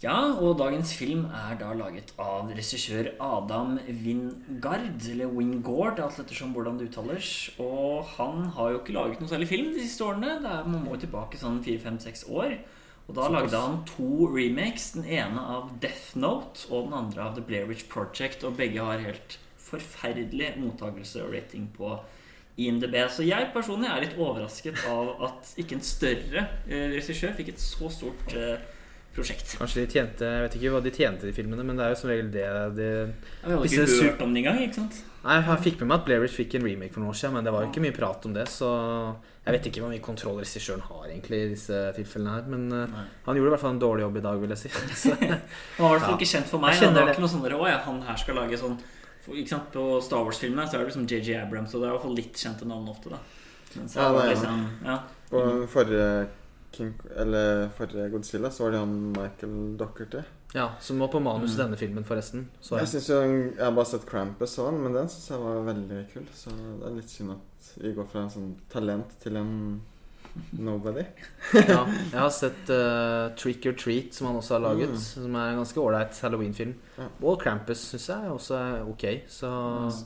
Ja, 0.00 0.16
og 0.40 0.54
dagens 0.56 0.94
film 0.96 1.26
er 1.28 1.58
da 1.60 1.74
laget 1.76 2.14
av 2.16 2.48
regissør 2.56 3.10
Adam 3.20 3.74
Wingard, 3.84 4.94
eller 5.12 5.28
Wingard, 5.28 6.00
alt 6.00 6.22
ettersom 6.22 6.54
hvordan 6.56 6.78
det 6.80 6.86
uttales. 6.88 7.50
Og 7.60 8.06
han 8.14 8.46
har 8.56 8.70
jo 8.72 8.78
ikke 8.80 8.94
laget 8.96 9.20
noe 9.20 9.28
særlig 9.28 9.50
film 9.50 9.68
de 9.74 9.84
siste 9.84 10.06
årene. 10.06 10.38
Det 10.40 10.48
er, 10.54 10.70
man 10.72 10.86
må 10.86 10.96
tilbake 10.96 11.36
sånn 11.42 11.60
4-5-6 11.66 12.24
år. 12.32 12.56
Og 13.10 13.12
da 13.18 13.28
lagde 13.28 13.60
han 13.60 13.82
to 13.92 14.30
remakes. 14.32 14.94
Den 14.96 15.04
ene 15.04 15.44
av 15.58 15.68
Death 15.84 16.16
Note 16.16 16.64
og 16.70 16.88
den 16.88 16.96
andre 17.02 17.26
av 17.26 17.36
The 17.36 17.44
Blair 17.44 17.68
Witch 17.68 17.84
Project. 17.92 18.48
Og 18.48 18.56
begge 18.56 18.80
har 18.80 19.04
helt 19.04 19.36
forferdelig 19.60 20.54
mottakelse 20.64 21.26
og 21.26 21.36
rating 21.36 21.68
på 21.76 21.92
IMDb. 22.56 23.02
Så 23.12 23.28
jeg 23.28 23.52
personlig 23.52 23.92
er 23.92 24.06
litt 24.08 24.16
overrasket 24.16 24.80
av 24.88 25.12
at 25.28 25.56
ikke 25.60 25.76
en 25.76 25.88
større 25.92 26.48
eh, 26.64 26.88
regissør 26.96 27.36
fikk 27.36 27.52
et 27.52 27.68
så 27.68 27.92
stort 27.92 28.32
eh, 28.32 28.70
prosjekt. 29.16 29.56
Kanskje 29.58 29.82
de 29.84 29.90
tjente 29.90 30.26
Jeg 30.28 30.42
vet 30.44 30.54
ikke 30.58 30.70
hva 30.74 30.80
de 30.84 30.92
tjente 30.94 31.28
i 31.28 31.34
filmene, 31.34 31.64
men 31.66 31.78
det 31.78 31.86
er 31.86 31.94
jo 31.94 31.98
som 32.00 32.10
regel 32.12 32.30
det 32.34 32.44
de 32.76 32.88
Vi 33.42 33.52
hadde 33.54 33.66
ikke 33.70 34.04
hørt 34.06 34.22
om 34.26 34.34
det 34.34 34.42
engang. 34.44 34.60
ikke 34.66 34.78
sant? 34.80 35.00
Nei, 35.24 35.36
jeg 35.44 35.58
fikk 35.66 35.80
med 35.82 35.90
meg 35.90 35.98
at 35.98 36.06
Blair 36.06 36.22
Witch 36.22 36.36
fikk 36.38 36.54
en 36.56 36.64
remake 36.64 36.94
for 36.94 37.02
noen 37.02 37.12
år 37.12 37.18
siden, 37.20 37.34
men 37.36 37.44
det 37.44 37.52
var 37.52 37.66
jo 37.66 37.68
ikke 37.72 37.82
mye 37.84 37.96
prat 37.96 38.24
om 38.24 38.32
det, 38.38 38.46
så 38.48 38.70
jeg 39.44 39.56
vet 39.56 39.66
ikke 39.68 39.82
hvor 39.82 39.90
mye 39.92 40.04
kontroll 40.04 40.38
regissøren 40.40 40.80
har 40.86 41.02
egentlig 41.10 41.40
i 41.42 41.50
disse 41.50 41.80
tilfellene 41.96 42.36
her. 42.38 42.46
Men 42.54 42.64
eh, 42.72 42.94
Nei. 42.94 43.04
han 43.26 43.36
gjorde 43.40 43.50
i 43.50 43.54
hvert 43.56 43.64
fall 43.64 43.74
en 43.74 43.82
dårlig 43.82 44.06
jobb 44.06 44.16
i 44.20 44.24
dag, 44.28 44.40
vil 44.40 44.54
jeg 44.54 44.62
si. 44.62 44.70
Så, 45.02 45.12
Han 45.18 45.84
var 45.84 45.90
i 45.90 45.98
hvert 45.98 46.06
fall 46.06 46.16
ikke 46.16 46.30
kjent 46.32 46.48
for 46.48 46.62
meg. 46.62 46.76
han 46.80 46.96
Det 46.96 47.04
var 47.04 47.12
ikke 47.12 47.24
noe 47.26 47.34
sånn 47.34 47.44
der, 47.44 47.56
Å 47.58 47.68
ja, 47.68 47.78
han 47.84 48.00
her 48.08 48.20
skal 48.20 48.40
lage 48.40 48.60
sånn 48.60 48.78
for, 49.20 49.36
ikke 49.36 49.52
sant? 49.52 49.68
På 49.74 49.84
Star 50.04 50.24
Wars-filmene 50.24 50.64
så 50.68 50.78
er 50.78 50.84
det 50.84 50.92
liksom 50.92 51.08
JJ 51.10 51.40
Abrams, 51.42 51.74
og 51.74 51.82
det 51.82 51.88
er 51.88 51.92
i 51.92 51.96
hvert 51.98 52.06
fall 52.06 52.16
litt 52.16 52.40
kjente 52.46 52.68
navn 52.68 52.88
ofte. 52.92 53.12
da 53.12 53.20
Mens 53.76 53.96
Ja, 53.96 54.08
det 54.16 54.22
er 54.24 54.32
liksom, 54.34 54.62
ja. 54.86 54.98
Og 55.36 55.66
forrige 55.70 56.06
King, 56.72 56.94
eller 57.16 57.68
forrige 57.76 58.10
Godzilla 58.12 58.50
så 58.50 58.64
var 58.64 58.70
det 58.70 58.78
han 58.78 58.94
Michael 59.12 59.76
Dockerty. 59.76 60.22
ja, 60.54 60.68
Som 60.80 60.98
var 60.98 61.08
på 61.08 61.20
manus 61.22 61.50
i 61.50 61.54
Mm. 61.54 61.64
denne 61.64 61.76
filmen, 61.76 62.04
forresten. 62.04 62.48
Så 62.60 62.78
Jeg 62.78 62.88
synes 62.88 63.08
jo 63.08 63.20
Jeg 63.22 63.64
har 63.64 63.70
bare 63.72 63.86
sett 63.86 64.06
Krampus 64.06 64.58
og 64.58 64.72
den, 64.72 64.82
men 64.82 64.92
den 64.94 65.08
syns 65.08 65.30
jeg 65.30 65.38
var 65.40 65.62
veldig 65.74 66.06
kul. 66.14 66.26
Så 66.34 66.50
det 66.50 66.86
er 66.90 66.94
litt 66.96 67.08
synd 67.10 67.30
at 67.32 67.72
vi 67.82 67.92
går 67.94 68.06
fra 68.06 68.22
en 68.22 68.30
sånn 68.30 68.54
talent 68.70 69.10
til 69.20 69.36
en 69.36 69.80
nobody. 70.52 71.02
Ja, 71.52 71.84
jeg 71.90 72.20
har 72.20 72.30
sett 72.30 72.68
uh, 72.70 73.34
Trick 73.36 73.64
or 73.66 73.72
Treat, 73.74 74.14
som 74.14 74.28
han 74.28 74.36
også 74.36 74.54
har 74.54 74.60
laget. 74.60 74.90
Mm. 74.90 74.96
Som 75.02 75.34
er 75.34 75.48
en 75.50 75.56
ganske 75.58 75.80
ålreit 75.82 76.20
halloween-film. 76.22 76.74
Ja. 76.98 77.08
Og 77.26 77.40
Krampus 77.42 77.78
syns 77.90 78.06
jeg 78.12 78.30
også 78.30 78.54
er 78.54 78.84
ok. 78.88 79.04
Så 79.28 79.50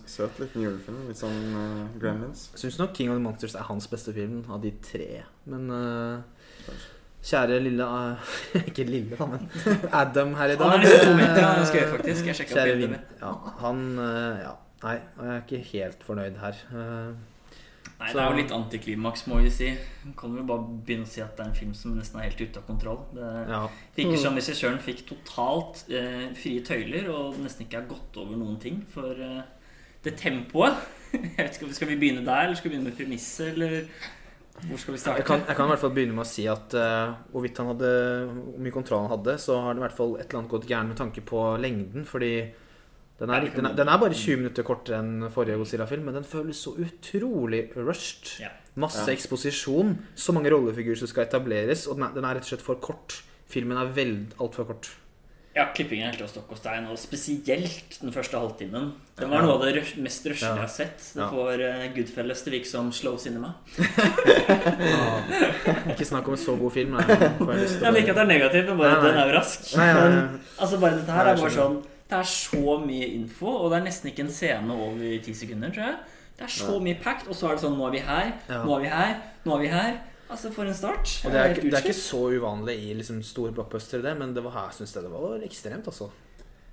Søt 0.07 0.39
liten 0.41 0.63
julefilm. 0.65 1.03
Litt 1.09 1.21
sånn 1.21 1.37
uh, 1.53 1.99
Gremlins. 2.01 2.47
syns 2.57 2.79
nok 2.81 2.95
King 2.97 3.11
of 3.13 3.17
the 3.19 3.23
Monsters 3.27 3.55
er 3.55 3.67
hans 3.69 3.87
beste 3.93 4.15
film 4.17 4.45
av 4.49 4.63
de 4.63 4.71
tre. 4.83 5.23
Men 5.45 5.69
Kanskje. 5.69 6.23
Kjære 7.25 7.61
lille 7.65 7.85
eh, 7.85 8.35
Ikke 8.69 8.85
lille, 8.89 9.17
da, 9.17 9.27
men 9.27 9.49
Adam 10.03 10.35
her 10.39 10.55
i 10.55 10.57
dag. 10.57 10.67
Han 10.71 10.81
er 10.81 10.85
liksom 10.85 11.07
to 11.07 11.15
meter, 11.21 11.47
han 11.47 11.67
skrevet 11.71 11.95
faktisk. 11.99 12.27
Jeg 12.33 12.51
Kjære 12.53 12.75
opp 12.75 12.83
Vin. 12.83 12.99
Ja, 13.23 13.37
han 13.65 13.87
eh, 13.99 14.43
Ja. 14.45 14.59
Nei, 14.85 14.99
jeg 15.01 15.31
er 15.33 15.39
ikke 15.41 15.59
helt 15.71 16.03
fornøyd 16.05 16.35
her. 16.43 16.59
Eh, 16.77 17.15
Nei, 17.99 18.09
Så- 18.11 18.19
Det 18.19 18.23
er 18.25 18.31
jo 18.31 18.37
litt 18.37 18.53
antiklimaks, 18.53 19.27
må 19.27 19.41
vi 19.41 19.51
si. 19.51 19.69
Kan 20.19 20.35
vi 20.37 20.43
bare 20.43 20.65
begynne 20.85 21.07
å 21.07 21.09
si 21.09 21.21
at 21.23 21.37
det 21.37 21.47
er 21.47 21.49
en 21.49 21.55
film 21.57 21.75
som 21.75 21.95
nesten 21.97 22.19
er 22.21 22.25
helt 22.25 22.41
ute 22.41 22.59
av 22.59 22.67
kontroll. 22.67 22.99
Det 23.15 23.49
ja. 23.49 23.69
virker 23.97 24.19
som 24.19 24.35
regissøren 24.35 24.79
fikk 24.79 25.07
totalt 25.07 25.85
eh, 25.89 26.35
frie 26.35 26.61
tøyler 26.61 27.09
og 27.09 27.39
nesten 27.39 27.65
ikke 27.65 27.81
har 27.81 27.89
gått 27.89 28.17
over 28.21 28.37
noen 28.37 28.59
ting 28.61 28.85
for 28.93 29.13
eh, 29.13 29.43
det 30.05 30.17
tempoet. 30.17 30.75
Jeg 31.13 31.33
vet 31.39 31.57
ikke, 31.57 31.73
Skal 31.73 31.89
vi 31.89 31.97
begynne 31.97 32.27
der, 32.27 32.45
eller 32.45 32.57
skal 32.57 32.71
vi 32.71 32.77
begynne 32.77 32.91
med 32.91 32.99
premisset, 32.99 33.55
eller 33.55 33.87
hvor 34.63 34.79
skal 34.79 34.95
vi 34.95 35.01
starte? 35.03 35.21
Jeg 35.21 35.27
kan, 35.29 35.43
jeg 35.49 35.57
kan 35.59 35.67
i 35.67 35.73
hvert 35.75 35.83
fall 35.83 35.95
begynne 35.97 36.15
med 36.17 36.25
å 36.25 36.31
si 36.31 36.45
at 36.49 36.75
uh, 36.79 37.15
hvorvidt 37.35 37.59
han 37.61 37.73
hadde 37.73 37.91
hvor 38.31 38.61
mye 38.65 38.75
kontroll 38.75 39.03
han 39.05 39.13
hadde, 39.17 39.35
så 39.43 39.59
har 39.65 39.75
det 39.75 39.83
i 39.83 39.85
hvert 39.85 39.97
fall 39.97 40.15
et 40.19 40.29
eller 40.29 40.41
annet 40.41 40.55
gått 40.55 40.69
gærent 40.71 40.93
med 40.93 41.01
tanke 41.01 41.25
på 41.27 41.43
lengden. 41.61 42.07
Fordi 42.09 42.33
den 43.19 43.31
er, 43.31 43.49
den 43.55 43.69
er, 43.69 43.77
den 43.79 43.91
er 43.91 44.01
bare 44.03 44.17
20 44.17 44.41
minutter 44.41 44.67
kortere 44.67 44.99
enn 45.03 45.29
forrige 45.35 45.59
Godzilla-film, 45.61 46.09
men 46.09 46.17
den 46.19 46.27
føles 46.27 46.63
så 46.67 46.73
utrolig 46.79 47.69
rushed. 47.77 48.37
Ja. 48.43 48.51
Masse 48.81 49.05
Ja. 49.07 49.15
eksposisjon, 49.15 49.95
så 50.19 50.35
mange 50.35 50.51
rollefigurer 50.51 50.99
som 50.99 51.11
skal 51.11 51.29
etableres, 51.29 51.87
og 51.87 51.99
den 51.99 52.09
er, 52.09 52.15
den 52.17 52.27
er 52.27 52.35
rett 52.39 52.47
og 52.49 52.55
slett 52.55 52.65
for 52.67 52.81
kort. 52.83 53.21
Filmen 53.47 53.79
er 53.79 53.93
altfor 54.43 54.67
kort. 54.67 54.91
Ja, 55.55 55.69
klippingen 55.71 56.09
er 56.09 56.17
helt 56.17 56.23
av 56.25 56.29
stokk 56.33 56.49
og 56.51 56.59
stein, 56.59 56.83
og 56.91 56.97
spesielt 56.99 58.01
den 58.01 58.11
første 58.13 58.35
halvtimen. 58.41 58.89
Den 59.21 59.31
var 59.31 59.43
noe 59.47 59.55
av 59.55 59.61
det 59.69 59.85
mest 60.03 60.25
Ja. 60.27 60.33
jeg 60.35 60.59
har 60.59 60.67
sett. 60.73 60.99
Det 61.15 61.23
Ja. 61.23 61.29
får 61.31 61.61
uh, 61.63 61.85
Goodfellas 61.95 62.43
til 62.43 62.53
å 62.53 62.57
virke 62.57 62.67
som 62.67 62.91
slow 62.93 63.15
cinema. 63.23 63.53
Ikke 65.95 66.05
snakk 66.09 66.27
om 66.27 66.35
en 66.35 66.43
så 66.43 66.57
god 66.59 66.73
film. 66.75 66.97
Jeg 66.99 67.07
Jeg 67.83 67.93
liker 67.95 68.11
at 68.11 68.17
det 68.19 68.25
er 68.25 68.33
negativt, 68.33 68.67
men 68.69 68.79
bare 68.79 68.91
Nei, 68.95 69.03
nei. 69.03 69.11
den 69.11 69.19
er 69.21 69.27
jo 69.31 69.35
rask. 69.39 69.61
Nei, 69.77 69.93
nei, 69.93 70.03
nei. 70.03 70.11
Men, 70.17 70.41
altså 70.59 70.79
bare 70.81 70.95
dette 70.99 71.13
her 71.13 71.25
Nei, 71.29 71.35
er 71.35 71.39
bare 71.45 71.55
sånn 71.59 71.77
Det 72.11 72.17
er 72.19 72.23
så 72.31 72.79
mye 72.87 73.07
info, 73.15 73.47
og 73.47 73.71
det 73.73 73.77
er 73.79 73.85
nesten 73.87 74.11
ikke 74.11 74.25
en 74.27 74.33
scene 74.35 74.73
over 74.89 75.19
ti 75.25 75.33
sekunder, 75.35 75.71
tror 75.75 75.85
jeg. 75.87 75.97
Det 76.35 76.45
er 76.49 76.53
så 76.57 76.81
mye 76.83 76.99
packed, 77.03 77.29
og 77.31 77.35
så 77.39 77.45
er 77.49 77.53
det 77.57 77.63
sånn 77.65 77.77
Nå 77.79 77.85
er 77.87 77.91
vi 77.95 77.99
her, 78.09 78.27
Ja. 78.51 78.59
nå 78.67 78.71
er 78.77 78.81
vi 78.83 78.89
her, 78.91 79.13
nå 79.47 79.51
er 79.55 79.59
vi 79.63 79.69
her. 79.69 79.93
Altså, 80.35 80.51
for 80.51 80.67
en 80.67 80.75
start. 80.75 81.11
Og 81.23 81.31
det 81.31 81.41
er, 81.41 81.53
ikke, 81.55 81.69
det 81.71 81.79
er 81.79 81.87
ikke 81.87 81.97
så 81.97 82.21
uvanlig 82.35 82.75
i 82.89 82.95
liksom 82.99 83.21
store 83.23 83.55
blockbustere, 83.55 84.03
det, 84.03 84.17
men 84.19 84.35
det 84.35 84.43
var 84.43 84.57
her 84.57 84.75
syns 84.75 84.95
jeg 84.97 85.07
det 85.07 85.13
var 85.13 85.45
ekstremt, 85.47 85.87
altså. 85.91 86.11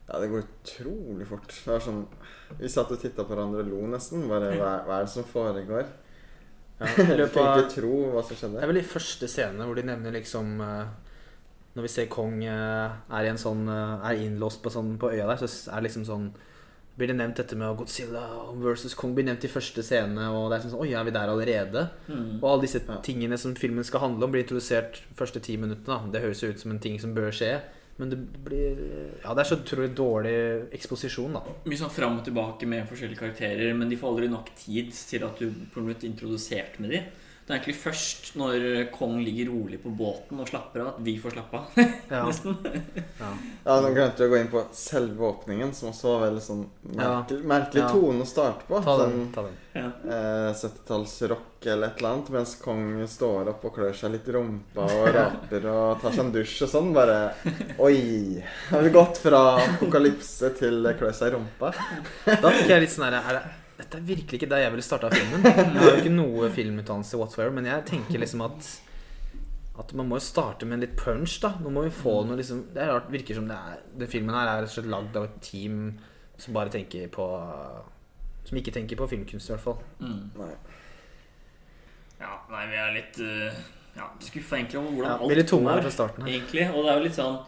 Ja, 0.08 0.20
det 0.20 0.32
går 0.32 0.44
utrolig 0.44 1.28
fort. 1.30 1.54
Det 1.54 1.76
er 1.76 1.84
sånn 1.86 2.02
Vi 2.60 2.70
satt 2.72 2.90
og 2.92 3.00
titta 3.00 3.24
på 3.24 3.32
hverandre 3.32 3.62
og 3.64 3.70
lo 3.70 3.86
nesten. 3.94 4.26
Bare 4.28 4.50
hva, 4.58 4.72
hva 4.88 4.98
er 4.98 5.06
det 5.06 5.14
som 5.14 5.28
foregår? 5.30 5.86
Ja, 6.82 6.90
Jeg 6.98 7.20
løpet 7.22 7.38
kan 7.38 7.48
av 7.48 7.62
ikke 7.62 7.76
tro 7.78 7.94
hva 8.12 8.26
som 8.26 8.40
skjedde. 8.40 8.58
Det 8.58 8.66
er 8.66 8.72
vel 8.74 8.82
i 8.82 8.90
første 8.92 9.30
scene 9.32 9.68
hvor 9.68 9.78
de 9.78 9.86
nevner 9.88 10.16
liksom 10.18 10.56
eh, 10.66 11.12
Når 11.78 11.86
vi 11.86 11.92
ser 11.94 12.10
Kong 12.12 12.42
eh, 12.44 12.96
er 13.14 13.28
i 13.28 13.32
en 13.32 13.40
sånn 13.40 13.64
eh, 13.72 14.08
Er 14.10 14.24
innlåst 14.26 14.64
på, 14.66 14.74
sånn, 14.74 14.96
på 15.00 15.14
øya 15.14 15.30
der, 15.30 15.46
så 15.46 15.70
er 15.70 15.80
det 15.80 15.92
liksom 15.92 16.08
sånn 16.10 16.32
blir 17.02 17.10
det 17.10 17.18
nevnt 17.18 17.40
dette 17.42 17.58
med 17.58 17.74
Godzilla 17.80 18.22
versus 18.62 18.94
Kong 18.98 19.16
blir 19.18 19.26
nevnt 19.26 19.48
i 19.48 19.50
første 19.50 19.82
scene, 19.86 20.28
og 20.30 20.52
det 20.52 20.60
er 20.60 20.68
sånn 20.68 20.78
Oi, 20.84 20.92
er 20.94 21.08
vi 21.08 21.14
der 21.16 21.32
allerede? 21.34 21.88
Mm. 22.06 22.38
Og 22.38 22.48
alle 22.52 22.68
disse 22.68 22.82
tingene 23.06 23.40
som 23.42 23.58
filmen 23.58 23.88
skal 23.88 24.06
handle 24.06 24.28
om, 24.28 24.34
blir 24.34 24.46
introdusert 24.46 25.02
første 25.18 25.42
ti 25.42 25.58
minuttene. 25.58 26.12
Det 26.14 26.22
høres 26.22 26.44
jo 26.44 26.52
ut 26.54 26.62
som 26.62 26.76
en 26.76 26.82
ting 26.84 27.00
som 27.02 27.16
bør 27.18 27.34
skje, 27.34 27.56
men 27.98 28.14
det 28.14 28.20
blir 28.46 28.78
Ja, 29.24 29.34
det 29.34 29.44
er 29.44 29.50
så 29.50 29.58
utrolig 29.58 29.90
dårlig 29.98 30.36
eksposisjon, 30.78 31.40
da. 31.40 31.58
Mye 31.66 31.82
sånn 31.82 31.94
fram 31.94 32.22
og 32.22 32.28
tilbake 32.28 32.70
med 32.70 32.86
forskjellige 32.90 33.24
karakterer, 33.24 33.74
men 33.78 33.90
de 33.90 33.98
får 33.98 34.14
aldri 34.14 34.30
nok 34.32 34.54
tid 34.62 34.94
til 34.94 35.26
at 35.26 35.42
du 35.42 35.50
på 35.74 35.82
en 35.82 35.90
måte 35.90 36.10
introdusert 36.10 36.78
med 36.84 36.94
de. 36.96 37.02
Det 37.52 37.58
er 37.58 37.60
egentlig 37.66 37.82
først 37.84 38.30
når 38.40 38.64
Kong 38.96 39.18
ligger 39.26 39.50
rolig 39.52 39.78
på 39.84 39.90
båten 39.92 40.40
og 40.40 40.48
slapper 40.48 40.80
av, 40.86 40.88
at 40.94 41.00
vi 41.04 41.18
får 41.20 41.34
slappe 41.36 41.60
av. 41.60 41.80
Ja. 42.12 42.22
Nesten. 42.28 42.56
Ja. 43.20 43.32
Ja, 43.66 43.76
Nå 43.84 43.90
glemte 43.96 44.24
vi 44.24 44.28
å 44.28 44.32
gå 44.32 44.38
inn 44.40 44.50
på 44.52 44.62
selve 44.76 45.28
åpningen, 45.30 45.74
som 45.76 45.90
også 45.92 46.14
var 46.14 46.24
veldig 46.30 46.42
sånn 46.44 46.62
merkelig, 46.96 47.44
merkelig 47.52 47.82
Ja. 47.84 47.90
tone 47.92 48.24
å 48.24 48.28
starte 48.28 48.66
på. 48.68 48.80
Ta 48.84 48.96
Sånn 49.02 49.14
den. 49.18 49.28
Ta 49.36 49.44
den. 49.46 49.58
Ja. 49.72 49.86
eh, 50.16 50.50
70-tallsrock 50.60 51.68
eller 51.72 51.88
et 51.92 52.00
eller 52.02 52.10
annet, 52.16 52.30
mens 52.36 52.56
Kong 52.60 52.88
står 53.08 53.52
opp 53.54 53.64
og 53.70 53.76
klør 53.78 53.94
seg 53.96 54.12
litt 54.16 54.28
i 54.28 54.36
rumpa 54.36 54.88
og 54.88 55.08
raper 55.16 55.68
og 55.72 56.02
tar 56.02 56.12
seg 56.16 56.24
en 56.26 56.34
dusj 56.36 56.58
og 56.68 56.72
sånn. 56.74 56.92
Bare 56.96 57.20
Oi! 57.80 58.42
Har 58.72 58.84
vi 58.88 58.92
gått 58.96 59.22
fra 59.24 59.44
apokalypse 59.62 60.52
til 60.60 60.88
klø 61.00 61.12
seg 61.16 61.32
i 61.32 61.36
rumpa? 61.38 61.72
Da 62.28 62.52
fikk 62.52 62.72
jeg 62.74 62.84
litt 62.88 62.96
sånn 62.96 63.08
her 63.08 63.20
er 63.22 63.40
det, 63.40 63.44
Dette 63.82 63.98
er 63.98 64.06
virkelig 64.06 64.38
ikke 64.38 64.50
der 64.52 64.64
jeg 64.66 64.74
ville 64.76 64.86
starta 64.86 65.10
filmen. 65.10 65.46
Jeg 65.48 65.74
har 65.74 65.88
jo 65.90 66.00
ikke 66.04 66.14
noe 66.14 66.50
filmutdannelse 66.54 67.18
whatsoever, 67.18 67.54
men 67.58 67.70
jeg 67.70 67.86
tenker 67.90 68.22
liksom 68.22 68.46
at 68.46 68.72
At 69.82 69.94
man 69.98 70.10
må 70.10 70.20
jo 70.20 70.26
starte 70.26 70.68
med 70.68 70.78
en 70.78 70.84
litt 70.86 70.98
punch, 71.00 71.40
da. 71.42 71.56
Nå 71.64 71.72
må 71.74 71.86
vi 71.88 71.94
få 71.96 72.20
noe 72.28 72.38
liksom 72.38 72.68
Det 72.76 72.84
er 72.84 72.92
rart, 72.92 73.10
virker 73.10 73.40
som 73.40 73.48
det 73.50 73.58
er 73.58 73.82
Den 73.98 74.12
filmen 74.12 74.36
her 74.36 74.46
er 74.46 74.62
rett 74.62 74.70
og 74.70 74.76
slett 74.76 74.92
lagd 74.92 75.18
av 75.18 75.30
et 75.30 75.42
team 75.42 75.82
som 76.42 76.56
bare 76.58 76.74
tenker 76.74 77.10
på 77.14 77.26
Som 78.46 78.58
ikke 78.58 78.74
tenker 78.74 78.98
på 78.98 79.08
filmkunst, 79.08 79.50
i 79.50 79.54
hvert 79.54 79.66
fall. 79.66 79.82
Mm. 80.02 80.24
Nei. 80.38 80.54
Ja, 82.22 82.36
nei, 82.52 82.66
vi 82.70 82.78
er 82.78 82.92
litt 82.94 83.20
uh, 83.22 83.62
ja, 83.98 84.08
skuffa 84.22 84.58
egentlig 84.60 84.80
over 84.82 84.92
hvordan 84.94 85.10
Ja, 85.10 85.18
alt 85.18 85.32
her. 86.22 86.28
Egentlig. 86.28 86.68
Og 86.70 86.86
det 86.86 86.92
er 86.92 87.00
jo 87.00 87.06
litt 87.08 87.18
sånn 87.18 87.40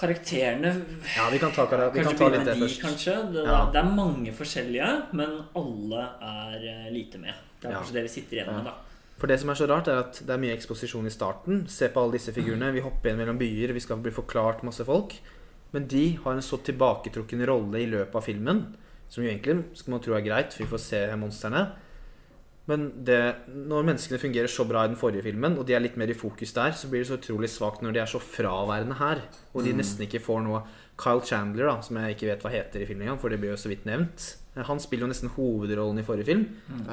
Karakterene 0.00 0.70
Ja, 1.16 1.28
vi 1.32 1.38
kan 1.38 1.52
ta, 1.52 1.66
vi 1.66 1.76
Kanskje 1.76 2.04
kan 2.04 2.16
ta 2.16 2.28
litt 2.28 2.44
det 2.48 2.54
først. 2.58 2.80
kanskje. 2.82 3.16
Det, 3.32 3.44
Ja. 3.44 3.70
det 3.72 3.80
er 3.82 3.90
mange 3.94 4.32
forskjellige, 4.32 4.90
men 5.12 5.34
alle 5.56 6.04
er 6.22 6.86
eh, 6.86 6.92
lite 6.92 7.18
med. 7.18 7.34
Det 7.60 7.68
er 7.68 7.72
Ja. 7.72 7.78
kanskje 7.80 7.92
det 7.92 8.02
vi 8.02 8.08
sitter 8.08 8.36
igjen 8.36 8.54
med, 8.54 8.64
da. 8.64 8.74
For 9.18 9.26
det 9.26 9.38
som 9.40 9.50
er 9.50 9.54
så 9.54 9.68
rart, 9.68 9.88
er 9.88 9.98
at 9.98 10.12
det 10.24 10.30
er 10.30 10.38
mye 10.38 10.56
eksposisjon 10.56 11.04
i 11.06 11.10
starten. 11.10 11.68
Se 11.68 11.88
på 11.88 12.00
alle 12.02 12.12
disse 12.16 12.32
figurene. 12.32 12.72
Vi 12.72 12.80
hopper 12.80 13.10
igjen 13.10 13.18
mellom 13.18 13.38
byer, 13.38 13.72
vi 13.74 13.80
skal 13.80 13.98
bli 13.98 14.10
forklart 14.10 14.62
masse 14.62 14.82
folk. 14.84 15.12
Men 15.74 15.86
de 15.86 16.16
har 16.24 16.32
en 16.32 16.40
så 16.40 16.56
tilbaketrukken 16.56 17.46
rolle 17.46 17.76
i 17.78 17.86
løpet 17.86 18.14
av 18.14 18.24
filmen, 18.24 18.74
som 19.10 19.22
jo 19.22 19.28
egentlig 19.30 19.64
skal 19.76 19.90
man 19.92 20.00
tro 20.00 20.14
er 20.14 20.22
greit, 20.22 20.52
for 20.54 20.64
vi 20.64 20.70
får 20.70 20.80
se 20.80 21.16
monstrene. 21.16 21.68
Men 22.68 23.04
det, 23.04 23.20
når 23.48 23.82
menneskene 23.88 24.18
fungerer 24.20 24.46
så 24.52 24.64
bra 24.68 24.84
i 24.84 24.88
den 24.92 24.96
forrige 25.00 25.22
filmen, 25.26 25.56
og 25.58 25.66
de 25.66 25.74
er 25.74 25.80
litt 25.82 25.96
mer 25.98 26.10
i 26.12 26.14
fokus 26.14 26.52
der, 26.54 26.70
så 26.76 26.88
blir 26.90 27.00
det 27.02 27.08
så 27.08 27.16
utrolig 27.18 27.48
svakt 27.50 27.82
når 27.82 27.92
de 27.96 28.00
er 28.04 28.06
så 28.06 28.20
fraværende 28.22 28.94
her. 29.00 29.22
Og 29.54 29.64
de 29.64 29.72
nesten 29.74 30.04
ikke 30.06 30.20
får 30.22 30.44
noe 30.44 30.60
Kyle 31.00 31.22
Chandler, 31.24 31.66
da, 31.66 31.80
som 31.80 31.96
jeg 31.96 32.14
ikke 32.14 32.28
vet 32.28 32.42
hva 32.44 32.50
heter 32.52 32.82
i 32.84 32.86
filmen 32.86 33.06
engang, 33.08 33.18
for 33.22 33.32
det 33.32 33.40
blir 33.40 33.50
jo 33.54 33.56
så 33.58 33.70
vidt 33.72 33.86
nevnt. 33.88 34.36
Han 34.66 34.80
spiller 34.82 35.06
jo 35.06 35.08
nesten 35.12 35.30
hovedrollen 35.32 35.98
i 36.02 36.04
forrige 36.04 36.26
film. 36.28 36.42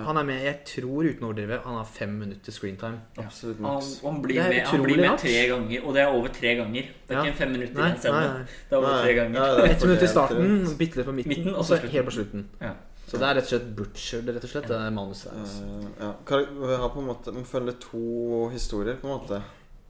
Han 0.06 0.18
er 0.22 0.24
med, 0.30 0.42
jeg 0.46 0.60
tror 0.70 1.10
uten 1.10 1.26
å 1.26 1.30
overdrive, 1.34 1.58
han 1.66 1.76
har 1.82 1.86
fem 1.90 2.14
minutter 2.22 2.54
screentime. 2.56 3.02
Absolutt 3.20 3.58
Han, 3.60 3.66
maks. 3.76 3.90
han, 4.06 4.20
blir 4.24 4.40
med, 4.48 4.60
han 4.72 4.84
blir 4.86 5.02
med 5.04 5.18
tre 5.20 5.34
ganger, 5.52 5.82
og 5.84 5.94
det 5.98 6.02
er 6.06 6.14
over 6.16 6.28
tre 6.38 6.54
ganger. 6.62 6.92
Det 7.08 7.12
er 7.12 7.18
Ja. 7.18 7.24
ikke 7.26 7.34
en 7.34 7.40
fem 7.42 7.52
minutter 7.58 7.82
i 7.84 7.90
en 7.92 7.98
scene. 7.98 8.46
Det 8.70 8.72
er 8.72 8.78
over 8.78 8.88
Nei, 8.94 9.02
tre 9.04 9.14
ganger. 9.20 9.36
ja, 9.42 9.48
er 9.66 9.72
Ett 9.74 9.84
minutt 9.84 10.02
i 10.02 10.08
starten, 10.08 10.78
bitte 10.78 10.96
litt 11.02 11.06
på 11.10 11.18
midten, 11.20 11.30
Midten, 11.36 11.56
og 11.56 11.66
så 11.66 11.78
helt 11.82 12.06
på 12.08 12.16
slutten. 12.22 12.46
Ja. 12.62 12.74
Så 13.08 13.20
det 13.20 13.24
er 13.24 13.38
rett 13.38 13.46
og 13.48 13.52
slett 13.54 13.68
butcher, 13.78 14.24
rett 14.28 14.44
og 14.44 14.52
slett, 14.52 14.66
det 14.68 14.80
manuset 14.92 15.32
deres. 15.32 15.54
Eh, 15.64 15.86
ja. 16.02 16.42
Vi 16.60 16.80
har 16.82 16.90
på 16.92 17.00
en 17.00 17.08
måte 17.08 17.32
Man 17.32 17.46
følger 17.48 17.78
to 17.80 18.50
historier, 18.52 18.98
på 19.00 19.08
en 19.08 19.14
måte. 19.14 19.40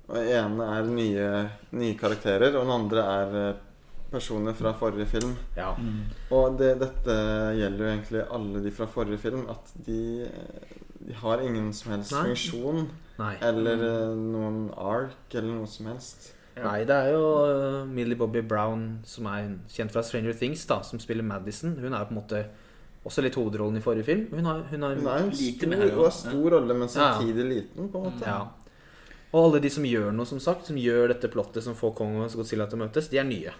Og 0.07 0.15
Den 0.15 0.29
ene 0.37 0.67
er 0.75 0.91
nye, 0.91 1.31
nye 1.75 1.97
karakterer, 1.97 2.53
og 2.53 2.67
den 2.67 2.75
andre 2.75 3.07
er 3.15 3.39
eh, 3.41 3.63
personer 4.11 4.53
fra 4.53 4.75
forrige 4.77 5.09
film. 5.15 5.33
Ja. 5.57 5.73
Mm. 5.73 6.05
Og 6.37 6.59
det, 6.61 6.75
dette 6.83 7.17
gjelder 7.57 7.83
jo 7.83 7.89
egentlig 7.89 8.23
alle 8.37 8.63
de 8.63 8.71
fra 8.77 8.87
forrige 8.91 9.19
film. 9.25 9.47
At 9.49 9.73
de, 9.87 10.29
de 11.01 11.17
har 11.17 11.41
ingen 11.43 11.73
som 11.73 11.95
helst 11.95 12.13
Nei. 12.13 12.23
funksjon. 12.29 12.87
Nei. 13.17 13.33
Eller 13.49 13.81
eh, 13.89 14.13
noen 14.13 14.67
ark, 14.77 15.25
eller 15.33 15.57
noe 15.57 15.67
som 15.71 15.89
helst. 15.89 16.35
Ja. 16.57 16.69
Nei, 16.69 16.85
det 16.89 16.95
er 16.95 17.11
jo 17.13 17.25
uh, 17.45 17.81
Millie 17.85 18.17
Bobby 18.17 18.41
Brown, 18.41 18.87
som 19.05 19.27
er 19.29 19.51
kjent 19.69 19.93
fra 19.93 20.01
Stranger 20.05 20.33
Things, 20.37 20.63
da, 20.69 20.79
som 20.85 21.01
spiller 21.01 21.25
Madison. 21.25 21.75
Hun 21.77 21.91
er 21.91 22.01
jo 22.01 22.09
på 22.09 22.15
en 22.15 22.21
måte 22.21 22.45
også 23.07 23.23
litt 23.25 23.35
hovedrollen 23.39 23.77
i 23.79 23.83
forrige 23.83 24.05
film. 24.07 24.27
Hun 24.35 24.45
har, 24.45 24.61
hun 24.69 24.83
har, 24.83 24.95
Hun 24.95 25.07
er 25.07 25.17
en 25.23 25.29
Lite 25.31 25.57
stor, 25.57 25.67
med 25.73 25.79
her, 25.79 25.91
ja. 25.97 26.09
stor 26.11 26.49
rolle, 26.57 26.73
men 26.77 26.87
Ja. 26.87 26.93
samtidig 26.95 27.45
liten, 27.49 27.89
på 27.91 27.97
en 28.03 28.11
måte. 28.11 28.25
ja. 28.27 28.39
Og 29.33 29.43
alle 29.43 29.59
de 29.61 29.69
som 29.69 29.83
gjør 29.83 30.13
noe, 30.15 30.25
som 30.25 30.39
sagt, 30.39 30.65
som 30.69 30.77
gjør 30.79 31.09
dette 31.11 31.27
plottet 31.27 31.63
som 31.63 31.75
får 31.75 31.95
Kong 31.97 32.15
og 32.21 32.31
Godzilla 32.31 32.65
til 32.69 32.79
å 32.79 32.85
møtes, 32.85 33.09
de 33.11 33.17
er 33.19 33.25
nye. 33.27 33.51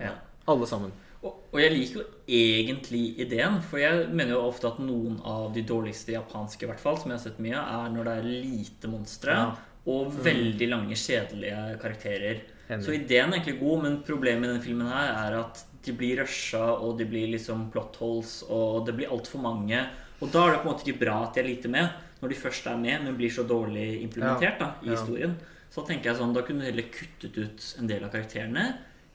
Ja. 0.00 0.14
Alle 0.48 0.66
sammen. 0.66 0.92
Og, 1.22 1.34
og 1.52 1.60
jeg 1.60 1.72
liker 1.74 2.00
jo 2.00 2.06
egentlig 2.32 3.18
ideen, 3.20 3.58
for 3.60 3.78
jeg 3.82 4.06
mener 4.08 4.32
jo 4.38 4.46
ofte 4.48 4.70
at 4.70 4.78
noen 4.80 5.18
av 5.28 5.50
de 5.52 5.60
dårligste 5.68 6.14
japanske, 6.14 6.64
i 6.64 6.70
hvert 6.70 6.80
fall, 6.80 6.96
som 6.96 7.10
jeg 7.12 7.18
har 7.18 7.24
sett 7.26 7.42
mye, 7.44 7.60
er 7.60 7.90
når 7.92 8.04
det 8.08 8.14
er 8.16 8.30
lite 8.30 8.88
monstre 8.88 9.34
Ja. 9.36 9.50
og 9.86 10.14
veldig 10.24 10.68
lange, 10.70 10.96
kjedelige 10.96 11.78
karakterer. 11.82 12.40
Henry. 12.70 12.84
Så 12.86 12.94
ideen 12.96 13.28
er 13.34 13.40
egentlig 13.40 13.60
god, 13.60 13.82
men 13.82 14.02
problemet 14.06 14.44
i 14.44 14.52
denne 14.54 14.62
filmen 14.64 14.88
her 14.88 15.12
er 15.26 15.38
at 15.40 15.64
de 15.84 15.94
blir 15.96 16.20
rusha, 16.20 16.62
og 16.76 16.98
de 16.98 17.06
blir 17.08 17.30
liksom 17.32 17.68
plot 17.72 17.96
holes, 18.02 18.40
og 18.48 18.84
det 18.86 18.94
blir 18.98 19.12
altfor 19.12 19.40
mange. 19.42 19.80
Og 20.20 20.28
da 20.32 20.44
er 20.46 20.52
det 20.52 20.60
på 20.60 20.68
en 20.68 20.74
måte 20.74 20.84
ikke 20.86 21.00
bra 21.04 21.16
at 21.24 21.34
de 21.34 21.40
er 21.40 21.48
lite 21.48 21.70
med, 21.72 21.88
når 22.20 22.32
de 22.32 22.36
først 22.42 22.66
er 22.68 22.76
med, 22.76 23.06
men 23.06 23.16
blir 23.16 23.32
så 23.32 23.46
dårlig 23.48 24.02
implementert 24.02 24.60
da, 24.60 24.74
i 24.82 24.90
Ja. 24.90 24.98
historien. 24.98 25.38
Så 25.70 25.80
da 25.80 25.92
tenker 25.92 26.10
jeg 26.10 26.18
sånn, 26.18 26.34
da 26.34 26.42
kunne 26.42 26.60
du 26.60 26.66
heller 26.66 26.90
kuttet 26.92 27.38
ut 27.38 27.76
en 27.78 27.86
del 27.86 28.04
av 28.04 28.10
karakterene, 28.12 28.66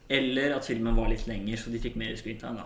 eller 0.09 0.55
at 0.55 0.65
filmen 0.65 0.95
var 0.95 1.09
litt 1.09 1.27
lenger, 1.27 1.57
så 1.57 1.71
de 1.71 1.79
fikk 1.79 1.95
mer 1.97 2.15
screentime, 2.15 2.55
da. 2.57 2.65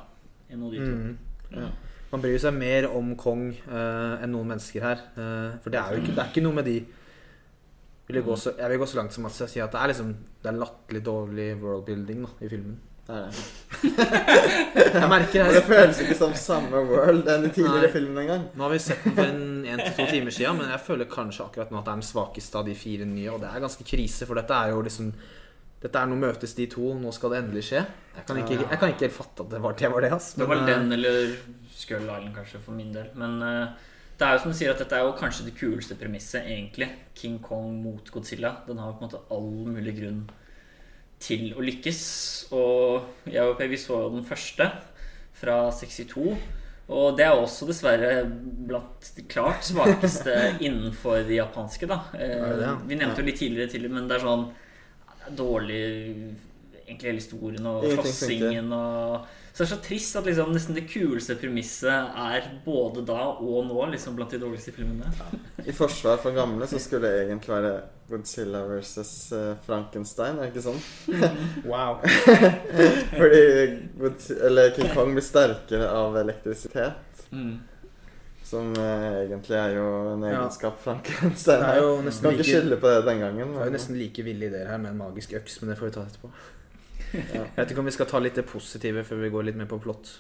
enn 0.49 0.59
noe 0.59 0.71
de 0.71 0.77
to. 0.77 0.95
Mm. 0.95 1.17
Ja. 1.51 1.67
Man 2.11 2.21
bryr 2.21 2.39
seg 2.41 2.53
mer 2.53 2.89
om 2.89 3.15
Kong 3.15 3.51
uh, 3.67 4.23
enn 4.23 4.31
noen 4.31 4.47
mennesker 4.47 4.81
her. 4.81 5.03
Uh, 5.17 5.57
for 5.61 5.69
det 5.69 5.79
er 5.79 5.93
jo 5.93 6.01
ikke, 6.01 6.15
det 6.15 6.23
er 6.23 6.31
ikke 6.31 6.45
noe 6.45 6.57
med 6.57 6.65
de 6.65 6.79
vil 8.09 8.17
jeg, 8.17 8.25
gå 8.25 8.35
så, 8.41 8.55
jeg 8.57 8.71
vil 8.71 8.79
gå 8.81 8.87
så 8.89 8.97
langt 8.97 9.13
som 9.13 9.27
å 9.29 9.29
si 9.29 9.61
at 9.61 9.75
det 9.75 9.81
er 9.83 9.91
liksom 9.91 10.15
Det 10.41 10.49
er 10.49 10.57
latterlig 10.57 11.01
dårlig 11.05 11.49
worldbuilding 11.61 12.23
i 12.41 12.49
filmen. 12.49 12.79
Det 13.09 13.15
er 13.17 13.23
det. 13.25 13.37
Jeg 14.99 15.09
merker 15.09 15.41
Og 15.41 15.53
det 15.55 15.61
her 15.61 15.65
føles 15.65 16.01
ikke 16.03 16.17
som 16.19 16.33
samme 16.37 16.81
world 16.91 17.29
enn 17.31 17.45
de 17.47 17.49
tidligere 17.55 17.87
Nei. 17.87 17.91
filmene 17.93 18.21
engang. 18.25 18.43
Nå 18.53 18.67
har 18.67 18.73
vi 18.75 18.81
sett 18.83 19.01
den 19.07 19.15
for 19.17 19.25
en, 19.25 19.41
en 19.65 19.81
til 19.81 19.95
to 19.97 20.05
timer 20.11 20.35
siden, 20.35 20.59
men 20.59 20.69
jeg 20.69 20.83
føler 20.85 21.09
kanskje 21.09 21.47
akkurat 21.47 21.73
nå 21.73 21.79
at 21.79 21.87
det 21.87 21.93
er 21.95 22.01
den 22.03 22.05
svakeste 22.05 22.59
av 22.59 22.69
de 22.69 22.75
fire 22.77 23.07
nye. 23.09 23.31
Og 23.33 23.41
det 23.41 23.49
er 23.49 23.63
ganske 23.65 23.85
krise, 23.87 24.27
for 24.29 24.37
dette 24.37 24.61
er 24.61 24.75
jo 24.75 24.85
liksom 24.85 25.11
Dette 25.79 25.95
er 25.95 26.09
Nå 26.11 26.17
møtes 26.19 26.53
de 26.57 26.65
to, 26.67 26.89
nå 26.99 27.11
skal 27.15 27.31
det 27.33 27.37
endelig 27.39 27.61
skje. 27.69 27.81
Jeg 28.17 28.25
kan 28.27 28.39
ikke, 28.41 28.57
jeg 28.59 28.79
kan 28.81 28.91
ikke 28.91 29.05
helt 29.07 29.15
fatte 29.15 29.45
at 29.45 29.53
det 29.53 29.61
var 29.63 29.77
det, 29.79 29.91
var 29.93 30.03
det 30.03 30.09
ass. 30.11 30.33
Det 30.35 30.47
var 30.49 30.59
Men, 30.59 30.67
den 30.67 30.91
eh, 30.91 30.97
eller 30.97 31.37
Skull 31.71 32.03
Island, 32.03 32.33
kanskje, 32.35 32.59
for 32.65 32.75
min 32.75 32.91
del. 32.91 33.07
Men 33.15 33.37
uh, 33.39 33.93
det 34.19 34.27
er 34.27 34.35
jo 34.35 34.41
som 34.43 34.51
du 34.51 34.57
sier 34.59 34.73
at 34.73 34.81
dette 34.83 34.97
er 34.97 35.07
jo 35.07 35.15
kanskje 35.15 35.47
det 35.47 35.55
kuleste 35.55 35.95
premisset, 35.95 36.43
egentlig. 36.43 36.89
King 37.15 37.39
Kong 37.41 37.79
mot 37.79 38.11
Godzilla. 38.11 38.57
Den 38.67 38.83
har 38.83 38.91
jo 38.91 38.97
på 38.99 39.05
en 39.05 39.07
måte 39.07 39.23
all 39.31 39.49
mulig 39.71 39.95
grunn 40.01 40.25
til 41.21 41.51
å 41.55 41.65
lykkes. 41.65 42.01
Og 42.55 43.27
jeg 43.29 43.43
og 43.45 43.57
Per, 43.59 43.69
vi 43.71 43.79
så 43.79 44.03
jo 44.05 44.13
den 44.15 44.25
første 44.27 44.69
fra 45.39 45.59
62. 45.75 46.37
Og 46.89 47.17
det 47.17 47.27
er 47.27 47.37
også 47.37 47.67
dessverre 47.69 48.23
blant 48.25 49.11
de 49.15 49.25
klart 49.29 49.67
svakeste 49.67 50.35
innenfor 50.65 51.21
de 51.27 51.37
japanske, 51.37 51.89
da. 51.89 52.01
Eh? 52.17 52.63
Vi 52.89 52.97
nevnte 52.97 53.21
jo 53.21 53.27
litt 53.29 53.37
tidligere 53.41 53.69
til 53.75 53.85
men 53.93 54.09
det 54.09 54.17
er 54.17 54.25
sånn 54.25 54.47
dårlig 55.37 55.83
Egentlig 56.89 57.05
hele 57.05 57.21
historien 57.21 57.67
og 57.69 57.83
slåssingen 57.85 58.71
og 58.73 59.27
Så 59.59 59.65
det 59.65 59.73
er 59.73 59.75
så 59.75 59.83
trist 59.83 60.15
at 60.15 60.23
liksom 60.23 60.53
nesten 60.55 60.75
det 60.77 60.85
kuleste 60.87 61.35
premisset 61.35 62.13
er 62.15 62.45
både 62.63 63.01
da 63.03 63.17
og 63.43 63.65
nå 63.67 63.89
liksom 63.91 64.15
blant 64.15 64.31
de 64.31 64.37
dårligste 64.39 64.71
filmene. 64.71 65.09
I 65.67 65.73
forsvar 65.75 66.15
for 66.23 66.31
gamle 66.31 66.63
så 66.71 66.79
skulle 66.79 67.09
det 67.09 67.25
egentlig 67.25 67.51
være 67.51 67.73
Godzilla 68.07 68.61
versus 68.69 69.11
eh, 69.35 69.57
Frankenstein, 69.65 70.39
er 70.39 70.47
det 70.47 70.53
ikke 70.53 70.63
sånn? 70.63 70.79
Wow. 71.67 71.99
Fordi 73.19 73.41
eller 74.47 74.71
King 74.77 74.93
Kong 74.95 75.11
blir 75.17 75.25
sterkere 75.27 75.89
av 75.91 76.15
elektrisitet. 76.23 77.25
Mm. 77.35 77.57
Som 78.49 78.71
eh, 78.79 79.25
egentlig 79.27 79.57
er 79.59 79.75
jo 79.75 79.89
en 80.15 80.23
Ja. 80.25 80.37
egenskap 80.39 80.79
Frankenstein 80.81 81.59
Det 81.61 81.73
er 81.75 81.81
jo 81.83 81.91
har. 81.99 82.23
Kan 82.23 82.31
ikke 82.31 82.45
like- 82.47 82.53
skylde 82.55 82.79
på 82.81 82.87
det 82.95 83.03
den 83.11 83.19
gangen. 83.27 83.51
Det 83.53 83.61
er 83.61 83.65
jo 83.69 83.75
nesten 83.75 83.99
like 83.99 84.23
ville 84.25 84.47
ideer 84.49 84.71
her 84.71 84.77
med 84.81 84.91
en 84.95 84.97
magisk 85.03 85.33
øks, 85.37 85.59
men 85.61 85.69
det 85.69 85.77
får 85.83 85.91
vi 85.91 85.97
ta 85.99 86.07
etterpå. 86.07 86.31
Ja. 87.13 87.43
Jeg 87.43 87.55
vet 87.55 87.71
ikke 87.73 87.79
om 87.83 87.87
vi 87.89 87.95
skal 87.95 88.05
ta 88.09 88.19
litt 88.21 88.35
det 88.37 88.45
positive 88.49 89.03
før 89.07 89.23
vi 89.23 89.29
går 89.33 89.47
litt 89.49 89.55
mer 89.59 89.69
på 89.71 89.79
plott. 89.81 90.11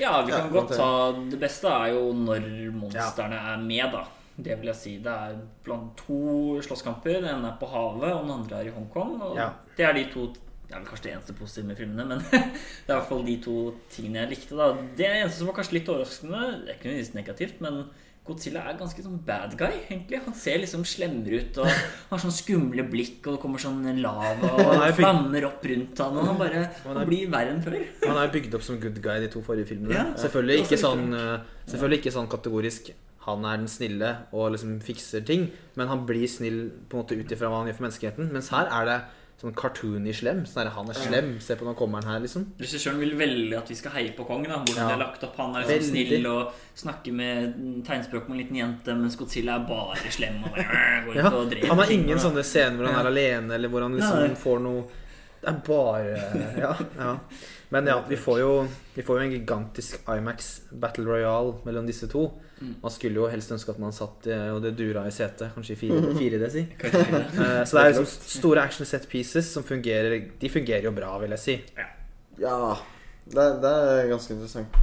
Ja, 0.00 0.22
vi 0.26 0.32
kan 0.32 0.50
godt 0.52 0.68
godt 0.70 0.76
ta 0.76 1.12
Det 1.30 1.38
beste 1.40 1.68
er 1.72 1.94
jo 1.94 2.10
når 2.16 2.46
monstrene 2.76 3.38
er 3.52 3.60
med, 3.64 3.92
da. 3.92 4.04
Det 4.36 4.58
vil 4.60 4.68
jeg 4.68 4.76
si. 4.76 4.94
Det 5.00 5.12
er 5.12 5.36
blant 5.64 5.94
to 5.96 6.60
slåsskamper. 6.64 7.22
Den 7.22 7.30
ene 7.38 7.48
er 7.54 7.60
på 7.60 7.68
havet, 7.72 8.10
og 8.12 8.26
den 8.26 8.34
andre 8.34 8.58
er 8.60 8.68
i 8.68 8.74
Hongkong. 8.74 9.14
Og 9.22 9.36
Ja. 9.36 9.50
det 9.76 9.86
er 9.86 9.92
de 9.94 10.04
to 10.12 10.26
Det 10.66 10.74
er 10.74 10.80
vel 10.80 10.88
kanskje 10.88 11.02
det 11.04 11.12
eneste 11.14 11.32
positive 11.38 11.66
med 11.68 11.76
filmene, 11.78 12.04
men 12.10 12.18
det 12.32 12.90
er 12.90 12.96
i 12.96 12.98
hvert 12.98 13.08
fall 13.08 13.24
de 13.24 13.36
to 13.40 13.52
tingene 13.88 14.18
jeg 14.24 14.30
likte. 14.32 14.56
da 14.58 14.72
Det 14.98 15.06
eneste 15.06 15.38
som 15.38 15.46
var 15.46 15.54
kanskje 15.60 15.76
litt 15.78 15.88
overraskende, 15.88 16.40
det 16.64 16.68
er 16.68 16.74
ikke 16.74 16.88
nødvendigvis 16.88 17.14
negativt, 17.14 17.60
men 17.60 17.84
Godzilla 18.26 18.64
er 18.66 18.78
ganske 18.78 19.04
sånn 19.04 19.20
bad 19.26 19.54
guy, 19.58 19.70
egentlig. 19.86 20.20
Han 20.24 20.34
ser 20.36 20.60
liksom 20.62 20.84
slemmere 20.88 21.40
ut 21.42 21.60
og 21.62 21.70
har 22.10 22.22
sånn 22.22 22.34
skumle 22.34 22.84
blikk, 22.90 23.20
og 23.24 23.36
det 23.36 23.42
kommer 23.42 23.62
sånn 23.62 23.84
lava 24.02 24.52
og 24.56 24.72
er 24.86 24.96
flammer 24.96 25.48
opp 25.48 25.64
rundt 25.70 26.02
han, 26.02 26.20
og 26.20 26.30
han 26.32 26.40
bare 26.40 26.66
Han 26.84 27.02
blir 27.08 27.30
verre 27.32 27.54
enn 27.54 27.64
før. 27.64 27.78
Han 28.06 28.22
er 28.22 28.32
bygd 28.34 28.58
opp 28.58 28.66
som 28.66 28.80
good 28.82 29.00
guy 29.04 29.20
de 29.22 29.30
to 29.32 29.42
forrige 29.46 29.70
filmene. 29.72 29.94
Ja, 29.94 30.06
selvfølgelig, 30.18 30.66
ikke 30.66 30.80
sånn, 30.80 31.08
eh, 31.16 31.34
selvfølgelig 31.70 32.02
ikke 32.02 32.16
sånn 32.18 32.32
kategorisk 32.32 32.94
han 33.26 33.42
er 33.42 33.58
den 33.58 33.70
snille 33.70 34.10
og 34.30 34.52
liksom 34.54 34.76
fikser 34.86 35.24
ting, 35.26 35.48
men 35.74 35.88
han 35.90 36.04
blir 36.06 36.28
snill 36.30 36.60
på 36.86 36.94
en 36.94 37.02
måte 37.02 37.16
ut 37.18 37.32
ifra 37.34 37.50
hva 37.50 37.62
han 37.62 37.70
gjør 37.70 37.78
for 37.80 37.86
menneskeheten. 37.88 38.28
Mens 38.34 38.52
her 38.54 38.70
er 38.70 38.86
det 38.86 38.98
sånn 39.40 39.52
cartoony 39.54 40.12
slem. 40.16 40.44
Sånn 40.48 40.64
der, 40.64 40.70
han 40.72 40.88
er 40.88 40.94
slem. 40.96 41.26
Se 41.44 41.54
på 41.60 41.66
nå 41.66 41.74
kommer 41.76 42.00
han 42.02 42.14
her, 42.14 42.20
liksom. 42.24 42.46
Regissøren 42.58 42.98
vil 43.02 43.10
veldig 43.18 43.58
at 43.58 43.68
vi 43.68 43.74
skal 43.76 43.92
heie 43.92 44.12
på 44.16 44.24
kongen. 44.26 44.48
Da, 44.48 44.58
hvordan 44.64 44.76
Ja. 44.76 44.86
de 44.88 44.94
har 44.94 45.02
lagt 45.02 45.24
opp 45.24 45.36
Han 45.36 45.56
er 45.56 45.66
liksom 45.66 45.90
snill 45.92 46.26
og 46.26 46.52
snakker 46.74 47.12
med 47.12 47.84
tegnspråk 47.84 48.28
med 48.28 48.38
en 48.38 48.42
liten 48.44 48.56
jente, 48.56 48.94
mens 48.96 49.16
Godzilla 49.16 49.56
er 49.60 49.66
bare 49.68 50.10
slem 50.10 50.42
og 50.44 50.50
bare 50.56 51.02
går 51.04 51.10
ut 51.10 51.16
Ja, 51.16 51.28
og 51.30 51.50
dreper 51.50 51.68
han 51.68 51.78
har 51.78 51.90
ingen 51.92 52.16
og- 52.16 52.24
sånne 52.24 52.44
scener 52.44 52.76
hvor 52.76 52.86
han 52.92 53.04
er 53.06 53.10
alene, 53.10 53.50
eller 53.54 53.68
hvor 53.68 53.82
han 53.82 53.92
Nei. 53.92 54.00
liksom 54.00 54.36
får 54.36 54.60
noe 54.62 54.84
Det 55.42 55.48
er 55.52 55.60
bare 55.66 56.56
Ja. 56.58 56.74
ja. 56.96 57.18
Men 57.70 57.86
ja, 57.86 58.00
vi 58.08 58.16
får 58.16 58.38
jo 58.40 58.68
Vi 58.96 59.02
får 59.02 59.20
jo 59.20 59.24
en 59.26 59.32
gigantisk 59.44 59.98
Imax 60.08 60.60
Battle 60.72 61.04
Royale 61.04 61.58
mellom 61.66 61.86
disse 61.86 62.08
to. 62.08 62.32
Mm. 62.56 62.74
Man 62.82 62.90
skulle 62.94 63.20
jo 63.20 63.26
helst 63.28 63.50
ønske 63.52 63.70
at 63.74 63.78
man 63.82 63.92
satt 63.92 64.26
eh, 64.32 64.48
og 64.54 64.62
det 64.64 64.74
dura 64.78 65.02
i 65.06 65.12
setet, 65.12 65.50
kanskje 65.54 65.74
i 65.76 65.90
4D, 66.16 66.38
det, 66.40 66.50
si. 66.54 66.62
Eh, 66.88 67.62
Så 67.68 67.76
det 67.76 67.82
er 67.82 67.90
liksom 67.92 68.06
store 68.08 68.62
action 68.64 68.86
set 68.88 69.04
pieces 69.12 69.50
som 69.52 69.62
fungerer 69.66 70.22
De 70.40 70.48
fungerer 70.48 70.88
jo 70.88 70.92
bra, 70.96 71.18
vil 71.20 71.34
jeg 71.36 71.42
si. 71.42 71.56
ja, 72.40 72.76
det, 73.26 73.44
det 73.60 73.70
er 73.74 74.08
ganske 74.12 74.32
interessant. 74.36 74.76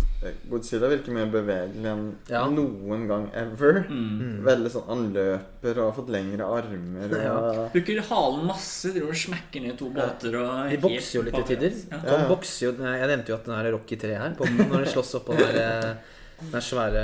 Godzilla 0.51 0.88
virker 0.91 1.11
mer 1.15 1.30
bevegelig 1.32 1.88
enn 1.89 2.03
Ja. 2.30 2.41
noen 2.51 3.07
gang 3.09 3.26
ever. 3.36 3.82
Mm. 3.89 4.41
Veldig 4.45 4.69
sånn 4.71 4.86
Han 4.88 5.01
løper 5.15 5.80
og 5.80 5.86
har 5.89 5.95
fått 5.97 6.11
lengre 6.13 6.47
armer. 6.59 7.15
Ja. 7.24 7.34
Og, 7.39 7.61
Bruker 7.74 8.01
halen 8.09 8.45
masse, 8.47 8.91
driver 8.93 9.11
og 9.15 9.19
smekker 9.19 9.63
ned 9.65 9.78
to 9.80 9.89
båter 9.95 10.38
og 10.39 10.69
De 10.71 10.78
bokser 10.84 11.17
jo 11.17 11.24
litt 11.28 11.39
til 11.41 11.49
tider. 11.55 11.76
Ja. 11.91 12.01
Ja, 12.11 12.19
bokser 12.30 12.67
jo 12.69 12.74
Jeg 12.84 13.09
nevnte 13.15 13.34
jo 13.34 13.39
at 13.39 13.47
den 13.49 13.55
er 13.57 13.71
Rocky 13.76 13.97
3 13.99 14.19
her, 14.21 14.36
på, 14.39 14.47
når 14.59 14.86
de 14.86 14.91
slåss 14.93 15.15
oppå 15.24 15.36
der, 15.39 15.97
eh, 16.40 16.50
den 16.52 16.66
svære 16.66 17.04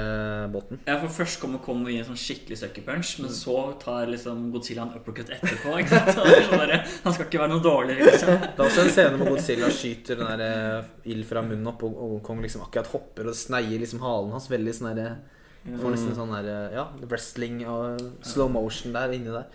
båten. 0.53 0.81
Ja, 0.87 0.97
for 1.01 1.13
Først 1.19 1.39
kommer 1.41 1.61
Kong 1.63 1.85
og 1.85 1.91
gir 1.91 2.01
en 2.03 2.09
sånn 2.09 2.19
skikkelig 2.19 2.59
sucker 2.61 2.85
punch, 2.87 3.15
men 3.23 3.33
så 3.33 3.57
tar 3.81 4.11
liksom 4.11 4.51
Godzilla 4.53 4.85
en 4.87 4.93
uppercut 4.99 5.31
etterpå. 5.37 5.77
ikke 5.79 5.95
sant? 5.95 6.23
Er 6.25 6.45
sånn 6.49 6.75
han 7.05 7.15
skal 7.15 7.25
ikke 7.27 7.43
være 7.43 7.53
noe 7.55 7.65
dårlig. 7.65 7.97
liksom. 8.03 8.35
Det 8.43 8.53
er 8.53 8.67
også 8.67 8.85
en 8.85 8.93
scene 8.97 9.17
hvor 9.17 9.33
Godzilla 9.35 9.73
skyter 9.73 10.21
den 10.21 10.31
der 10.33 10.45
eh, 10.45 10.93
ild 11.13 11.27
fra 11.29 11.43
munnen 11.45 11.73
opp, 11.73 11.83
og, 11.87 11.99
og 12.05 12.21
Kong 12.25 12.41
liksom 12.45 12.65
akkurat 12.67 12.91
hopper 12.93 13.31
og 13.31 13.37
sneier 13.37 13.81
liksom 13.81 14.03
halen 14.05 14.33
hans. 14.35 14.49
Veldig 14.51 14.77
sånn 14.79 14.93
derre 14.93 15.11
Får 15.59 15.91
nesten 15.91 16.15
sånn 16.15 16.31
der, 16.31 16.47
eh, 16.47 16.77
ja, 16.77 16.85
wrestling 17.03 17.59
og 17.67 17.99
slow 18.25 18.47
motion 18.51 18.93
der 18.95 19.11
inni 19.11 19.33
der. 19.33 19.49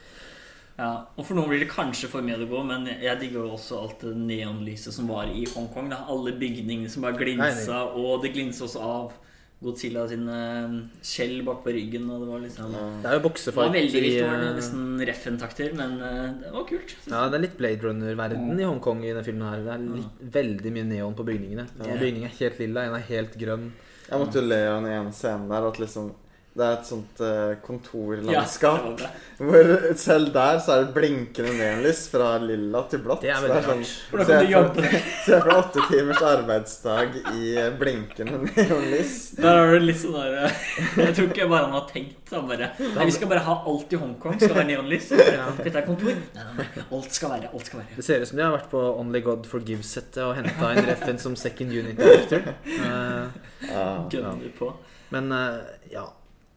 Ja, 0.75 1.07
og 1.15 1.23
For 1.23 1.39
noen 1.39 1.53
blir 1.53 1.63
det 1.63 1.71
kanskje 1.71 2.09
for 2.11 2.25
mye 2.27 2.37
å 2.43 2.49
gå, 2.51 2.61
men 2.67 2.89
jeg 2.91 3.19
digger 3.21 3.45
jo 3.45 3.55
også 3.55 3.79
alt 3.79 4.01
det 4.03 4.15
neonlyset 4.19 4.97
som 4.97 5.07
var 5.09 5.31
i 5.31 5.45
Hongkong. 5.55 5.89
da. 5.93 6.03
Alle 6.11 6.35
bygningene 6.39 6.91
som 6.91 7.07
bare 7.07 7.19
glinsa, 7.19 7.85
og 7.95 8.25
det 8.25 8.33
glinser 8.35 8.67
også 8.67 8.83
av 8.83 9.13
Godzilla 9.65 10.05
sine 10.11 10.39
skjell 11.05 11.39
bak 11.47 11.63
på 11.65 11.75
ryggen. 11.75 12.07
Og 12.13 12.23
det 12.23 12.29
var 12.31 12.43
liksom 12.45 12.75
Det 12.75 13.11
er 13.11 13.19
jo 13.19 13.33
Det 13.35 13.55
var 13.57 13.73
veldig 13.75 14.03
vilt, 14.05 14.19
det 14.19 14.27
var 14.29 14.43
eh, 14.49 14.57
nesten 14.59 15.07
Reffen-takter, 15.11 15.73
men 15.79 15.97
eh, 16.01 16.27
det 16.43 16.53
var 16.55 16.67
kult. 16.69 16.97
Ja, 17.09 17.23
det 17.29 17.39
er 17.39 17.47
litt 17.47 17.57
Blade 17.61 17.89
Runner-verden 17.89 18.61
i 18.61 18.69
Hongkong 18.69 19.05
i 19.05 19.13
denne 19.13 19.25
filmen 19.27 19.49
her. 19.49 19.65
Det 19.65 19.73
er 19.77 19.87
litt, 20.01 20.27
veldig 20.39 20.75
mye 20.77 20.91
neon 20.91 21.17
på 21.19 21.27
bygningene. 21.31 21.69
Ja, 21.81 21.97
bygningen 22.01 22.29
er 22.31 22.37
helt 22.43 22.61
lilla, 22.63 22.89
en 22.89 22.99
er 22.99 23.09
helt 23.09 23.39
grønn. 23.41 23.73
jeg 24.05 24.21
måtte 24.21 24.43
jo 24.43 24.47
le 24.47 24.61
av 24.69 24.83
den 24.83 24.93
ene 24.93 25.17
scenen 25.17 25.49
der 25.49 25.71
at 25.71 25.81
liksom 25.81 26.13
det 26.55 26.63
er 26.63 26.75
et 26.77 26.87
sånt 26.87 27.21
eh, 27.21 27.27
Ja, 27.27 27.45
det 27.51 27.63
kontorlandskap 27.67 28.85
var 29.01 29.09
hvor 29.45 29.71
selv 29.99 30.29
der 30.35 30.61
så 30.63 30.77
er 30.77 30.85
det 30.85 30.93
blinkende 30.95 31.51
neonlys 31.59 32.05
fra 32.13 32.37
lilla 32.39 32.85
til 32.93 33.01
blått. 33.03 33.25
Det 33.25 33.33
er 33.35 33.41
Så 33.43 33.49
rart. 33.51 33.65
sånn. 33.67 33.81
Hvordan 34.13 34.29
kan 34.29 34.45
du 34.45 34.53
jobbe? 34.53 34.85
Se 35.25 35.41
for 35.41 35.51
deg 35.51 35.59
åtte 35.65 35.87
timers 35.91 36.23
arbeidsdag 36.31 37.19
i 37.35 37.51
eh, 37.59 37.71
blinkende 37.81 38.39
neonlys. 38.55 39.17
Der 39.41 39.59
er 39.65 39.75
det 39.75 39.83
litt 39.89 40.01
sånn 40.05 40.15
der 40.21 40.39
eh, 40.45 40.63
Jeg 41.03 41.17
tror 41.19 41.29
ikke 41.33 41.51
bare 41.51 41.67
han 41.67 41.77
har 41.81 41.89
tenkt 41.91 42.33
han 42.35 42.47
bare, 42.49 42.71
Nei, 42.79 43.09
Vi 43.11 43.17
skal 43.19 43.31
bare 43.35 43.43
ha 43.51 43.59
alt 43.75 43.93
i 43.93 43.99
Hongkong. 44.05 44.39
Skal 44.39 44.57
være 44.61 44.69
neonlys. 44.71 45.11
Dette 45.11 45.75
er 45.75 45.85
kontor. 45.91 46.15
Nei, 46.15 46.47
nei, 46.55 46.65
nei. 46.79 46.87
Alt 46.95 47.13
skal 47.19 47.35
være. 47.35 47.51
Alt 47.51 47.69
skal 47.71 47.83
være. 47.83 47.99
Det 47.99 48.07
ser 48.07 48.23
ut 48.23 48.31
som 48.31 48.39
de 48.41 48.47
har 48.47 48.55
vært 48.57 48.71
på 48.73 48.81
Only 49.03 49.21
God 49.27 49.47
Forgives-settet 49.51 50.23
og 50.25 50.37
henta 50.39 50.71
inn 50.79 50.87
Reffen 50.89 51.19
som 51.23 51.35
second 51.39 51.75
unit 51.75 51.99
director. 51.99 52.53
Uh, 52.79 53.33
Ja. 53.65 53.85
Gønner 54.13 54.51
på. 54.59 54.75
men 55.15 55.33
uh, 55.33 55.65
ja. 55.91 56.03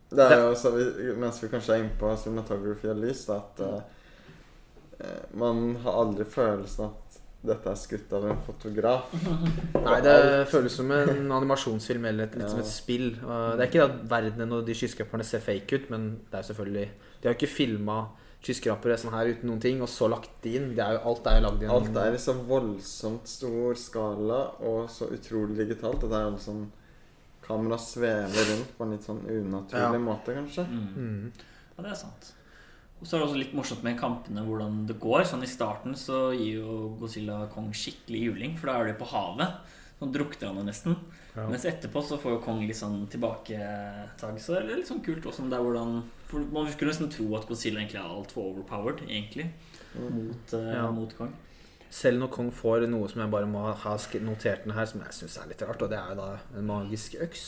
Det 0.09 0.23
er 0.23 0.39
jo 0.39 0.51
også, 0.53 0.71
Mens 1.19 1.39
vi 1.43 1.49
kanskje 1.51 1.75
er 1.75 1.83
inne 1.83 1.95
på 1.99 2.11
cinematography 2.21 2.91
og 2.93 3.01
lys, 3.01 3.25
at 3.33 3.63
eh, 3.65 5.23
man 5.37 5.75
har 5.83 5.99
aldri 6.03 6.25
følelsen 6.25 6.87
at 6.87 7.17
dette 7.47 7.69
er 7.69 7.79
skutt 7.79 8.13
av 8.17 8.25
en 8.27 8.39
fotograf. 8.43 9.11
Nei, 9.87 9.97
det 10.03 10.47
føles 10.51 10.73
som 10.79 10.89
en 10.91 11.31
animasjonsfilm 11.37 12.07
eller 12.09 12.31
litt 12.33 12.49
som 12.49 12.61
et 12.63 12.69
spill. 12.69 13.11
Det 13.19 13.59
er 13.59 13.67
ikke 13.67 13.85
at 13.85 13.99
verdenen 14.09 14.55
og 14.57 14.65
de 14.67 14.75
skyskraperne 14.77 15.27
ser 15.27 15.43
fake 15.43 15.77
ut, 15.77 15.91
men 15.93 16.09
det 16.27 16.39
er 16.39 16.45
jo 16.45 16.49
selvfølgelig 16.51 16.87
De 16.87 17.27
har 17.27 17.35
jo 17.35 17.39
ikke 17.39 17.53
filma 17.53 17.99
skyskrapere 18.43 18.97
sånn 18.99 19.15
her 19.15 19.31
uten 19.33 19.49
noen 19.49 19.61
ting, 19.61 19.79
og 19.83 19.89
så 19.91 20.09
lagt 20.11 20.33
de 20.43 20.55
inn. 20.59 20.71
Det 20.77 20.83
er 20.83 20.97
jo, 20.97 21.03
alt 21.11 21.29
er 21.29 21.43
lagd 21.43 21.63
inn. 21.63 21.71
Alt 21.73 22.01
er 22.01 22.15
i 22.15 22.21
så 22.21 22.35
voldsomt 22.47 23.29
stor 23.29 23.79
skala 23.79 24.41
og 24.67 24.91
så 24.93 25.09
utrolig 25.13 25.57
digitalt. 25.59 26.03
Og 26.03 26.11
det 26.11 26.19
er 26.19 26.27
jo 26.27 26.35
liksom 26.35 26.61
Kameraet 27.47 27.81
svever 27.81 28.49
rundt 28.51 28.73
på 28.77 28.83
en 28.83 28.91
litt 28.91 29.05
sånn 29.07 29.21
unaturlig 29.23 29.99
Ja. 29.99 30.03
måte, 30.03 30.35
kanskje. 30.35 30.65
Mm. 30.67 30.89
Mm. 30.97 31.31
Ja, 31.77 31.83
det 31.83 31.91
er 31.91 31.95
sant. 31.95 32.33
Og 32.99 33.05
så 33.07 33.13
er 33.15 33.19
det 33.21 33.27
også 33.29 33.37
litt 33.39 33.53
morsomt 33.53 33.83
med 33.83 33.99
kampene 33.99 34.43
hvordan 34.43 34.85
det 34.87 34.99
går. 34.99 35.21
Sånn 35.29 35.43
I 35.43 35.47
starten 35.47 35.93
så 35.95 36.31
gir 36.35 36.55
jo 36.63 36.97
Godzilla 36.99 37.47
Kong 37.53 37.69
skikkelig 37.71 38.23
juling, 38.25 38.57
for 38.57 38.67
da 38.71 38.79
er 38.81 38.87
de 38.91 38.97
på 38.99 39.05
havet. 39.11 39.53
Nå 40.01 40.11
drukner 40.13 40.47
han 40.49 40.57
jo 40.57 40.63
nesten. 40.63 40.95
Ja. 41.35 41.47
Mens 41.47 41.63
etterpå 41.65 42.01
så 42.03 42.17
får 42.19 42.31
jo 42.35 42.41
Kong 42.43 42.59
litt 42.67 42.75
sånn 42.77 43.07
tilbaketag. 43.09 44.39
Så 44.41 44.55
det 44.57 44.63
er 44.71 44.75
litt 44.77 44.87
sånn 44.89 45.03
kult 45.05 45.23
også 45.29 45.47
det 45.49 45.57
er 45.57 45.63
hvordan 45.63 46.03
For 46.27 46.39
Man 46.51 46.67
skulle 46.73 46.91
nesten 46.91 47.09
tro 47.09 47.35
at 47.37 47.47
Godzilla 47.47 47.79
egentlig 47.79 48.01
er 48.01 48.09
altfor 48.09 48.49
overpowered, 48.51 48.99
egentlig, 49.07 49.45
mot, 49.95 50.53
eh, 50.53 50.73
Ja. 50.75 50.91
mot 50.91 51.15
Kong. 51.17 51.31
Selv 51.93 52.19
når 52.19 52.31
Kong 52.33 52.49
får 52.51 52.87
noe 52.91 53.07
som 53.11 53.21
jeg 53.23 53.31
bare 53.31 53.47
må 53.49 53.63
ha 53.71 53.95
notert 54.25 54.65
den 54.65 54.75
her, 54.75 54.85
som 54.89 55.01
jeg 55.05 55.15
syns 55.15 55.37
er 55.39 55.47
litt 55.51 55.63
rart, 55.63 55.81
og 55.81 55.89
det 55.91 55.97
er 55.99 56.11
jo 56.11 56.19
da 56.19 56.27
en 56.59 56.67
magisk 56.67 57.15
øks. 57.23 57.45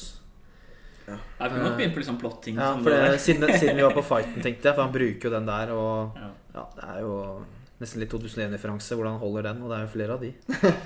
Jeg 1.10 1.52
kunne 1.52 1.66
nok 1.66 1.78
begynne 1.80 1.96
på 1.96 2.02
litt 2.02 2.10
sånn 2.10 2.22
plotting. 2.22 2.60
Ja, 2.62 2.72
for 2.78 2.94
det, 2.94 3.20
siden, 3.24 3.50
siden 3.58 3.80
vi 3.80 3.86
var 3.86 3.96
på 3.98 4.06
fighten, 4.14 4.42
tenkte 4.46 4.70
jeg, 4.70 4.76
for 4.76 4.86
han 4.86 4.94
bruker 4.96 5.30
jo 5.30 5.36
den 5.36 5.50
der, 5.50 5.74
og 5.76 6.20
Ja. 6.20 6.32
ja, 6.56 6.66
det 6.78 6.90
er 6.94 7.04
jo 7.06 7.14
nesten 7.80 8.04
litt 8.04 8.14
2001-referanse 8.14 8.98
hvordan 8.98 9.18
han 9.18 9.24
holder 9.24 9.48
den, 9.50 9.62
og 9.64 9.72
det 9.72 9.78
er 9.80 9.86
jo 9.88 9.94
flere 9.98 10.18
av 10.18 10.26
de. 10.26 10.34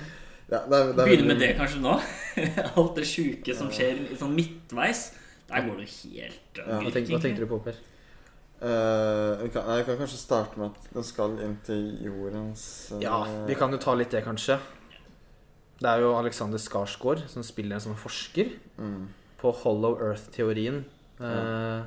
Ja, 0.51 0.59
det 0.69 0.75
er, 0.75 0.89
det 0.91 0.99
er 0.99 1.07
Begynne 1.07 1.27
med 1.31 1.39
det 1.39 1.53
kanskje 1.57 1.79
nå. 1.81 1.93
Alt 2.77 2.97
det 2.99 3.05
sjuke 3.09 3.55
som 3.57 3.69
skjer 3.73 4.01
sånn 4.19 4.35
midtveis. 4.35 5.05
Der 5.47 5.63
går 5.65 5.79
det 5.79 5.87
helt 5.87 6.59
uh, 6.59 6.67
Ja, 6.67 6.79
Hva, 6.83 6.91
tenkte, 6.91 7.13
hva 7.15 7.21
tenkte 7.23 7.45
du 7.45 7.49
på, 7.49 7.59
Per? 7.63 7.79
Vi, 8.63 9.49
kan, 9.51 9.65
vi 9.67 9.83
kan 9.87 9.97
kanskje 9.99 10.19
starte 10.21 10.59
med 10.59 10.71
at 10.71 10.93
den 10.95 11.03
skal 11.03 11.35
inn 11.43 11.57
til 11.67 11.81
jordens 12.05 12.63
uh, 12.93 13.01
Ja, 13.03 13.17
vi 13.47 13.57
kan 13.59 13.73
jo 13.75 13.79
ta 13.81 13.95
litt 13.99 14.13
det, 14.15 14.21
kanskje. 14.23 14.55
Det 15.83 15.89
er 15.89 16.03
jo 16.05 16.13
Alexander 16.15 16.61
Skarsgård 16.61 17.25
som 17.31 17.43
spiller 17.43 17.75
en 17.75 17.83
som 17.83 17.97
forsker 17.99 18.53
mm. 18.77 19.01
på 19.41 19.51
Hollow 19.63 19.97
Earth-teorien. 19.99 20.83
Eh, 21.19 21.81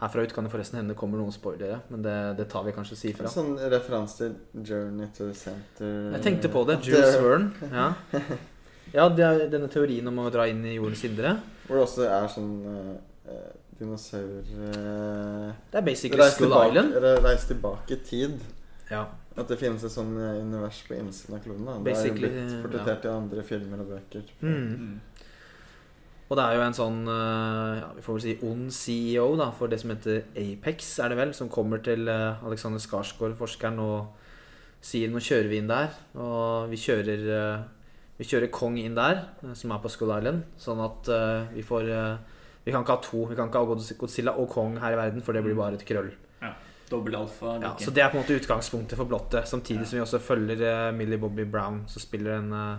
herfra 0.00 0.22
ut 0.22 0.32
kan 0.34 0.46
det 0.46 0.52
forresten 0.52 0.78
hende 0.78 0.94
det 0.94 0.98
kommer 1.00 1.20
noen 1.20 1.34
spoilere, 1.34 1.80
men 1.90 2.04
det, 2.04 2.14
det 2.38 2.46
tar 2.52 2.64
vi 2.68 2.74
kanskje 2.76 2.98
si 3.00 3.10
En 3.12 3.18
fra. 3.18 3.32
sånn 3.32 3.52
referanse 3.72 4.20
til 4.20 4.64
Journey 4.64 5.10
to 5.16 5.26
the 5.28 5.36
Center. 5.36 5.98
Jeg 6.14 6.24
tenkte 6.28 6.52
på 6.52 6.64
det. 6.68 6.80
Jules 6.86 7.18
Verne. 7.20 7.50
Ja. 7.80 7.88
ja, 8.94 9.08
det 9.14 9.26
er 9.26 9.42
denne 9.52 9.68
teorien 9.70 10.06
om 10.10 10.22
å 10.22 10.30
dra 10.32 10.46
inn 10.50 10.62
i 10.66 10.76
jordens 10.78 11.04
indre. 11.06 11.36
Hvor 11.66 11.78
det 11.78 11.84
også 11.88 12.06
er 12.06 12.30
sånn 12.32 12.54
eh, 12.70 13.42
dinosaur 13.80 14.44
eh, 14.44 15.50
Det 15.72 15.80
er 15.80 15.86
basically 15.86 16.20
reis 16.22 16.36
Skull 16.36 16.48
tilbake, 16.50 16.70
Island. 16.70 16.94
eller 17.00 17.22
Reis 17.24 17.44
tilbake 17.48 17.96
i 17.96 18.00
tid. 18.06 18.38
Ja. 18.90 19.04
At 19.38 19.48
det 19.48 19.56
finnes 19.60 19.84
et 19.86 19.94
sånn 19.94 20.14
eh, 20.18 20.40
univers 20.44 20.80
på 20.86 20.96
innsiden 20.98 21.36
av 21.38 21.44
kloden. 21.44 21.66
Da. 21.66 21.76
Det 21.78 21.78
er 21.78 21.80
jo 21.80 21.90
Basically, 21.90 22.30
blitt 22.34 22.56
portrettert 22.64 23.06
i 23.06 23.12
andre 23.14 23.44
filmer 23.46 23.84
og 23.84 23.92
bøker. 23.94 24.32
Mm. 24.40 24.56
Mm. 24.84 25.26
Og 26.30 26.38
det 26.38 26.44
er 26.46 26.54
jo 26.54 26.62
en 26.62 26.76
sånn 26.78 26.98
eh, 27.10 27.78
ja, 27.80 27.86
vi 27.96 28.02
får 28.06 28.16
vel 28.16 28.22
si 28.22 28.34
ond 28.46 28.70
CEO 28.74 29.28
da, 29.40 29.48
for 29.56 29.70
det 29.72 29.80
som 29.82 29.90
heter 29.90 30.20
Apex, 30.38 30.92
er 31.02 31.10
det 31.10 31.18
vel, 31.18 31.32
som 31.34 31.50
kommer 31.50 31.82
til 31.82 32.06
eh, 32.10 32.44
Alexander 32.46 32.82
Skarsgård, 32.82 33.34
forskeren, 33.38 33.80
og 33.82 34.84
sier 34.86 35.10
nå 35.10 35.18
kjører 35.22 35.50
vi 35.50 35.58
inn 35.58 35.70
der. 35.70 35.90
Og 36.22 36.70
vi 36.70 36.78
kjører, 36.78 37.24
eh, 37.38 37.64
vi 38.20 38.28
kjører 38.30 38.52
Kong 38.54 38.78
inn 38.78 38.94
der, 38.98 39.24
eh, 39.42 39.56
som 39.58 39.74
er 39.74 39.82
på 39.82 39.90
Skull 39.90 40.14
Island, 40.14 40.46
sånn 40.60 40.82
at 40.86 41.10
eh, 41.16 41.50
vi 41.56 41.66
får 41.66 41.90
eh, 41.96 42.38
Vi 42.70 42.74
kan 42.76 42.84
ikke 42.86 42.94
ha 42.94 43.02
to. 43.02 43.24
Vi 43.26 43.34
kan 43.34 43.48
ikke 43.50 43.62
ha 43.64 43.78
Godzilla 43.98 44.34
og 44.38 44.46
Kong 44.52 44.76
her 44.78 44.94
i 44.94 44.98
verden, 45.00 45.24
for 45.26 45.34
det 45.34 45.42
blir 45.42 45.56
bare 45.58 45.74
et 45.74 45.82
krøll. 45.88 46.12
Ja. 46.38 46.52
alfa. 47.18 47.56
Ja, 47.62 47.74
så 47.78 47.90
det 47.90 48.04
er 48.04 48.12
på 48.12 48.18
en 48.18 48.22
måte 48.22 48.36
utgangspunktet 48.38 48.98
for 48.98 49.10
blottet. 49.10 49.48
Samtidig 49.48 49.88
som 49.88 49.98
vi 49.98 50.04
også 50.04 50.22
følger 50.22 50.62
eh, 50.62 50.92
Millie 50.94 51.18
Bobby 51.18 51.44
Brown, 51.50 51.82
som 51.90 52.02
spiller 52.02 52.38
en 52.38 52.52
uh, 52.52 52.78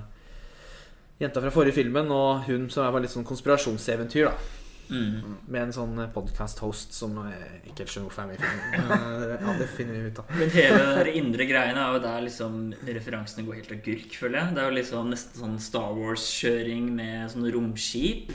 jenta 1.20 1.44
fra 1.44 1.52
forrige 1.52 1.76
filmen, 1.82 2.12
og 2.12 2.48
hun 2.48 2.70
som 2.70 2.86
er 2.86 2.96
bare 2.96 3.04
litt 3.06 3.14
sånn 3.14 3.28
konspirasjonseventyr, 3.28 4.32
da. 4.32 4.58
Mm. 4.92 5.36
Med 5.48 5.62
en 5.62 5.74
sånn 5.76 6.00
podcast-host 6.12 6.96
som 6.96 7.14
jeg 7.24 7.62
ikke 7.72 7.86
helt 7.86 7.94
skjønner 7.94 8.08
hvorfor 8.10 8.24
er 8.24 8.32
med 8.32 8.40
i 8.40 8.44
filmen. 8.44 8.72
Eh, 9.32 9.36
Ja, 9.42 9.54
det 9.60 9.68
finner 9.76 9.96
vi 9.96 10.08
ut 10.08 10.20
av. 10.24 10.32
Men 10.40 10.56
hele 10.56 11.04
de 11.08 11.18
indre 11.20 11.48
greiene 11.48 11.84
er 11.84 11.96
jo 11.96 12.02
der 12.04 12.26
liksom 12.26 12.58
referansene 12.88 13.48
går 13.48 13.62
helt 13.62 13.76
agurk, 13.76 14.16
føler 14.20 14.40
jeg. 14.42 14.56
Det 14.56 14.64
er 14.64 14.72
jo 14.72 14.78
liksom 14.80 15.12
nesten 15.12 15.44
sånn 15.44 15.60
Star 15.64 15.92
Wars-kjøring 16.00 16.92
med 16.96 17.32
sånne 17.32 17.54
romskip. 17.56 18.34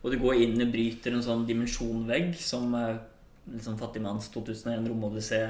Og 0.00 0.12
du 0.14 0.18
går 0.22 0.38
inn 0.46 0.60
og 0.64 0.70
bryter 0.72 1.12
en 1.12 1.24
sånn 1.24 1.42
dimensjonvegg 1.48 2.32
som 2.40 2.72
er 2.78 2.98
liksom 3.50 3.76
Fattigmanns 3.80 4.30
2001 4.32 4.88
romodyssé. 4.88 5.42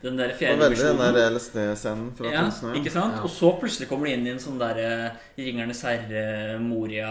Den 0.00 0.16
der 0.16 0.30
fjerde 0.32 0.70
den 0.72 0.96
der 1.00 1.26
LSD-scenen 1.34 2.12
fra 2.16 2.30
Ja, 2.32 2.44
2001. 2.48 2.76
ikke 2.80 2.92
sant? 2.94 3.16
Ja. 3.18 3.24
Og 3.26 3.32
så 3.32 3.50
plutselig 3.60 3.88
kommer 3.90 4.08
du 4.08 4.12
inn 4.14 4.24
i 4.26 4.30
en 4.32 4.40
sånn 4.40 4.56
der 4.60 4.78
Ringernes 5.36 5.82
herre, 5.84 6.56
Moria 6.62 7.10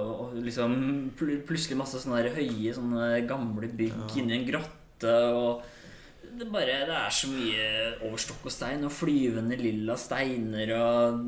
og 0.00 0.38
liksom 0.40 1.10
pl 1.18 1.34
Plutselig 1.48 1.76
masse 1.76 2.00
sånne 2.00 2.22
der 2.22 2.36
høye, 2.38 2.72
sånne 2.76 3.10
gamle 3.28 3.68
bygg 3.68 4.16
inni 4.22 4.38
en 4.38 4.46
grotte 4.48 5.12
og 5.36 5.66
det, 6.40 6.46
bare, 6.52 6.76
det 6.88 6.96
er 6.96 7.12
så 7.14 7.28
mye 7.30 7.66
over 8.08 8.20
stokk 8.24 8.46
og 8.48 8.54
stein 8.54 8.86
og 8.88 8.92
flyvende 8.96 9.58
lilla 9.60 9.96
steiner 10.00 10.72
og 10.78 11.20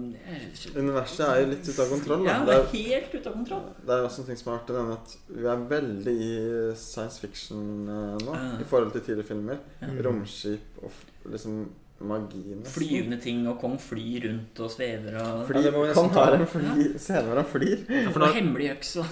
Universet 0.76 1.22
er 1.26 1.42
jo 1.42 1.50
litt 1.52 1.68
ute 1.68 1.82
av 1.84 1.92
kontroll. 1.92 2.24
Ja, 2.26 2.38
Da. 2.40 2.46
det 2.48 2.56
Det, 2.56 2.62
er 2.62 2.96
helt 2.96 3.14
ute 3.18 3.28
av 3.28 3.36
kontroll. 3.36 3.68
det 3.86 3.94
er 3.98 4.06
også 4.08 4.22
en 4.24 4.30
ting 4.30 4.40
som 4.40 4.52
er 4.52 4.58
artig, 4.60 4.76
nemlig 4.78 4.96
at 4.98 5.14
vi 5.28 5.46
er 5.52 5.66
veldig 5.76 6.16
i 6.28 6.32
science 6.80 7.20
fiction 7.22 7.62
eh, 7.88 8.16
nå. 8.24 8.34
Ja. 8.40 8.50
I 8.64 8.68
forhold 8.72 8.92
til 8.96 9.04
tidligere 9.06 9.28
filmer. 9.34 9.62
Ja. 9.82 9.92
Romskip 10.08 10.82
og 10.82 11.30
liksom 11.30 11.60
magien. 12.02 12.62
nesten. 12.64 12.72
Flyvende 12.74 13.18
ting, 13.22 13.44
og 13.46 13.60
Kong 13.62 13.76
flyr 13.78 14.24
rundt 14.26 14.58
og 14.64 14.70
svever 14.74 15.20
og 15.22 15.44
Fly, 15.46 15.60
Ja, 15.62 15.70
det 15.70 15.92
Kong 15.94 16.08
har 16.16 16.34
en 16.34 16.46
fly, 16.50 16.88
scene 16.98 17.22
hvor 17.28 17.38
han 17.38 17.46
flyr. 17.52 17.84
Ja, 17.92 18.08
for 18.10 18.24
når, 18.24 18.32
hemmelig 18.40 18.72
øks 18.72 18.96
og 19.02 19.06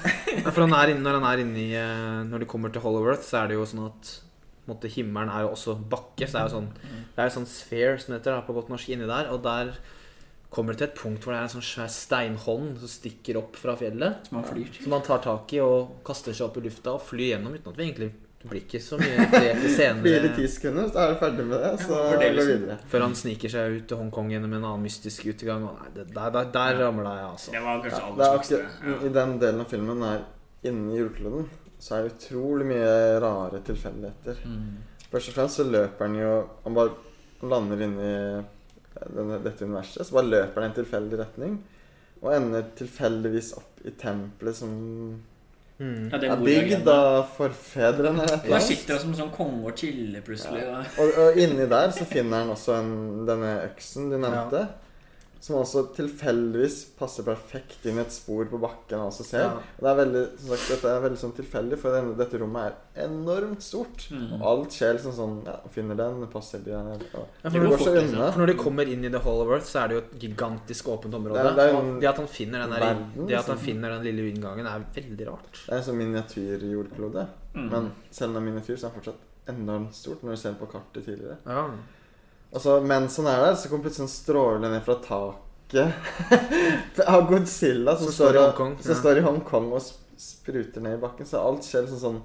for 0.50 0.64
han 0.64 0.74
er 0.80 0.90
inne, 0.96 1.04
når 1.06 1.20
han 1.20 1.28
er 1.30 1.44
inne 1.44 1.60
i 1.62 1.68
eh, 1.78 2.24
Når 2.32 2.42
de 2.42 2.48
kommer 2.50 2.72
til 2.74 2.82
Hollow 2.82 3.06
Earth, 3.06 3.22
så 3.28 3.44
er 3.44 3.52
det 3.52 3.60
jo 3.60 3.68
sånn 3.70 3.84
at 3.86 4.10
måte, 4.70 4.88
himmelen 4.90 5.28
er 5.32 5.44
jo 5.46 5.52
også 5.54 5.76
bakke. 5.90 6.26
Så 6.26 6.32
det 6.36 6.40
er 6.42 6.48
jo 6.48 6.56
sånn 6.58 6.70
Det 6.80 7.18
er 7.24 7.28
jo 7.30 7.36
sånn 7.40 7.50
sphere, 7.50 7.98
som 8.00 8.14
det 8.14 8.20
heter 8.22 8.36
da, 8.38 8.44
på 8.46 8.54
godt 8.56 8.70
norsk, 8.72 8.88
inni 8.94 9.08
der. 9.10 9.28
Og 9.34 9.42
der 9.44 9.74
kommer 10.50 10.74
det 10.74 10.80
til 10.80 10.88
et 10.88 10.96
punkt 10.98 11.22
hvor 11.22 11.34
det 11.34 11.38
er 11.42 11.46
en 11.46 11.52
sånn 11.52 11.62
svær 11.62 11.90
steinhånd 11.94 12.80
som 12.82 12.90
stikker 12.90 13.36
opp 13.38 13.54
fra 13.60 13.76
fjellet. 13.78 14.26
som 14.26 14.40
han 14.40 14.48
flyr. 14.48 14.72
Som 14.82 14.90
man 14.96 15.02
tar 15.06 15.20
tak 15.22 15.52
i 15.54 15.60
og 15.62 16.00
kaster 16.06 16.34
seg 16.34 16.48
opp 16.48 16.56
i 16.58 16.64
lufta 16.64 16.96
og 16.96 17.04
flyr 17.06 17.36
gjennom 17.36 17.54
uten 17.54 17.70
at 17.70 17.78
vi 17.78 17.84
egentlig 17.86 18.10
Det 18.40 18.48
blir 18.48 18.62
ikke 18.64 18.80
så 18.80 18.96
mye 18.96 19.26
flere 19.28 19.52
Flyr 19.60 20.00
Fire 20.00 20.28
ti 20.32 20.46
scener 20.48 20.48
sekunder, 20.48 20.86
så 20.88 20.98
er 21.02 21.10
du 21.12 21.18
ferdig 21.20 21.44
med 21.44 21.60
det. 21.60 21.72
Så 21.84 21.92
Ja, 21.92 22.18
det 22.18 22.28
liksom. 22.34 22.52
videre. 22.62 22.76
før 22.88 23.00
han 23.04 23.14
sniker 23.14 23.52
seg 23.52 23.74
ut 23.76 23.86
til 23.90 23.98
Hongkong 24.00 24.30
gjennom 24.32 24.54
en 24.56 24.64
annen 24.64 24.82
mystisk 24.88 25.26
utgang. 25.34 25.66
Og 25.68 25.76
nei, 25.76 25.88
det, 25.94 26.06
der, 26.14 26.30
der, 26.38 26.44
der 26.54 26.78
ramla 26.80 27.12
jeg, 27.18 27.26
altså. 27.34 27.52
Det 27.52 27.60
var 27.66 27.82
kanskje 27.84 28.00
Ja, 28.00 28.14
det 28.16 28.96
er 28.96 29.06
I 29.06 29.12
den 29.20 29.38
delen 29.44 29.60
av 29.60 29.68
filmen 29.68 30.02
er 30.08 30.22
inne 30.64 30.94
i 30.94 30.98
jordkloden, 31.02 31.50
så 31.80 31.96
er 31.96 32.04
det 32.06 32.14
utrolig 32.14 32.66
mye 32.68 32.94
rare 33.22 33.62
tilfeldigheter. 33.66 34.42
Mm. 34.44 35.06
Først 35.10 35.32
og 35.32 35.36
fremst 35.38 35.58
så 35.58 35.66
løper 35.66 36.06
han 36.06 36.18
jo 36.20 36.32
Han 36.62 36.76
bare 36.76 37.48
lander 37.50 37.82
inni 37.86 38.10
dette 39.40 39.64
universet, 39.64 40.04
så 40.06 40.18
bare 40.18 40.28
løper 40.28 40.60
han 40.60 40.68
i 40.68 40.70
en 40.70 40.76
tilfeldig 40.76 41.18
retning. 41.22 41.58
Og 42.20 42.34
ender 42.36 42.68
tilfeldigvis 42.76 43.54
opp 43.56 43.80
i 43.88 43.94
tempelet 43.96 44.58
som 44.60 44.72
Mm. 45.80 46.10
Ja, 46.12 46.18
det 46.20 46.28
er 46.28 46.40
bygd 46.44 46.88
av 46.92 47.30
forfedrene. 47.38 48.26
annet. 48.28 48.62
sitter 48.66 48.98
han 48.98 49.00
som 49.00 49.14
sånn 49.16 49.30
konge 49.32 49.70
og 49.70 49.78
chiller 49.80 50.20
plutselig. 50.20 50.66
Og... 50.68 50.98
Og, 51.00 51.20
og 51.22 51.38
inni 51.40 51.64
der 51.70 51.94
så 51.96 52.04
finner 52.04 52.42
han 52.42 52.52
også 52.52 52.74
en, 52.76 52.90
denne 53.24 53.54
øksen 53.64 54.10
du 54.12 54.18
nevnte. 54.20 54.66
Som 55.40 55.56
også 55.56 55.86
tilfeldigvis 55.96 56.74
passer 56.98 57.24
perfekt 57.24 57.86
inn 57.88 57.96
i 57.96 58.02
et 58.02 58.12
spor 58.12 58.44
på 58.50 58.58
bakken. 58.60 58.98
også 59.00 59.24
ser 59.24 59.40
Ja. 59.40 59.54
Det 59.80 59.88
er 59.88 59.96
veldig, 60.04 60.24
som 60.38 60.48
sagt, 60.50 60.68
Dette 60.68 60.84
er 60.90 61.00
veldig 61.00 61.16
sånn 61.22 61.32
tilfeldig, 61.32 61.78
for 61.80 61.90
denne, 61.96 62.14
dette 62.18 62.38
rommet 62.42 62.74
er 62.94 63.06
enormt 63.06 63.62
stort. 63.64 64.04
Mm. 64.12 64.34
Og 64.36 64.42
alt 64.50 64.70
skjer 64.76 64.98
liksom 64.98 65.14
sånn 65.16 65.38
Ja, 65.46 65.56
finner 65.72 65.96
den, 65.96 66.26
passer 66.28 66.58
de 66.62 66.72
og, 66.76 67.00
Ja, 67.00 67.24
Det 67.42 67.52
for, 67.52 67.58
når, 67.58 67.78
fort, 67.78 67.94
liksom. 67.94 68.32
for 68.34 68.40
når 68.40 68.46
de 68.52 68.54
kommer 68.60 68.86
inn 68.92 69.04
i 69.04 69.08
The 69.08 69.18
Hall 69.24 69.40
of 69.40 69.48
Earth, 69.48 69.64
så 69.66 69.84
er 69.84 69.88
det 69.88 69.94
jo 69.96 70.02
et 70.04 70.18
gigantisk 70.28 70.84
åpent 70.92 71.14
område. 71.14 71.40
Det 71.40 71.46
er- 71.46 71.56
det 71.56 71.64
er 71.74 71.78
en 71.80 72.00
det 72.00 72.08
at 72.08 72.16
han 72.18 72.26
finner 72.28 72.58
den, 72.60 72.70
der, 72.70 72.80
verden, 72.80 73.26
det 73.26 73.38
at 73.38 73.46
han 73.46 73.56
finner 73.58 73.88
den 73.96 74.02
lille 74.04 74.34
inngangen, 74.34 74.66
er 74.66 74.84
veldig 74.94 75.26
rart. 75.26 75.52
Det 75.66 75.72
er 75.72 75.76
en 75.78 75.82
sånn 75.88 75.96
miniatyrjordklode. 75.96 77.26
Mm. 77.54 77.70
Men 77.70 77.92
selv 78.10 78.28
om 78.28 78.34
det 78.34 78.42
er 78.42 78.52
miniatyr, 78.52 78.76
så 78.76 78.84
er 78.86 78.90
det 78.90 79.00
fortsatt 79.00 79.26
enormt 79.48 79.94
stort 79.94 80.22
når 80.22 80.30
du 80.30 80.36
ser 80.36 80.52
på 80.60 80.68
kartet 80.70 81.04
tidligere. 81.06 81.38
Ja. 81.46 81.70
Og 82.50 82.62
så 82.62 82.76
mens 82.82 83.16
han 83.20 83.30
er 83.30 83.44
der, 83.44 83.56
så 83.56 83.70
kommer 83.70 83.86
plutselig 83.86 84.08
en 84.08 84.12
stråle 84.12 84.70
ned 84.70 84.82
fra 84.86 84.98
taket 85.04 87.06
av 87.14 87.28
Godzilla 87.30 87.94
som, 87.96 88.10
står 88.10 88.36
i 88.36 88.42
Hongkong, 88.42 88.78
ja. 88.82 88.96
står 88.98 89.20
i 89.20 89.26
Hongkong 89.26 89.68
og 89.76 89.84
spruter 90.20 90.82
ned 90.82 90.98
i 90.98 91.02
bakken. 91.02 91.28
Så 91.28 91.42
alt 91.42 91.66
skjer 91.66 91.86
liksom 91.86 92.02
sånn 92.02 92.24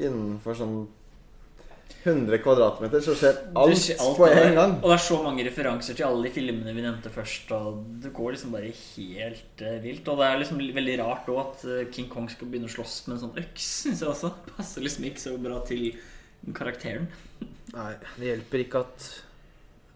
innenfor 0.00 0.56
sånn 0.56 0.78
100 2.06 2.38
kvadratmeter, 2.38 3.02
så 3.02 3.14
skjer 3.18 3.38
alt, 3.58 3.78
skjer 3.82 4.00
alt 4.02 4.18
på 4.18 4.26
en 4.30 4.56
gang. 4.56 4.74
Og 4.78 4.88
det 4.88 4.94
er 4.94 5.02
så 5.02 5.18
mange 5.24 5.44
referanser 5.46 5.96
til 5.98 6.06
alle 6.06 6.28
de 6.28 6.32
filmene 6.34 6.74
vi 6.74 6.84
nevnte 6.84 7.10
først. 7.12 7.50
Og 7.56 7.80
det 8.02 8.12
går 8.14 8.36
liksom 8.36 8.54
bare 8.54 8.70
helt 8.70 9.64
uh, 9.66 9.74
vilt. 9.82 10.10
Og 10.12 10.20
det 10.20 10.28
er 10.28 10.40
liksom 10.42 10.62
veldig 10.78 10.96
rart 11.02 11.30
òg 11.32 11.40
at 11.42 11.64
eh, 11.66 11.88
King 11.94 12.08
Kong 12.12 12.30
skal 12.30 12.50
begynne 12.50 12.70
å 12.70 12.74
slåss 12.76 13.00
med 13.08 13.16
en 13.16 13.24
sånn 13.26 13.40
øks. 13.42 13.70
syns 13.82 14.04
jeg 14.04 14.12
også 14.12 14.32
Passer 14.52 14.86
liksom 14.86 15.08
ikke 15.10 15.24
så 15.24 15.34
bra 15.42 15.58
til 15.66 15.88
karakteren. 16.54 17.10
Nei, 17.74 17.92
det 18.14 18.30
hjelper 18.30 18.62
ikke 18.62 18.84
at 18.86 19.10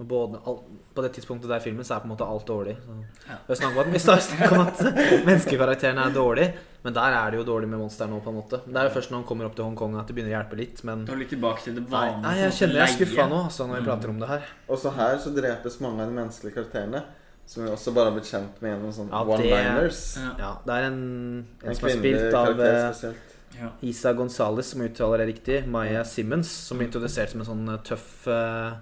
både, 0.09 0.39
all, 0.47 0.59
På 0.95 1.03
det 1.03 1.13
tidspunktet 1.15 1.49
der 1.51 1.61
filmen 1.61 1.85
så 1.85 1.95
er 1.97 2.01
på 2.01 2.09
en 2.09 2.13
måte 2.15 2.27
alt 2.27 2.47
dårlig. 2.49 2.77
Så. 2.85 2.97
Ja. 3.29 3.37
Vi 3.47 3.53
har 3.53 3.59
snakket 3.61 4.53
om 4.53 4.59
om 4.59 4.67
at 4.67 4.81
menneskekarakterene 5.29 6.07
er 6.07 6.15
dårlig, 6.15 6.47
men 6.83 6.95
der 6.97 7.17
er 7.19 7.31
det 7.31 7.39
jo 7.41 7.45
dårlig 7.45 7.69
med 7.69 7.79
monster 7.79 8.07
nå. 8.09 8.21
på 8.25 8.31
en 8.33 8.37
måte 8.41 8.61
Det 8.67 8.77
er 8.77 8.89
jo 8.89 8.95
først 8.97 9.11
når 9.11 9.19
han 9.21 9.27
kommer 9.29 9.45
opp 9.47 9.55
til 9.57 9.65
Hongkong 9.65 9.99
at 10.01 10.07
det 10.09 10.17
begynner 10.17 10.33
å 10.33 10.37
hjelpe 10.39 10.57
litt. 10.61 10.85
Men 10.85 11.05
Da 11.05 11.13
er 11.13 11.23
litt 11.23 11.33
tilbake 11.35 11.63
til 11.65 11.75
det 11.75 11.85
nei, 11.89 11.91
vanlige. 11.91 12.23
nei 12.27 12.37
jeg 12.41 12.53
kjenner 12.59 12.75
jeg 12.81 12.89
er 12.89 12.95
skuffa 12.97 13.27
nå 13.29 13.41
altså, 13.45 13.67
når 13.67 13.75
vi 13.75 13.81
Mm. 13.81 13.89
prater 13.91 14.09
om 14.15 14.19
det 14.21 14.29
her. 14.29 14.43
Også 14.69 14.91
her 14.97 15.19
så 15.19 15.35
drepes 15.35 15.81
mange 15.81 16.01
av 16.03 16.09
de 16.09 16.15
menneskelige 16.21 16.55
karakterene. 16.55 17.03
Som 17.47 17.65
vi 17.65 17.71
også 17.71 17.93
bare 17.95 18.05
har 18.05 18.13
blitt 18.15 18.31
kjent 18.31 18.61
med 18.63 18.71
gjennom 18.71 18.93
sånne 18.95 19.11
Ja, 19.11 19.25
one-liners. 19.25 20.17
Ja. 20.17 20.31
Ja, 20.39 20.51
Det 20.65 20.73
er 20.75 20.87
en, 20.87 21.47
en 21.65 21.69
En 21.69 21.75
som 21.75 21.89
er 21.89 21.97
spilt 21.97 22.35
av 22.35 22.61
eh. 22.61 23.15
Ja. 23.61 23.71
Isa 23.83 24.13
Gonzales, 24.13 24.67
som 24.71 24.81
uttaler 24.83 25.19
det 25.19 25.27
riktig. 25.35 25.67
Maya 25.67 26.05
Simmons, 26.05 26.47
som 26.49 26.81
er 26.81 26.87
introdusert 26.87 27.31
som 27.31 27.41
en 27.41 27.47
sånn 27.47 27.69
eh, 27.75 27.81
tøff 27.83 28.29
eh, 28.29 28.73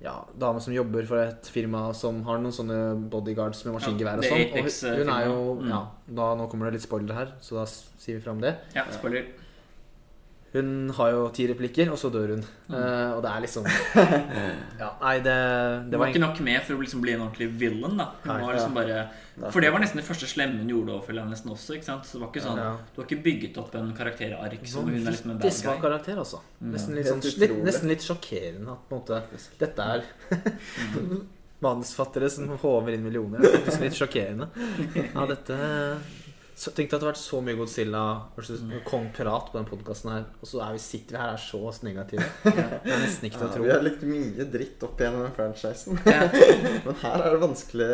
ja, 0.00 0.14
dame 0.40 0.62
som 0.64 0.72
jobber 0.72 1.04
for 1.08 1.20
et 1.20 1.50
firma 1.52 1.82
som 1.96 2.22
har 2.24 2.40
noen 2.40 2.54
sånne 2.56 2.78
bodyguards 3.12 3.60
med 3.66 3.76
maskingevær 3.76 4.22
og 4.22 4.28
sånn. 4.30 4.46
Og 4.56 5.02
hun 5.02 5.12
er 5.12 5.26
jo. 5.28 5.36
Mm. 5.60 5.68
ja, 5.74 5.82
da, 6.08 6.30
Nå 6.40 6.48
kommer 6.52 6.70
det 6.70 6.78
litt 6.78 6.86
spoiler 6.86 7.18
her, 7.18 7.34
så 7.44 7.60
da 7.60 7.66
sier 7.68 8.16
vi 8.16 8.24
fram 8.24 8.40
det. 8.42 8.56
ja, 8.76 8.86
spoiler. 8.96 9.28
Hun 10.52 10.90
har 10.96 11.12
jo 11.14 11.26
ti 11.30 11.44
replikker, 11.46 11.92
og 11.94 11.98
så 12.00 12.08
dør 12.10 12.32
hun. 12.34 12.40
Mm. 12.66 12.74
Uh, 12.74 13.10
og 13.14 13.20
det 13.22 13.30
er 13.30 13.42
liksom 13.44 13.66
Ja, 14.82 14.88
nei, 14.98 15.12
det, 15.22 15.34
Det 15.86 15.94
var 15.94 16.02
var 16.02 16.10
ikke 16.10 16.22
nok 16.24 16.40
med 16.42 16.64
for 16.66 16.74
å 16.74 16.82
liksom 16.82 17.04
bli 17.04 17.14
en 17.14 17.22
ordentlig 17.22 17.46
villain. 17.60 17.94
da 18.00 18.08
Hun 18.24 18.32
Nei, 18.32 18.38
var 18.42 18.58
liksom 18.58 18.74
bare 18.74 18.96
For 19.54 19.62
det 19.62 19.70
var 19.70 19.84
nesten 19.84 20.02
det 20.02 20.06
første 20.08 20.26
slemme 20.30 20.58
hun 20.64 20.72
gjorde 20.74 20.96
overfor 20.96 21.20
nesten 21.20 21.54
også. 21.54 21.76
Ikke 21.78 21.86
sant? 21.92 22.08
Så 22.08 22.18
det 22.18 22.24
var 22.24 22.32
ikke 22.32 22.44
sånn 22.48 22.58
Ja. 22.64 22.70
Du 22.90 23.02
har 23.02 23.06
ikke 23.08 23.22
bygget 23.28 23.60
opp 23.62 23.74
en 23.78 23.92
karakterark 23.96 24.66
som 24.74 24.90
hun 24.90 24.98
er 24.98 25.10
liksom 25.14 25.36
en 25.36 25.42
bad 25.42 25.60
guy. 25.62 25.76
karakter, 25.86 26.18
altså. 26.24 26.42
Nesten 26.60 26.98
litt, 26.98 27.06
sånn, 27.12 27.22
litt, 27.44 27.58
nesten 27.70 27.92
litt 27.94 28.06
sjokkerende 28.06 28.74
at 28.74 28.88
på 28.90 28.98
en 28.98 29.04
måte 29.04 29.22
dette 29.62 29.86
er 29.94 30.06
manusfattere 31.64 32.30
som 32.32 32.48
håver 32.58 32.96
inn 32.96 33.04
millioner. 33.04 33.38
Det 33.42 33.50
er 33.52 33.58
faktisk 33.60 33.86
litt 33.86 33.98
sjokkerende. 34.02 34.50
Ja, 35.14 35.26
dette 35.28 35.56
så, 36.60 36.70
tenkte 36.76 36.96
at 36.98 37.00
det 37.00 37.06
har 37.06 37.12
vært 37.14 37.20
så 37.22 37.38
mye 37.40 37.56
Godzilla 37.56 38.00
versus 38.36 38.60
Kong-prat 38.84 39.46
på 39.48 39.56
den 39.56 39.68
podkasten 39.70 40.10
her, 40.12 40.24
og 40.42 40.48
så 40.50 40.60
er 40.66 40.74
vi, 40.76 40.82
sitter 40.84 41.16
vi 41.16 41.20
her 41.22 41.30
og 41.32 41.38
er 41.38 41.76
så 41.78 41.86
negative. 41.86 42.26
Det 42.84 42.92
er 42.92 43.00
nesten 43.06 43.28
ikke 43.30 43.38
til 43.40 43.46
å 43.46 43.48
Ja, 43.48 43.54
tro. 43.54 43.62
vi 43.64 43.72
har 43.72 43.86
likt 43.86 44.02
mye 44.10 44.46
dritt 44.52 44.84
opp 44.84 45.00
igjennom 45.00 45.24
den 45.24 45.32
franchisen. 45.38 46.00
Ja. 46.04 46.26
Men 46.84 46.98
her 47.00 47.24
er 47.24 47.32
det 47.36 47.40
vanskelig 47.46 47.88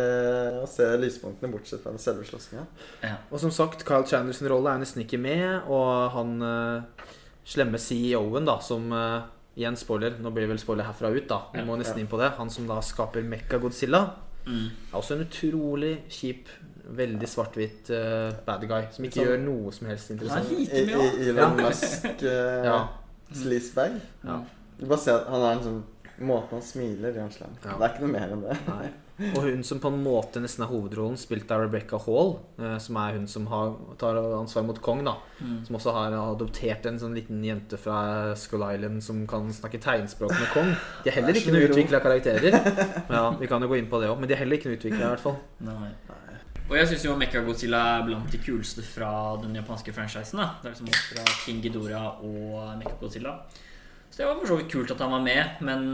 å 0.65 0.67
se 0.71 0.89
lyspunktene, 1.05 1.53
bortsett 1.55 1.85
fra 1.85 1.95
den 1.95 2.03
selve 2.03 2.27
slåssinga. 2.27 2.67
Ja. 3.07 3.15
Og 3.31 3.39
som 3.45 3.55
sagt, 3.55 3.87
Kyle 3.87 4.03
Chandlers 4.11 4.43
rolle 4.51 4.75
er 4.75 4.83
nesten 4.83 5.05
ikke 5.07 5.23
med, 5.23 5.47
og 5.71 6.11
han 6.19 6.37
uh, 6.43 7.09
slemme 7.47 7.79
CEO-en, 7.79 8.51
da, 8.51 8.59
som 8.67 8.91
uh, 8.93 9.23
Igjen 9.57 9.79
spoiler, 9.81 10.19
nå 10.21 10.29
blir 10.37 10.45
det 10.45 10.51
vel 10.51 10.59
spoiler 10.61 10.85
herfra 10.85 11.09
ut, 11.15 11.25
da. 11.31 11.39
Vi 11.55 11.63
må 11.65 11.79
nesten 11.81 12.03
inn 12.03 12.11
på 12.13 12.19
det. 12.21 12.35
Han 12.37 12.51
som 12.53 12.67
da 12.69 12.77
skaper 12.85 13.23
Mekka 13.25 13.63
Godzilla, 13.63 14.03
Mm. 14.47 14.67
er 14.93 14.95
også 14.95 15.17
en 15.17 15.25
utrolig 15.25 15.89
kjip, 16.07 16.47
veldig 16.95 17.29
svart-hvitt 17.29 17.91
uh, 17.91 18.31
bad 18.47 18.67
guy, 18.71 18.85
som 18.95 19.05
ikke 19.09 19.19
Sånn- 19.21 19.27
gjør 19.33 19.43
noe 19.47 19.73
som 19.75 19.87
helst 19.91 20.09
Han 20.13 20.19
er 20.19 20.23
interessant. 20.23 20.53
I, 20.53 20.69
i. 21.25 21.29
Elon 21.33 21.57
Musk 21.59 22.07
uh, 22.23 22.65
Ja. 22.71 22.79
sleazebag. 23.33 23.99
Ja. 24.25 24.39
Du 24.79 24.87
bare 24.87 25.01
ser 25.03 25.19
at 25.23 25.29
han 25.33 25.43
er 25.43 25.53
en 25.59 25.67
sånn 25.71 25.85
Måten 26.17 26.55
han 26.57 26.63
smiler, 26.65 27.13
han 27.21 27.29
slem. 27.29 27.51
Ja. 27.61 27.75
Det 27.77 27.85
er 27.85 27.91
ikke 27.93 28.07
noe 28.07 28.13
mer 28.15 28.31
enn 28.33 28.41
det. 28.47 28.55
Nei. 28.71 28.87
Og 29.37 29.43
hun 29.45 29.63
som 29.65 29.79
på 29.81 29.89
en 29.93 29.99
måte 30.05 30.41
nesten 30.41 30.65
er 30.65 30.71
hovedrollen, 30.71 31.17
spilt 31.21 31.51
av 31.53 31.61
Rebecca 31.67 31.99
Hall, 32.07 32.35
eh, 32.57 32.79
som 32.81 32.97
er 33.01 33.19
hun 33.19 33.27
som 33.29 33.45
har, 33.53 33.75
tar 34.01 34.17
ansvar 34.39 34.65
mot 34.65 34.81
Kong, 34.85 35.03
da. 35.05 35.13
Mm. 35.45 35.59
Som 35.69 35.77
også 35.77 35.93
har 35.93 36.17
adoptert 36.17 36.89
en 36.89 36.97
sånn 37.01 37.13
liten 37.17 37.45
jente 37.45 37.77
fra 37.81 38.33
Skull 38.37 38.65
Island 38.65 39.05
som 39.05 39.23
kan 39.29 39.49
snakke 39.53 39.77
tegnspråk 39.85 40.33
med 40.33 40.49
Kong. 40.55 40.73
De 41.05 41.13
er 41.13 41.19
heller 41.19 41.35
er 41.37 41.41
ikke 41.43 41.53
noe 41.53 41.69
utvikla 41.69 42.01
karakterer. 42.05 42.57
Ja, 43.13 43.27
Vi 43.41 43.49
kan 43.53 43.61
jo 43.61 43.69
gå 43.73 43.77
inn 43.81 43.89
på 43.93 44.01
det 44.01 44.09
òg, 44.09 44.17
men 44.21 44.29
de 44.33 44.37
er 44.39 44.41
heller 44.41 44.57
ikke 44.57 44.73
noe 44.73 44.81
utvikla, 44.81 45.03
i 45.05 45.13
hvert 45.15 45.25
fall. 45.29 45.37
Nei. 45.69 45.93
Og 46.67 46.75
jeg 46.75 46.89
syns 46.91 47.05
jo 47.07 47.15
Mechagodzilla 47.19 47.81
er 48.01 48.07
blant 48.09 48.33
de 48.33 48.39
kuleste 48.43 48.83
fra 48.83 49.11
den 49.43 49.55
japanske 49.55 49.93
franchisen. 49.95 50.41
da 50.41 50.49
Det 50.63 50.71
er 50.73 50.75
liksom 50.75 50.89
fra 51.13 51.25
King 51.45 51.61
Ghidorah 51.63 52.19
og 52.27 52.79
Mechagodzilla. 52.81 53.37
Så 54.11 54.23
det 54.23 54.27
var 54.27 54.41
for 54.41 54.47
så 54.51 54.57
vidt 54.59 54.73
kult 54.73 54.91
at 54.91 55.01
han 55.05 55.13
var 55.13 55.23
med, 55.23 55.61
men 55.61 55.85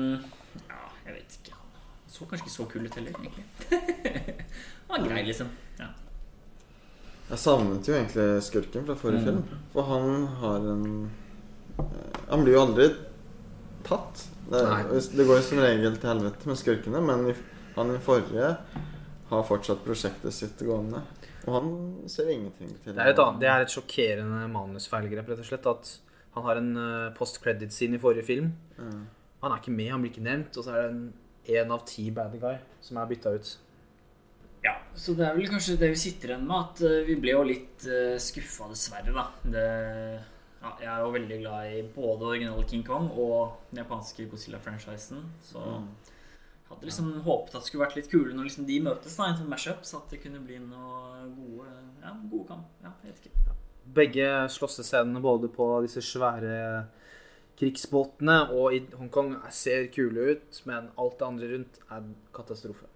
ja, 0.68 0.80
jeg 1.06 1.14
vet 1.18 1.36
ikke. 1.40 1.56
Han 1.58 2.12
så 2.14 2.24
kanskje 2.30 2.46
ikke 2.46 2.54
så 2.56 2.66
kul 2.72 2.86
ut 2.86 2.94
heller, 2.94 3.18
egentlig. 3.18 3.44
han 4.88 4.94
var 4.96 5.08
grei, 5.08 5.22
liksom. 5.26 5.48
Ja. 5.80 5.88
Jeg 7.32 7.38
savnet 7.38 7.88
jo 7.88 7.94
egentlig 7.96 8.26
skurken 8.48 8.86
fra 8.88 8.96
forrige 9.00 9.20
Mm. 9.22 9.26
film. 9.26 9.60
For 9.72 9.82
han 9.88 10.26
har 10.40 10.56
en 10.72 11.10
eh, 11.78 12.20
Han 12.30 12.44
blir 12.44 12.54
jo 12.56 12.60
aldri 12.66 12.88
tatt. 13.84 14.24
Det, 14.50 14.62
det 15.16 15.26
går 15.26 15.36
jo 15.38 15.42
som 15.42 15.58
regel 15.62 15.96
til 15.98 16.08
helvete 16.12 16.48
med 16.48 16.56
skurkene, 16.60 17.00
men 17.00 17.34
han 17.76 17.94
i 17.94 17.98
forrige 18.04 18.56
har 19.38 19.46
fortsatt 19.48 19.82
prosjektet 19.84 20.34
sitt 20.36 20.58
gående. 20.66 21.00
Og 21.46 21.54
han 21.56 21.70
ser 22.10 22.28
ingenting 22.30 22.70
til 22.84 22.94
Det 22.94 23.02
er 23.02 23.10
et, 23.14 23.18
annet- 23.18 23.40
det 23.42 23.48
er 23.50 23.64
et 23.64 23.72
sjokkerende 23.74 24.44
manusfeilgrep, 24.52 25.28
rett 25.32 25.42
og 25.42 25.48
slett. 25.48 25.66
At 25.66 25.98
han 26.34 26.44
har 26.46 26.56
en 26.60 26.70
uh, 26.76 27.10
post-credit-scene 27.16 27.98
i 27.98 28.02
forrige 28.02 28.24
film. 28.28 28.52
Mm. 28.78 29.02
Han 29.42 29.52
er 29.52 29.58
ikke 29.58 29.74
med, 29.74 29.90
han 29.90 30.00
blir 30.04 30.12
ikke 30.14 30.22
nevnt. 30.28 30.56
Og 30.56 30.64
så 30.64 30.70
er 30.76 30.82
det 30.82 30.90
en 30.94 31.12
én 31.52 31.72
av 31.74 31.84
ti 31.88 32.10
bad 32.14 32.36
guy 32.40 32.56
som 32.80 32.96
er 33.02 33.06
bytta 33.10 33.32
ut. 33.34 33.56
ja, 34.64 34.76
Så 34.94 35.16
det 35.18 35.26
er 35.26 35.34
vel 35.34 35.48
kanskje 35.50 35.74
det 35.80 35.88
vi 35.90 35.98
sitter 35.98 36.28
igjen 36.36 36.46
med, 36.46 36.56
at 36.62 36.82
eh, 36.86 37.00
vi 37.08 37.16
ble 37.18 37.32
jo 37.34 37.42
litt 37.42 37.86
uh, 37.90 38.14
skuffa, 38.22 38.68
dessverre, 38.70 39.10
da. 39.16 39.24
Det, 39.42 39.66
ja, 40.62 40.70
jeg 40.78 40.90
er 40.92 41.00
jo 41.02 41.10
veldig 41.16 41.38
glad 41.42 41.72
i 41.74 41.82
både 41.96 42.28
originale 42.30 42.64
King 42.70 42.84
Kong 42.86 43.08
og 43.18 43.56
den 43.72 43.82
japanske 43.82 44.28
Godzilla-franchisen, 44.30 45.24
så 45.42 45.58
Mm. 45.80 45.88
Hadde 46.72 46.88
liksom 46.88 47.12
håpet 47.26 47.54
at 47.54 47.60
det 47.60 47.68
skulle 47.68 47.84
vært 47.84 47.98
litt 47.98 48.10
kulere 48.10 48.36
når 48.36 48.48
liksom 48.48 48.66
de 48.68 48.78
møtes, 48.84 49.16
da, 49.18 49.28
i 49.28 49.34
en 49.34 49.38
sånn 49.42 49.52
mashup, 49.52 49.84
så 49.86 50.00
at 50.00 50.14
det 50.14 50.22
kunne 50.24 50.40
bli 50.44 50.58
noe 50.62 51.26
gode, 51.36 51.68
ja, 52.02 52.14
gode 52.30 52.46
kamp. 52.48 52.72
Ja, 52.84 52.94
jeg 53.04 53.14
vet 53.14 53.28
ikke. 53.30 53.56
Begge 53.92 54.28
slåssescenene 54.54 55.22
både 55.22 55.50
på 55.52 55.68
disse 55.84 56.02
svære 56.06 56.56
krigsbåtene 57.58 58.38
og 58.56 58.74
i 58.74 58.80
Hongkong 58.96 59.36
ser 59.52 59.86
kule 59.94 60.32
ut, 60.32 60.62
men 60.68 60.88
alt 60.98 61.18
det 61.20 61.28
andre 61.28 61.52
rundt 61.52 61.78
er 61.84 62.08
katastrofe. 62.34 62.88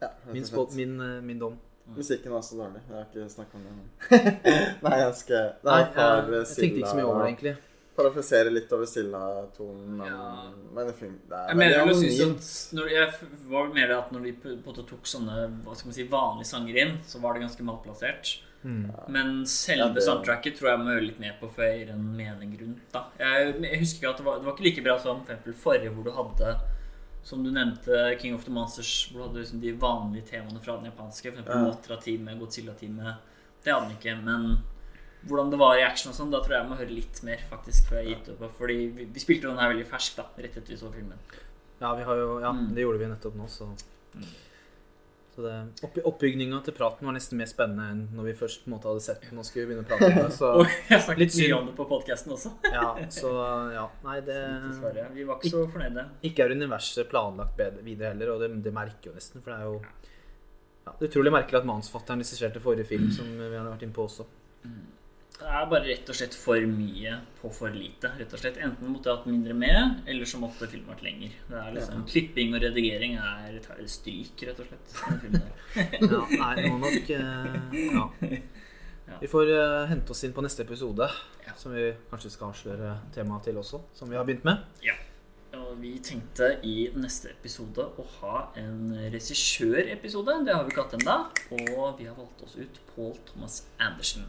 Ja, 0.00 0.08
rett 0.08 0.32
Min, 0.32 0.46
spot, 0.48 0.76
min, 0.78 1.00
eh, 1.00 1.18
min 1.24 1.40
dom. 1.40 1.58
Musikken 1.96 2.32
var 2.32 2.44
så 2.46 2.56
dårlig. 2.56 2.80
Jeg 2.88 2.96
har 2.96 3.08
ikke 3.08 3.26
snakket 3.32 3.54
om 3.58 3.64
det. 3.66 4.20
Nei, 4.84 4.94
jeg 5.00 5.16
skal 5.18 5.50
Nei, 5.66 5.80
jeg, 5.80 6.30
jeg 6.36 6.46
tenkte 6.54 6.78
ikke 6.78 6.92
så 6.92 7.00
mye 7.00 7.08
over 7.08 7.18
det, 7.20 7.32
egentlig. 7.32 7.56
Parafrasere 7.96 8.50
litt 8.52 8.72
over 8.72 8.86
Silla-tonen. 8.86 9.96
Men, 9.98 10.06
Ja. 10.06 10.50
men 10.72 10.86
det, 10.86 10.94
det 11.00 11.36
er 11.36 11.48
Jeg 11.48 11.56
veldig 11.86 11.94
synes 11.96 12.20
anonymt. 12.20 12.38
at 12.38 12.74
når 12.78 12.90
jeg 12.90 13.12
var 13.50 13.72
mer 13.74 13.86
det 13.88 13.96
at 13.98 14.12
når 14.12 14.22
de 14.24 14.32
på 14.32 14.48
en 14.52 14.62
måte 14.66 14.86
tok 14.88 15.02
sånne 15.04 15.62
hva 15.64 15.74
skal 15.76 15.88
man 15.90 15.94
si, 15.94 16.04
vanlige 16.08 16.46
sanger 16.46 16.76
inn, 16.84 16.98
så 17.04 17.20
var 17.20 17.34
det 17.34 17.42
ganske 17.42 17.62
malplassert. 17.66 18.40
Mm. 18.64 18.90
Men 19.08 19.46
selve 19.46 19.86
Ja, 19.86 19.88
det- 19.94 20.02
soundtracket 20.04 20.56
tror 20.58 20.68
jeg 20.70 20.78
må 20.78 20.84
høre 20.92 21.06
litt 21.06 21.18
mer 21.20 21.34
på 21.40 21.48
for 21.50 21.62
å 21.62 21.78
gir 21.78 21.90
en 21.90 22.16
mening 22.16 22.58
rundt. 22.60 22.80
da 22.92 23.06
Jeg, 23.18 23.54
jeg 23.62 23.78
husker 23.80 23.98
ikke 24.06 24.10
at 24.10 24.16
det 24.18 24.24
var, 24.26 24.36
det 24.38 24.44
var 24.44 24.52
ikke 24.52 24.64
like 24.64 24.82
bra 24.84 24.98
som 24.98 25.24
for 25.24 25.32
eksempel 25.32 25.54
forrige, 25.54 25.90
hvor 25.94 26.04
du 26.04 26.10
hadde 26.12 26.60
som 27.22 27.42
du 27.44 27.50
nevnte, 27.50 28.18
King 28.18 28.34
of 28.34 28.44
the 28.44 28.50
Monsters, 28.50 29.10
hvor 29.12 29.22
du 29.24 29.28
hadde 29.28 29.40
liksom 29.44 29.60
de 29.60 29.72
vanlige 29.72 30.26
temaene 30.30 30.60
fra 30.62 30.76
den 30.76 30.90
japanske. 30.90 31.32
For 31.32 31.42
eksempel 31.42 31.54
Ja. 31.54 31.64
Motra-teamet, 31.72 32.38
Godzilla-teamet. 32.38 33.16
Det 33.64 33.72
hadde 33.74 33.88
den 33.88 33.96
ikke. 33.98 34.24
Men 34.24 34.58
hvordan 35.28 35.50
det 35.52 35.58
var 35.60 35.76
i 35.78 35.84
action 35.84 36.12
og 36.12 36.16
sånn, 36.16 36.30
da 36.32 36.40
tror 36.40 36.56
jeg 36.56 36.62
jeg 36.62 36.70
må 36.70 36.78
høre 36.80 36.94
litt 36.96 37.22
mer, 37.26 37.42
faktisk, 37.50 37.88
før 37.90 38.00
jeg 38.02 38.14
gitt 38.14 38.28
opp. 38.34 38.44
Fordi 38.58 38.76
vi, 38.96 39.04
vi 39.12 39.20
spilte 39.20 39.48
den 39.50 39.58
her 39.60 39.72
veldig 39.74 39.88
fersk, 39.90 40.16
da, 40.20 40.28
rett 40.40 40.56
etter 40.56 40.72
vi 40.72 40.78
så 40.80 40.92
filmen. 40.94 41.18
Ja, 41.80 41.94
vi 41.96 42.04
har 42.04 42.16
jo, 42.16 42.38
ja, 42.44 42.52
Mm. 42.52 42.70
det 42.76 42.82
gjorde 42.86 42.98
vi 43.02 43.10
nettopp 43.14 43.36
nå, 43.40 43.48
så 43.48 43.68
Mm. 44.10 44.24
Så 45.30 45.42
det, 45.44 45.52
opp, 45.86 45.98
Oppbygninga 46.10 46.58
til 46.66 46.74
praten 46.74 47.06
var 47.06 47.14
nesten 47.14 47.38
mer 47.38 47.46
spennende 47.46 47.84
enn 47.92 48.00
når 48.16 48.24
vi 48.26 48.32
først 48.40 48.64
på 48.64 48.66
en 48.66 48.72
måte 48.74 48.88
hadde 48.90 49.04
sett 49.04 49.22
den 49.28 49.38
og 49.38 49.46
skulle 49.46 49.68
begynne 49.68 49.84
å 49.84 49.86
prate 49.86 50.08
om 50.10 50.16
det. 50.26 50.32
Så 50.34 50.48
Og 50.58 50.66
jeg 50.90 51.04
snakket 51.04 51.20
Litt 51.22 51.36
mye 51.38 51.54
om 51.60 51.68
det 51.70 51.74
på 51.78 51.86
podkasten 51.92 52.34
også. 52.34 52.50
ja, 52.74 52.88
så 53.14 53.30
ja. 53.72 53.84
Nei, 54.02 54.16
det 54.26 54.38
Dessverre. 54.66 55.06
Vi 55.14 55.24
var 55.28 55.38
ikke 55.38 55.52
så 55.54 55.62
fornøyde. 55.70 56.04
Ikke 56.26 56.44
er 56.48 56.56
universet 56.58 57.08
planlagt 57.12 57.54
bedre 57.60 57.84
videre 57.86 58.10
heller, 58.10 58.34
og 58.34 58.42
det, 58.42 58.50
det 58.66 58.74
merker 58.74 59.12
jo 59.12 59.14
nesten, 59.14 59.40
for 59.46 59.54
det 59.54 59.60
er 59.60 59.70
jo 59.70 59.78
ja, 59.78 60.96
Det 60.98 61.06
er 61.06 61.12
utrolig 61.12 61.32
merkelig 61.38 61.60
at 61.62 61.70
manusforfatteren 61.70 62.24
regisserte 62.26 62.60
forrige 62.66 62.90
film, 62.90 63.06
som 63.14 63.30
vi 63.30 63.54
har 63.54 63.70
vært 63.70 63.86
inne 63.86 63.94
på 63.94 64.08
også. 64.10 64.26
Det 65.40 65.48
er 65.48 65.68
bare 65.70 65.86
rett 65.88 66.10
og 66.12 66.16
slett 66.18 66.34
for 66.36 66.64
mye 66.68 67.14
på 67.40 67.50
for 67.56 67.72
lite. 67.72 68.10
rett 68.18 68.34
og 68.36 68.42
slett 68.42 68.58
Enten 68.60 68.90
måtte 68.92 69.08
jeg 69.08 69.16
hatt 69.18 69.28
mindre 69.30 69.54
med, 69.56 70.02
eller 70.10 70.28
så 70.28 70.40
måtte 70.42 70.68
filmen 70.68 70.92
vært 70.92 71.04
lenger. 71.06 71.36
Det 71.48 71.60
er 71.62 71.76
liksom 71.78 72.02
Klipping 72.10 72.52
og 72.56 72.64
redigering 72.66 73.16
er 73.16 73.56
tar 73.64 73.80
stryk, 73.88 74.44
rett 74.50 74.60
og 74.60 74.68
slett. 74.68 74.96
Ja, 76.10 76.24
nei, 76.34 76.66
nå 76.66 76.78
nok 76.82 77.12
eh, 77.14 77.60
ja. 77.94 78.04
Vi 79.20 79.28
får 79.30 79.52
uh, 79.54 79.86
hente 79.90 80.12
oss 80.12 80.22
inn 80.26 80.34
på 80.36 80.44
neste 80.44 80.62
episode, 80.66 81.08
Ja. 81.46 81.54
som 81.58 81.72
vi 81.74 81.88
kanskje 82.10 82.30
skal 82.34 82.52
avsløre 82.52 82.92
temaet 83.14 83.48
til 83.48 83.56
også, 83.58 83.80
som 83.96 84.10
vi 84.10 84.18
har 84.18 84.28
begynt 84.28 84.44
med. 84.46 84.60
Og 85.56 85.80
vi 85.80 85.96
tenkte 86.04 86.52
i 86.66 86.90
neste 86.94 87.32
episode 87.32 87.82
å 87.98 88.04
ha 88.20 88.42
en 88.60 88.92
regissørepisode. 89.10 90.36
Det 90.46 90.54
har 90.54 90.62
vi 90.66 90.70
ikke 90.74 90.84
hatt 90.84 90.94
ennå. 91.00 91.16
Og 91.56 91.98
vi 91.98 92.06
har 92.06 92.14
valgt 92.14 92.44
oss 92.46 92.54
ut 92.60 92.78
Paul 92.92 93.16
Thomas 93.26 93.64
Anderson. 93.82 94.28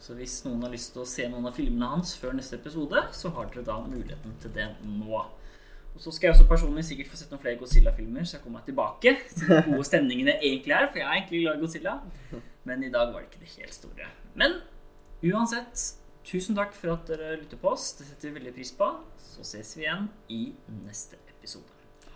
Så 0.00 0.16
hvis 0.16 0.38
noen 0.46 0.62
har 0.64 0.72
lyst 0.72 0.94
til 0.94 1.02
å 1.02 1.08
se 1.08 1.26
noen 1.28 1.50
av 1.50 1.56
filmene 1.56 1.90
hans 1.92 2.14
før 2.16 2.32
neste 2.38 2.56
episode, 2.56 3.02
så 3.12 3.32
har 3.36 3.50
dere 3.52 3.66
da 3.66 3.76
muligheten 3.84 4.32
til 4.40 4.54
det 4.54 4.70
nå. 4.86 5.20
Og 5.90 6.00
så 6.00 6.12
skal 6.14 6.30
jeg 6.30 6.36
også 6.38 6.48
personlig 6.48 6.86
sikkert 6.88 7.10
få 7.12 7.20
sett 7.20 7.32
noen 7.34 7.42
flere 7.42 7.60
Godzilla-filmer, 7.60 8.24
så 8.24 8.38
jeg 8.38 8.44
kommer 8.44 8.60
meg 8.62 8.70
tilbake 8.70 9.14
til 9.34 9.50
den 9.50 9.72
gode 9.74 9.86
stemningen 9.90 10.32
jeg 10.32 10.40
egentlig 10.40 10.76
er, 10.76 10.88
for 10.88 11.02
jeg 11.02 11.06
er 11.06 11.18
egentlig 11.18 11.42
glad 11.44 11.58
i 11.58 11.64
Godzilla. 11.64 11.96
Men 12.68 12.84
i 12.86 12.92
dag 12.92 13.12
var 13.12 13.20
det 13.20 13.28
ikke 13.28 13.44
det 13.44 13.54
helt 13.58 13.76
store. 13.76 14.10
Men 14.40 14.60
uansett, 15.32 15.86
tusen 16.24 16.56
takk 16.56 16.72
for 16.76 16.94
at 16.94 17.08
dere 17.10 17.34
lytter 17.42 17.60
på 17.60 17.74
oss. 17.74 17.90
Det 17.98 18.08
setter 18.08 18.30
vi 18.30 18.38
veldig 18.40 18.54
pris 18.56 18.72
på. 18.76 18.92
Så 19.20 19.44
ses 19.44 19.76
vi 19.76 19.84
igjen 19.84 20.08
i 20.32 20.44
neste 20.84 21.20
episode. 21.34 21.68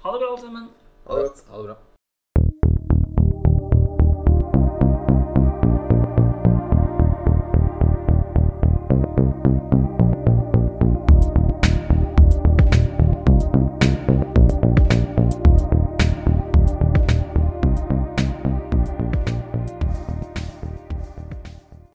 Ha 0.05 0.15
det 0.15 0.23
bra, 0.25 0.31
alle 0.31 0.47
sammen. 0.47 0.71
Ha 1.09 1.21
det. 1.21 1.35
Ha 1.51 1.61
det 1.61 1.69
bra. 1.73 1.83